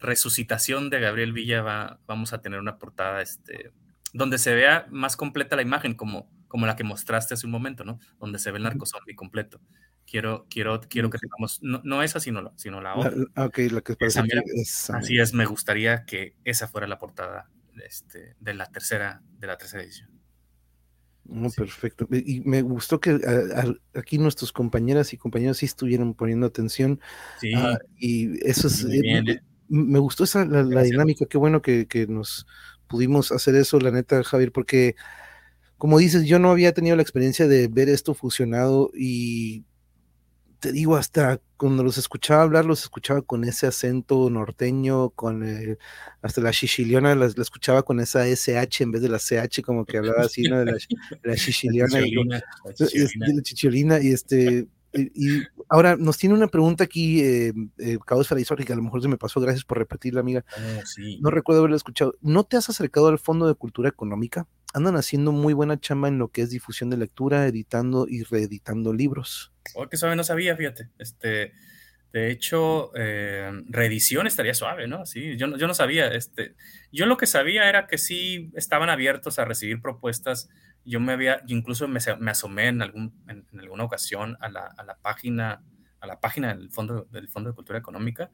[0.00, 3.70] resucitación de Gabriel Villa, va, vamos a tener una portada este,
[4.14, 7.84] donde se vea más completa la imagen, como, como la que mostraste hace un momento,
[7.84, 7.98] ¿no?
[8.18, 9.60] Donde se ve el narcozombie completo.
[10.06, 13.12] Quiero, quiero, quiero que tengamos, no, no esa, sino la, sino la otra.
[13.14, 14.90] la- ok, la que parece Esa, que es.
[14.90, 17.50] Así es, me gustaría que esa fuera la portada
[17.86, 20.10] este, de la tercera, de la tercera edición.
[21.24, 21.56] Sí.
[21.56, 22.08] perfecto.
[22.10, 27.00] Y me gustó que a- a- aquí nuestros compañeras y compañeros sí estuvieron poniendo atención.
[27.40, 28.84] Sí, ah, y eso es.
[28.84, 29.42] eh, me, eh.
[29.68, 31.26] me gustó esa la, dinámica.
[31.26, 32.46] Qué bueno que, que nos
[32.88, 34.96] pudimos hacer eso, la neta, Javier, porque
[35.78, 39.64] como dices, yo no había tenido la experiencia de ver esto fusionado y
[40.62, 45.44] te digo, hasta cuando los escuchaba hablar, los escuchaba con ese acento norteño, con
[46.22, 49.98] hasta la chichiliona, la, escuchaba con esa SH en vez de la CH, como que
[49.98, 50.60] hablaba así, ¿no?
[50.60, 50.78] De la,
[51.24, 52.00] la chichiliona.
[52.00, 58.76] la chicholina, y este, y, ahora nos tiene una pregunta aquí, eh, eh, que a
[58.76, 60.44] lo mejor se me pasó, gracias por repetirla, amiga.
[60.56, 60.82] Oh,
[61.20, 62.14] no recuerdo haberla escuchado.
[62.20, 64.46] ¿No te has acercado al Fondo de Cultura Económica?
[64.74, 68.92] Andan haciendo muy buena chamba en lo que es difusión de lectura, editando y reeditando
[68.92, 69.51] libros.
[69.74, 70.88] Oh, que suave, no sabía, fíjate.
[70.98, 71.52] Este,
[72.12, 75.06] de hecho, eh, reedición estaría suave, ¿no?
[75.06, 76.08] Sí, yo, yo no sabía.
[76.08, 76.54] Este,
[76.90, 80.48] yo lo que sabía era que sí estaban abiertos a recibir propuestas
[80.84, 84.96] yo me había, incluso me, asomé en, algún, en, alguna ocasión a la, a la,
[84.96, 85.62] página,
[86.00, 88.30] a la página del Fondo, del Fondo de Cultura Económica,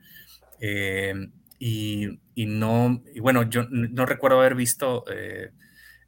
[0.60, 1.14] eh,
[1.59, 5.50] y, y, no, y bueno, yo no recuerdo haber visto eh,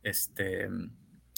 [0.02, 0.68] este,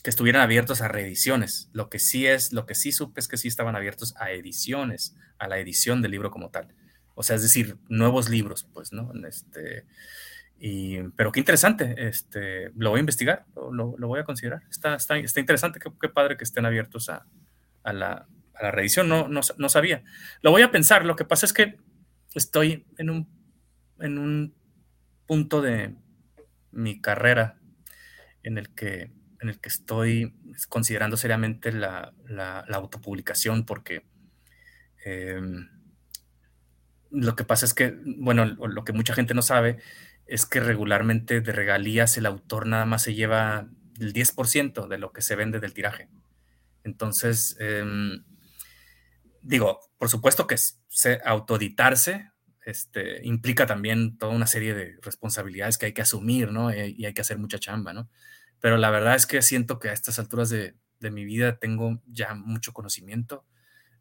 [0.02, 1.70] que estuvieran abiertos a reediciones.
[1.72, 5.16] Lo que sí es, lo que sí supe es que sí estaban abiertos a ediciones,
[5.38, 6.74] a la edición del libro como tal.
[7.14, 9.12] O sea, es decir, nuevos libros, pues, ¿no?
[9.26, 9.84] Este,
[11.16, 14.62] pero qué interesante, este, lo voy a investigar, lo, lo voy a considerar.
[14.70, 17.26] Está, está, está interesante, qué, qué, padre que estén abiertos a,
[17.82, 20.04] a, la, a la, reedición, no, no, no, sabía.
[20.40, 21.78] Lo voy a pensar, lo que pasa es que
[22.34, 23.28] estoy en un,
[23.98, 24.54] en un
[25.26, 25.96] punto de
[26.70, 27.58] mi carrera
[28.44, 29.10] en el que,
[29.42, 30.34] en el que estoy
[30.68, 34.06] considerando seriamente la, la, la autopublicación porque...
[35.04, 35.68] Em,
[37.10, 39.76] lo que pasa es que, bueno, lo que mucha gente no sabe
[40.26, 43.68] es que regularmente de regalías el autor nada más se lleva
[44.00, 46.08] el 10% de lo que se vende del tiraje.
[46.84, 48.24] Entonces, em,
[49.42, 50.56] digo, por supuesto que
[51.24, 52.30] autoeditarse
[52.64, 56.70] este, implica también toda una serie de responsabilidades que hay que asumir, ¿no?
[56.70, 58.08] Eh, y hay que hacer mucha chamba, ¿no?
[58.62, 60.74] Pero la verdad es que siento que a estas alturas de,
[61.10, 63.44] mi vida tengo ya mucho conocimiento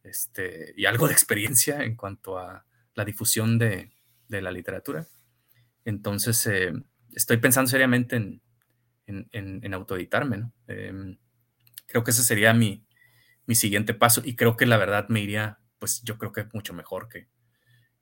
[0.03, 2.63] este, y algo de experiencia en cuanto a
[2.93, 3.91] la difusión de
[4.29, 5.07] la literatura.
[5.85, 6.73] Entonces, eh,
[7.15, 8.41] estoy pensando seriamente en,
[9.07, 10.53] en, en, autoeditarme, ¿no?
[10.67, 11.17] Em,
[11.87, 12.85] creo que ese sería mi,
[13.45, 16.73] mi, siguiente paso y creo que la verdad me iría, pues yo creo que mucho
[16.73, 17.27] mejor que,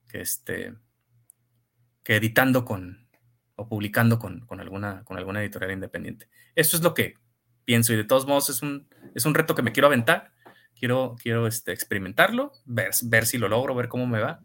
[0.07, 0.76] que, este,
[2.03, 3.09] que editando con
[3.60, 6.30] o publicando con, con, alguna, con alguna editorial independiente.
[6.56, 7.15] Eso es lo que
[7.65, 10.31] pienso y de todos modos es un, es un reto que me quiero aventar.
[10.76, 14.40] Quiero, quiero este, experimentarlo, ver, ver si lo logro, ver cómo me va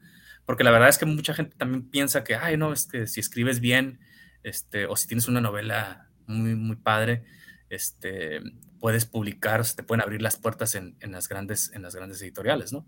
[0.45, 3.21] porque la verdad es que mucha gente también piensa que, ay, no, es que si
[3.21, 4.01] escribes bien,
[4.43, 7.25] este, o si tienes una novela muy, muy padre,
[7.71, 8.41] este,
[8.79, 12.73] puedes publicar, te pueden abrir las puertas en, en, las, grandes, en las grandes editoriales,
[12.73, 12.87] ¿no?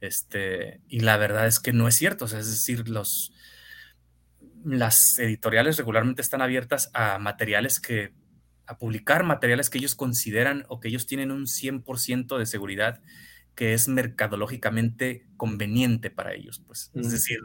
[0.00, 3.32] Este, y la verdad es que no es cierto, es decir, los,
[4.64, 8.12] las editoriales regularmente están abiertas a materiales que,
[8.66, 13.00] a publicar materiales que ellos consideran o que ellos tienen un 100% de seguridad
[13.54, 16.90] que es mercadológicamente conveniente para ellos, pues.
[16.94, 17.38] Es decir,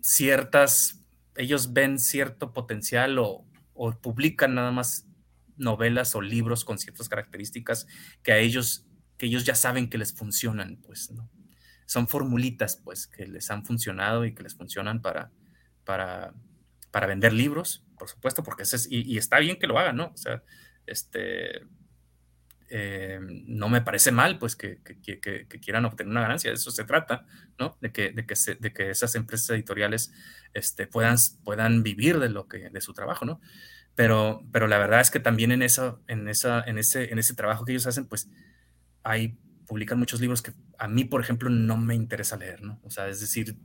[0.00, 1.04] ciertas,
[1.36, 3.46] ellos ven cierto potencial o,
[4.02, 5.06] publican nada más
[5.56, 7.86] novelas o libros con ciertas características
[8.22, 8.86] que a ellos,
[9.16, 11.30] que ellos ya saben que les funcionan, pues, ¿no?
[11.86, 15.32] Son formulitas, pues, que les han funcionado y que les funcionan para,
[15.90, 16.32] para,
[16.92, 20.12] para vender libros, por supuesto, porque es, y, y, está bien que lo hagan, ¿no?
[20.14, 20.44] O sea,
[20.86, 21.62] este,
[22.68, 24.78] eh, no me parece mal, pues, que,
[25.60, 27.26] quieran obtener una ganancia, de eso se trata,
[27.58, 27.76] ¿no?
[27.80, 30.12] De que, de que, de que esas empresas editoriales
[30.54, 33.40] este, puedan, puedan vivir de, lo que, de su trabajo, ¿no?
[33.96, 37.34] Pero, pero la verdad es que también en, eso, en, esa, en, ese, en ese
[37.34, 38.30] trabajo que ellos hacen, pues,
[39.02, 42.78] hay, publican muchos libros que a mí, por ejemplo, no me interesa leer, ¿no?
[42.84, 43.56] O sea, es decir,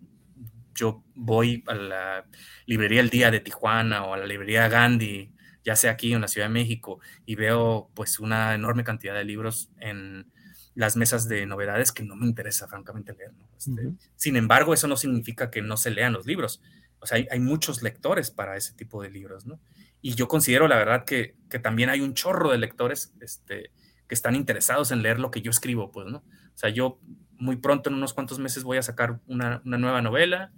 [0.75, 2.25] yo voy a la
[2.67, 5.31] librería El Día de Tijuana o a la librería Gandhi
[5.65, 9.25] ya sea aquí en la Ciudad de México, y veo pues una enorme cantidad de
[9.25, 10.31] libros en
[10.75, 13.31] las mesas de novedades que no me interesa francamente leer.
[13.57, 16.61] Este, sin embargo, eso no significa que no se lean los libros.
[16.99, 19.59] O sea, hay, muchos lectores para ese tipo de libros, ¿no?
[20.01, 23.71] Y yo considero, la verdad, que, que, también hay un chorro de lectores este,
[24.07, 26.17] que están interesados en leer lo que yo escribo, pues, ¿no?
[26.19, 26.99] O sea, yo
[27.37, 30.51] muy pronto, en unos cuantos meses, voy a sacar una, una nueva novela,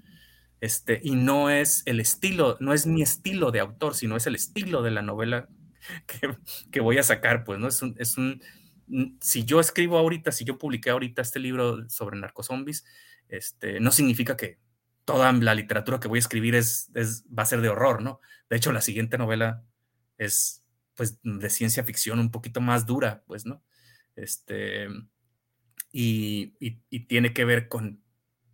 [0.59, 4.35] este, y no es el estilo, no es mi estilo de autor, sino es el
[4.35, 5.49] estilo de la novela
[6.71, 7.67] que, voy a sacar, pues, ¿no?
[7.67, 8.41] Es un, es un,
[9.21, 12.85] si yo escribo ahorita, si yo publiqué ahorita este libro sobre narcozombies,
[13.29, 14.59] este, no significa que
[15.05, 18.19] toda la literatura que voy a escribir es, va a ser de horror, ¿no?
[18.49, 19.63] De hecho, la siguiente novela
[20.17, 20.63] es,
[20.95, 23.63] pues, de ciencia ficción un poquito más dura, pues, ¿no?
[24.15, 24.87] Este,
[25.91, 28.01] y, y tiene que ver con,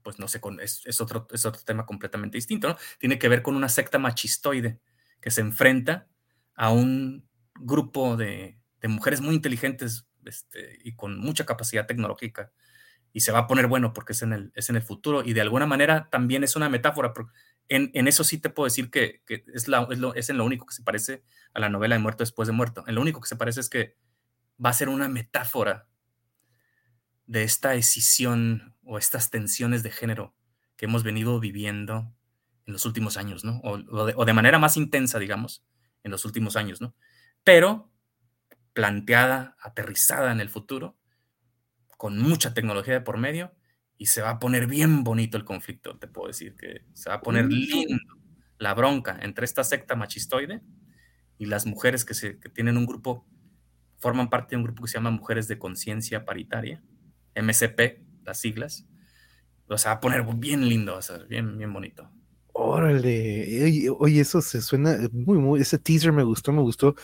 [0.04, 2.78] pues no sé, con, es, otro, es otro tema completamente distinto, ¿no?
[3.00, 4.80] Tiene que ver con una secta machistoide
[5.22, 6.08] que se enfrenta
[6.56, 12.52] a un grupo de, mujeres muy inteligentes este, y con mucha capacidad tecnológica
[13.14, 15.34] y se va a poner bueno porque es en el, es en el futuro y
[15.34, 17.14] de alguna manera también es una metáfora.
[17.70, 20.38] En, en eso sí te puedo decir que, que es, la, es, lo, es, en
[20.38, 21.24] lo único que se parece
[21.54, 22.84] a la novela de Muerto después de Muerto.
[22.88, 23.96] En lo único que se parece es que
[24.64, 25.88] va a ser una metáfora
[27.26, 30.36] de esta decisión o estas tensiones de género
[30.76, 32.14] que hemos venido viviendo
[32.66, 33.60] en los últimos años, ¿no?
[33.64, 35.66] O, o, de, o de manera más intensa, digamos,
[36.04, 36.96] en los últimos años, ¿no?
[37.44, 37.92] Pero
[38.74, 40.98] planteada, aterrizada en el futuro
[41.98, 43.54] con mucha tecnología de por medio
[43.98, 47.16] y se va a poner bien bonito el conflicto, te puedo decir que se va
[47.16, 47.96] a poner lindo
[48.58, 50.62] la bronca entre esta secta machistoide
[51.38, 53.26] y las mujeres que, se, que tienen un grupo,
[53.98, 56.82] forman parte de un grupo que se llama Mujeres de Conciencia Paritaria,
[57.36, 58.86] MCP, las siglas.
[59.68, 62.10] O sea, va a poner bien lindo, o bien, bien bonito.
[62.54, 66.96] Órale, oye, eso se suena muy, muy, ese teaser me gustó, me gustó.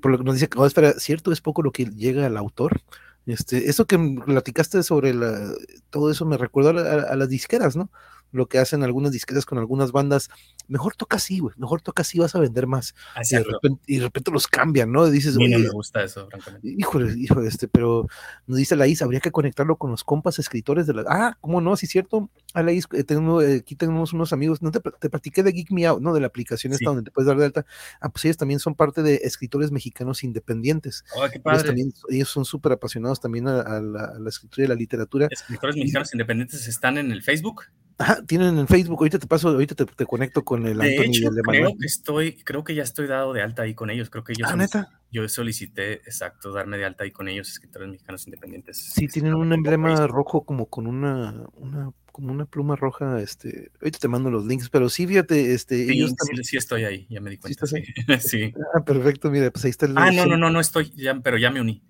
[0.00, 2.80] Por lo que nos dice, oh, espera, ¿cierto es poco lo que llega al autor?
[3.26, 5.52] Este, eso que platicaste sobre la,
[5.90, 7.90] todo eso me recuerda a, a, las disqueras, ¿no?
[8.32, 10.28] Lo que hacen algunas disqueras con algunas bandas,
[10.68, 12.94] mejor toca así, güey, mejor toca así, vas a vender más.
[13.22, 15.06] Y de, repente, y de, repente, los cambian, ¿no?
[15.10, 16.68] Dices, no me gusta eso, francamente.
[16.78, 18.06] Híjole, híjole, este, pero
[18.46, 21.04] nos dice la Is, habría que conectarlo con los compas escritores de la.
[21.08, 21.76] Ah, ¿cómo no?
[21.76, 22.30] Sí, es cierto.
[22.54, 25.70] A la Is, eh, eh, aquí tenemos unos amigos, no te, te platiqué de Geek
[25.72, 26.12] Me Out, ¿no?
[26.14, 26.84] De la aplicación esta sí.
[26.86, 27.66] donde te puedes dar de alta.
[28.00, 31.04] Ah, pues ellos también son parte de escritores mexicanos independientes.
[31.16, 31.58] Oh, qué padre.
[31.58, 34.74] Ellos, también, ellos son súper apasionados también a, a, la, a, la, escritura y la
[34.74, 35.28] literatura.
[35.30, 37.64] ¿Escritores mexicanos y, independientes están en el Facebook?
[38.00, 41.16] Ajá, tienen en Facebook, ahorita te paso, ahorita te, te conecto con el de Anthony
[41.16, 43.90] hecho, el de creo que estoy, creo que ya estoy dado de alta ahí con
[43.90, 44.88] ellos, creo que yo, ah, ¿neta?
[45.12, 48.78] yo solicité, exacto, darme de alta ahí con ellos, escritores mexicanos independientes.
[48.94, 53.98] Sí, tienen un emblema rojo como con una, una, como una pluma roja, este, ahorita
[53.98, 56.42] te mando los links, pero sí, fíjate, este, sí, ellos también...
[56.42, 57.66] sí, estoy ahí, ya me di cuenta.
[57.66, 58.18] ¿Sí, sí.
[58.20, 58.54] sí.
[58.74, 59.98] Ah, perfecto, mira, pues ahí está el...
[59.98, 61.82] Ah, no, no, no, no estoy, ya, pero ya me uní.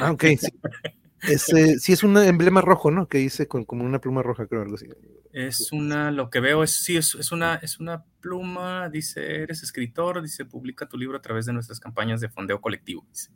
[0.00, 0.48] Ah, ok, sí.
[1.22, 3.06] Es, eh, sí, es un emblema rojo, ¿no?
[3.06, 4.86] Que dice con como una pluma roja, creo, algo así.
[5.32, 9.62] Es una, lo que veo es, sí, es, es, una, es una pluma, dice, eres
[9.62, 13.30] escritor, dice, publica tu libro a través de nuestras campañas de fondeo colectivo, dice.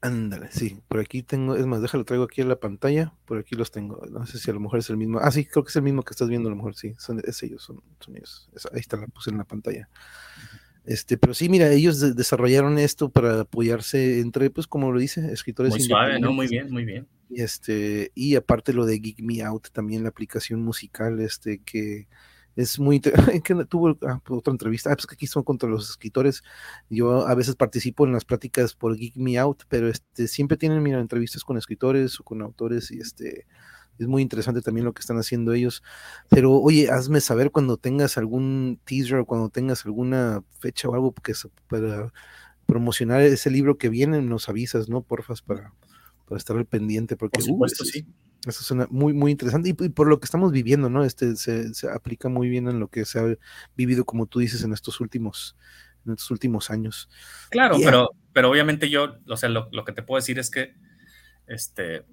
[0.00, 3.54] Ándale, sí, por aquí tengo, es más, déjalo, traigo aquí en la pantalla, por aquí
[3.54, 5.70] los tengo, no sé si a lo mejor es el mismo, ah, sí, creo que
[5.70, 8.16] es el mismo que estás viendo, a lo mejor sí, son, es ellos, son, son
[8.16, 9.88] ellos, es, ahí está, la puse en la pantalla.
[10.84, 15.32] Este, pero sí, mira, ellos de desarrollaron esto para apoyarse entre, pues, como lo dice,
[15.32, 16.32] escritores muy suave, ¿no?
[16.32, 17.08] Muy bien, muy bien.
[17.28, 22.08] Y este, y aparte lo de Geek Me Out, también la aplicación musical, este, que
[22.56, 23.00] es muy
[23.44, 26.42] que tuvo ah, otra entrevista, ah, pues que aquí son contra los escritores.
[26.90, 30.86] Yo a veces participo en las pláticas por Geek Me Out, pero este siempre tienen
[30.86, 33.46] entrevistas con escritores o con autores y este
[33.98, 35.82] es muy interesante también lo que están haciendo ellos.
[36.28, 41.12] Pero oye, hazme saber cuando tengas algún teaser o cuando tengas alguna fecha o algo
[41.14, 41.34] que
[41.68, 42.12] para
[42.66, 45.02] promocionar ese libro que viene, nos avisas, ¿no?
[45.02, 45.72] Porfas, para,
[46.26, 48.06] para estar al pendiente, porque por supuesto, uh, sí.
[48.46, 49.70] Eso suena muy, muy interesante.
[49.70, 51.04] Y, y, por lo que estamos viviendo, ¿no?
[51.04, 53.36] Este se, se, aplica muy bien en lo que se ha
[53.76, 55.56] vivido, como tú dices, en estos últimos,
[56.04, 57.08] en estos últimos años.
[57.50, 57.86] Claro, yeah.
[57.86, 60.74] pero, pero obviamente yo, o sea, lo, lo que te puedo decir es que
[61.46, 62.04] este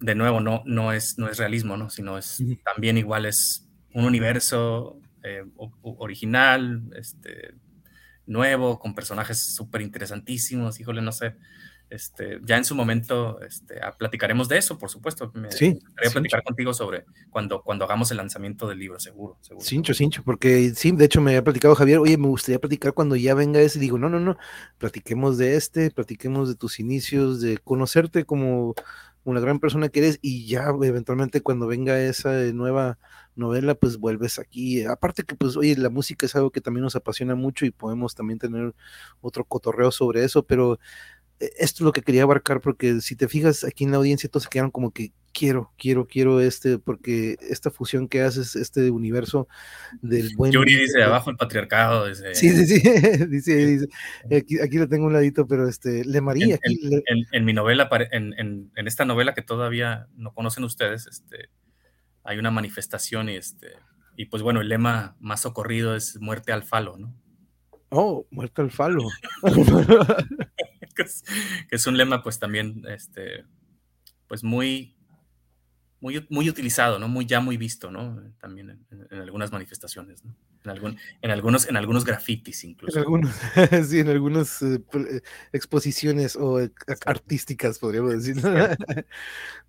[0.00, 1.90] de nuevo, no, no, es, no es realismo, ¿no?
[1.90, 2.62] sino es uh -huh.
[2.64, 5.44] también igual es un universo eh,
[5.82, 7.54] original, este,
[8.26, 11.36] nuevo, con personajes súper interesantísimos, híjole, no sé.
[11.90, 15.32] Este, ya en su momento este, platicaremos de eso, por supuesto.
[15.34, 19.36] Me sí, gustaría platicar contigo sobre cuando, cuando hagamos el lanzamiento del libro, seguro.
[19.40, 19.66] seguro.
[19.66, 23.16] Cincho, cincho, porque sí, de hecho me había platicado Javier, oye, me gustaría platicar cuando
[23.16, 24.38] ya venga ese, y digo, no, no, no,
[24.78, 28.74] platiquemos de este, platiquemos de tus inicios, de conocerte como
[29.24, 32.98] una gran persona que eres y ya eventualmente cuando venga esa nueva
[33.34, 36.96] novela pues vuelves aquí aparte que pues oye la música es algo que también nos
[36.96, 38.74] apasiona mucho y podemos también tener
[39.20, 40.78] otro cotorreo sobre eso pero
[41.40, 44.44] esto es lo que quería abarcar porque si te fijas aquí en la audiencia todos
[44.44, 49.48] se quedaron como que quiero, quiero, quiero este, porque esta fusión que haces, este universo
[50.02, 50.52] del buen...
[50.52, 52.06] Yuri dice abajo el patriarcado.
[52.06, 52.80] Dice, sí, sí, sí,
[53.28, 53.88] dice, dice
[54.36, 56.58] aquí, aquí, lo tengo un ladito, pero este, Le María.
[56.62, 56.96] En, en, le...
[57.06, 61.48] en, en mi novela, en, en, esta novela que todavía no conocen ustedes, este,
[62.24, 63.68] hay una manifestación y este,
[64.16, 67.14] y pues bueno, el lema más socorrido es muerte al falo, ¿no?
[67.90, 69.02] Oh, muerte al falo.
[71.04, 71.24] que, es,
[71.68, 73.44] que es un lema pues también, este,
[74.28, 74.94] pues muy
[76.00, 77.08] muy, muy utilizado, ¿no?
[77.08, 78.22] Muy, ya muy visto, ¿no?
[78.40, 80.34] También en, en algunas manifestaciones, ¿no?
[80.64, 82.98] En, algún, en, algunos, en algunos grafitis incluso.
[82.98, 83.34] En algunos,
[83.88, 84.82] sí, en algunas eh,
[85.52, 86.70] exposiciones o eh,
[87.04, 88.42] artísticas, podríamos decir.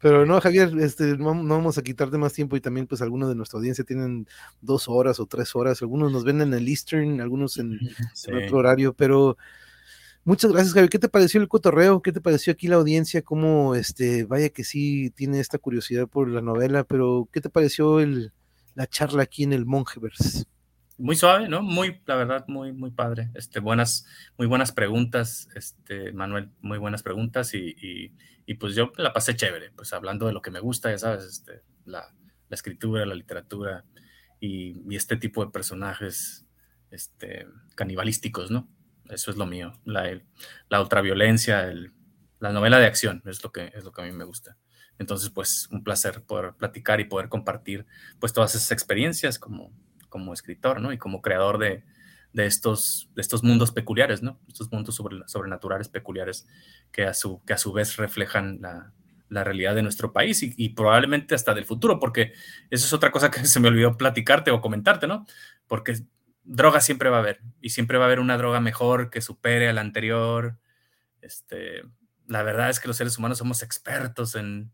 [0.01, 3.29] Pero no, Javier, este, no, no, vamos a quitarte más tiempo y también pues algunos
[3.29, 4.27] de nuestra audiencia tienen
[4.61, 7.79] dos horas o tres horas, algunos nos ven en el Eastern, algunos en,
[8.13, 8.31] sí.
[8.31, 9.37] en otro horario, pero
[10.23, 10.89] Muchas gracias, Javier.
[10.89, 12.03] ¿Qué te pareció el cotorreo?
[12.03, 13.23] ¿Qué te pareció aquí la audiencia?
[13.23, 17.99] ¿Cómo, este, vaya que sí tiene esta curiosidad por la novela, pero ¿qué te pareció
[17.99, 18.31] el,
[18.75, 20.45] la charla aquí en el Mongeverse?
[20.99, 21.63] Muy suave, ¿no?
[21.63, 23.31] Muy, la verdad, muy, muy padre.
[23.33, 24.05] Este, buenas,
[24.37, 27.75] muy buenas preguntas, este, Manuel, muy buenas preguntas y,
[28.45, 31.23] y, pues yo la pasé chévere, pues hablando de lo que me gusta, ya sabes,
[31.23, 32.13] este, la,
[32.49, 33.85] la escritura, la literatura
[34.39, 36.45] y, y, este tipo de personajes,
[36.91, 38.67] este, canibalísticos, ¿no?
[39.11, 40.19] Eso es lo mío, la,
[40.69, 41.93] la ultraviolencia, el,
[42.39, 44.57] la novela de acción, es lo, que, es lo que a mí me gusta.
[44.97, 47.85] Entonces, pues un placer poder platicar y poder compartir
[48.19, 49.71] pues todas esas experiencias como,
[50.09, 50.93] como escritor, ¿no?
[50.93, 51.83] Y como creador de,
[52.33, 54.39] de estos, de estos mundos peculiares, ¿no?
[54.47, 54.95] Estos mundos
[55.27, 56.47] sobrenaturales peculiares
[56.91, 58.93] que a su, que a su vez reflejan la,
[59.29, 62.33] la realidad de nuestro país y, y, probablemente hasta del futuro, porque
[62.69, 65.25] eso es otra cosa que se me olvidó platicarte o comentarte, ¿no?
[65.67, 65.95] Porque
[66.51, 69.69] droga siempre va a haber y siempre va a haber una droga mejor que supere
[69.69, 70.57] a la anterior.
[71.21, 71.83] Este,
[72.27, 74.71] la verdad es que los seres humanos somos expertos en,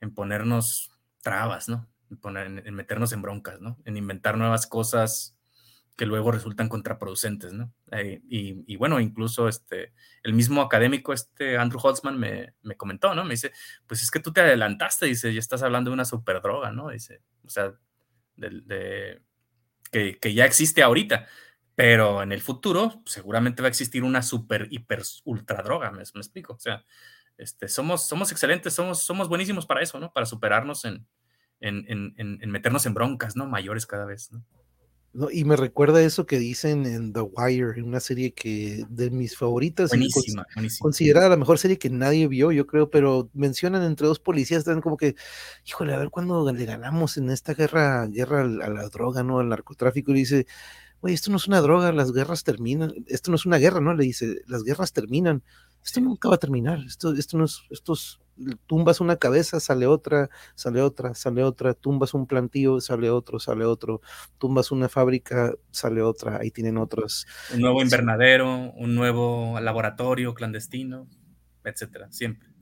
[0.00, 0.92] en ponernos
[1.22, 1.88] trabas, ¿no?
[2.10, 3.78] En, poner, en, meternos en broncas, ¿no?
[3.84, 5.36] En inventar nuevas cosas
[5.96, 7.72] que luego resultan contraproducentes, ¿no?
[7.92, 9.92] Eh, y, bueno, incluso este,
[10.22, 13.24] el mismo académico, este Andrew Holtzman, me, me, comentó, ¿no?
[13.24, 13.52] Me dice,
[13.86, 16.88] pues es que tú te adelantaste, dice, y estás hablando de una superdroga, ¿no?
[16.90, 17.72] Dice, o sea,
[18.36, 19.22] de, de
[20.20, 21.26] que, ya existe ahorita,
[21.74, 26.20] pero en el futuro seguramente va a existir una super, hiper, ultra droga, me, me
[26.20, 26.54] explico.
[26.54, 26.84] O sea,
[27.36, 30.12] este, somos, somos excelentes, somos, somos buenísimos para eso, ¿no?
[30.12, 31.06] Para superarnos en,
[31.60, 33.46] en, en, en meternos en broncas, ¿no?
[33.46, 34.44] Mayores cada vez, ¿no?
[35.14, 39.10] No, y me recuerda eso que dicen en The Wire, en una serie que de
[39.10, 40.82] mis favoritas, buenísima, buenísima.
[40.82, 44.80] considerada la mejor serie que nadie vio, yo creo, pero mencionan entre dos policías, están
[44.80, 45.14] como que,
[45.64, 49.38] híjole, a ver cuándo le ganamos en esta guerra, guerra a la droga, ¿no?
[49.38, 50.46] Al narcotráfico, y dice,
[50.98, 53.94] oye, esto no es una droga, las guerras terminan, esto no es una guerra, ¿no?
[53.94, 55.44] Le dice, las guerras terminan,
[55.84, 58.20] esto nunca va a terminar, esto, esto no es, estos
[58.66, 63.64] tumbas una cabeza, sale otra, sale otra, sale otra, tumbas un plantío, sale otro, sale
[63.64, 64.00] otro,
[64.38, 67.26] tumbas una fábrica, sale otra, ahí tienen otros.
[67.52, 71.06] Un nuevo invernadero, un nuevo laboratorio clandestino,
[71.64, 72.53] etcétera, siempre.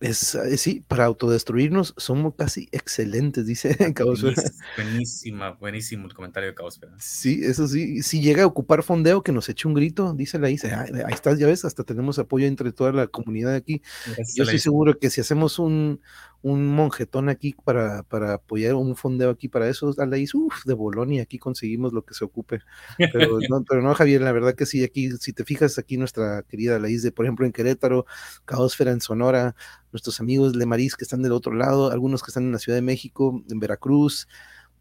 [0.00, 4.42] Es, eh, sí, para autodestruirnos somos casi excelentes, dice Caosfera.
[4.76, 6.94] Buenísima, buenísimo el comentario de Caosfera.
[6.98, 8.02] Sí, eso sí.
[8.02, 11.38] Si llega a ocupar fondeo, que nos eche un grito, dice la dice, ahí estás,
[11.38, 13.82] ya ves, hasta tenemos apoyo entre toda la comunidad aquí.
[14.04, 16.00] Gracias Yo estoy seguro que si hacemos un,
[16.44, 20.74] un monjetón aquí para, para apoyar un fondeo aquí para eso, a la uff, de
[20.74, 22.60] Bolonia, aquí conseguimos lo que se ocupe.
[22.98, 26.42] Pero no, pero no, Javier, la verdad que sí, aquí, si te fijas, aquí nuestra
[26.42, 28.04] querida Laís de, por ejemplo, en Querétaro,
[28.44, 29.56] Caosfera en Sonora,
[29.90, 32.82] nuestros amigos Lemarís que están del otro lado, algunos que están en la Ciudad de
[32.82, 34.28] México, en Veracruz,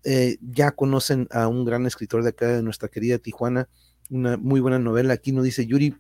[0.04, 3.70] eh, ya conocen a un gran escritor de acá, de nuestra querida Tijuana,
[4.10, 5.14] una muy buena novela.
[5.14, 5.96] Aquí nos dice Yuri,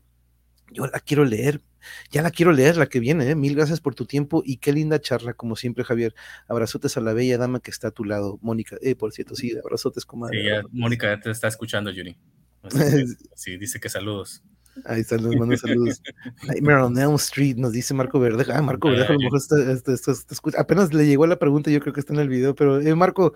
[0.73, 1.61] yo la quiero leer,
[2.11, 3.35] ya la quiero leer, la que viene, ¿eh?
[3.35, 6.13] mil gracias por tu tiempo y qué linda charla, como siempre, Javier.
[6.47, 8.77] Abrazotes a la bella dama que está a tu lado, Mónica.
[8.81, 10.41] Eh, por cierto, sí, abrazotes, comadre.
[10.41, 12.17] Sí, ya, Mónica ya te está escuchando, Yuri.
[13.35, 14.43] sí, dice que saludos.
[14.85, 16.01] Ahí están, nos manda saludos.
[16.47, 18.43] Nightmare on Elm Street, nos dice Marco Verde.
[18.51, 20.11] Ah, Marco Verde, a lo mejor está, está, está,
[20.57, 23.33] apenas le llegó la pregunta, yo creo que está en el video, pero eh, Marco,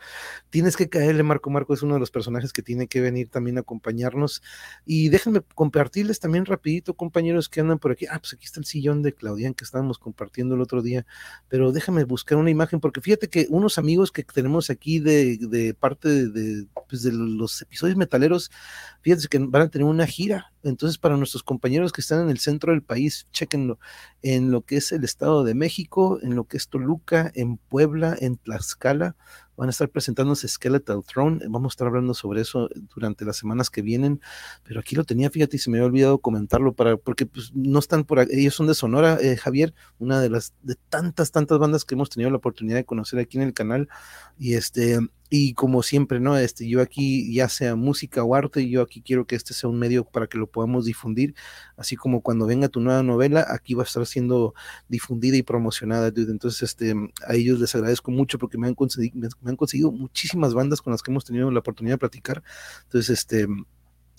[0.49, 1.51] tienes que caerle, Marco.
[1.51, 4.41] Marco es uno de los personajes que tiene que venir también a acompañarnos.
[4.85, 8.07] Y déjenme compartirles también rapidito, compañeros que andan por aquí.
[8.07, 11.05] Ah, pues aquí está el sillón de Claudian que estábamos compartiendo el otro día,
[11.49, 15.75] pero déjame buscar una imagen, porque fíjate que unos amigos que tenemos aquí de, de
[15.75, 18.49] parte de, pues de los episodios metaleros,
[19.01, 22.39] fíjense que van a tener una gira entonces, para nuestros compañeros que están en el
[22.39, 23.79] centro del país, chequenlo
[24.21, 28.15] en lo que es el Estado de México, en lo que es Toluca, en Puebla,
[28.19, 29.15] en Tlaxcala.
[29.57, 31.39] Van a estar presentándose Skeletal Throne.
[31.49, 34.21] Vamos a estar hablando sobre eso durante las semanas que vienen.
[34.63, 37.79] Pero aquí lo tenía, fíjate, y se me había olvidado comentarlo para, porque pues, no
[37.79, 38.39] están por aquí.
[38.39, 42.09] Ellos son de Sonora, eh, Javier, una de las de tantas, tantas bandas que hemos
[42.09, 43.89] tenido la oportunidad de conocer aquí en el canal.
[44.37, 44.99] Y este,
[45.29, 46.37] y como siempre, ¿no?
[46.37, 49.79] Este, yo aquí, ya sea música o arte, yo aquí quiero que este sea un
[49.79, 51.35] medio para que lo podamos difundir,
[51.75, 54.53] así como cuando venga tu nueva novela, aquí va a estar siendo
[54.87, 56.31] difundida y promocionada, dude.
[56.31, 56.93] Entonces, este,
[57.27, 60.91] a ellos les agradezco mucho porque me han conseguido, me han conseguido muchísimas bandas con
[60.91, 62.43] las que hemos tenido la oportunidad de platicar.
[62.83, 63.47] Entonces, este,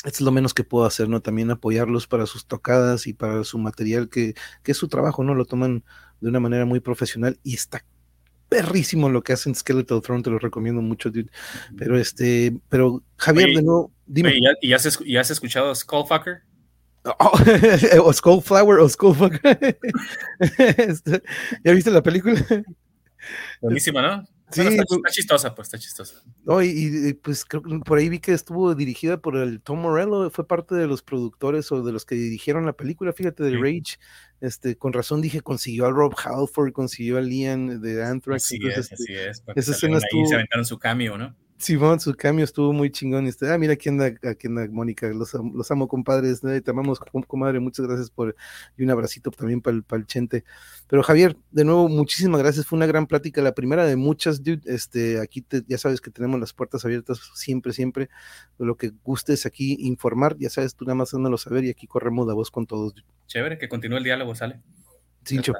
[0.04, 1.20] es lo menos que puedo hacer, ¿no?
[1.20, 5.34] También apoyarlos para sus tocadas y para su material, que, que es su trabajo, ¿no?
[5.34, 5.84] Lo toman
[6.20, 7.84] de una manera muy profesional y está
[8.48, 11.30] perrísimo lo que hacen Skeletal Throne, te lo recomiendo mucho, dude.
[11.76, 14.30] Pero este, pero Javier, oye, de nuevo, dime.
[14.30, 16.42] Oye, ¿y, has, ¿y, has, escuchado Skullfucker?
[17.04, 17.38] Oh,
[18.04, 19.78] o Skullflower o Skullfucker.
[20.58, 21.22] Este,
[21.64, 22.44] ¿Ya viste la película?
[23.60, 24.37] Buenísima, ¿no?
[24.50, 26.22] Sí, está, chistosa, pues está chistosa.
[26.44, 30.30] No, y, pues creo que por ahí vi que estuvo dirigida por el Tom Morello,
[30.30, 33.98] fue parte de los productores o de los que dirigieron la película, fíjate, de Rage.
[34.40, 38.44] Este, con razón dije, consiguió a Rob Halford, consiguió a Liam de Anthrax.
[38.44, 39.42] Así es, este, así es.
[39.54, 40.26] Esa escena estuvo...
[40.26, 41.36] se aventaron su cambio, ¿no?
[41.58, 43.26] Simón, su cambio estuvo muy chingón.
[43.26, 47.00] Y este, ah, mira aquí anda, aquí anda Mónica, los, los amo, compadres, te amamos,
[47.26, 48.36] comadre, muchas gracias por,
[48.76, 50.44] y un abracito también para el, para el Chente.
[50.86, 54.62] Pero Javier, de nuevo, muchísimas gracias, fue una gran plática, la primera de muchas, dude,
[54.66, 58.08] este, aquí ya sabes que tenemos las puertas abiertas siempre, siempre,
[58.58, 62.26] lo que gustes aquí informar, ya sabes, tú nada más dándolo saber y aquí corremos
[62.26, 62.94] la voz con todos.
[63.26, 64.60] Chévere, que continúe el diálogo, sale.
[65.24, 65.54] Cincho.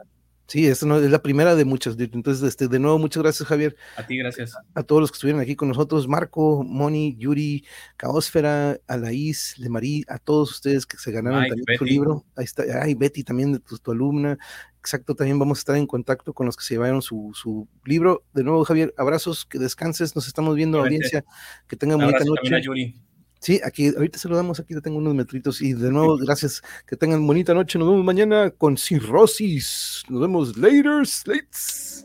[0.48, 1.94] Sí, esta no, es la primera de muchas.
[1.98, 3.76] Entonces, este, de nuevo, muchas gracias, Javier.
[3.98, 4.56] A ti, gracias.
[4.74, 7.66] A, todos los que estuvieron aquí con nosotros, Marco, Moni, Yuri,
[7.98, 12.24] Caosfera, Alaís, Lemarí, a todos ustedes que se ganaron también su libro.
[12.34, 14.38] Ahí está, ay, Betty también, de tu, alumna.
[14.78, 18.24] Exacto, también vamos a estar en contacto con los que se llevaron su, su libro.
[18.32, 21.26] De nuevo, Javier, abrazos, que descanses, nos estamos viendo, audiencia,
[21.66, 22.62] que tengan bonita noche.
[22.62, 22.98] Yuri.
[23.40, 27.54] Sí, aquí, ahorita saludamos, aquí tengo unos metritos y de nuevo, gracias, que tengan bonita
[27.54, 32.02] noche, nos vemos mañana con cirrosis, nos vemos later, slates.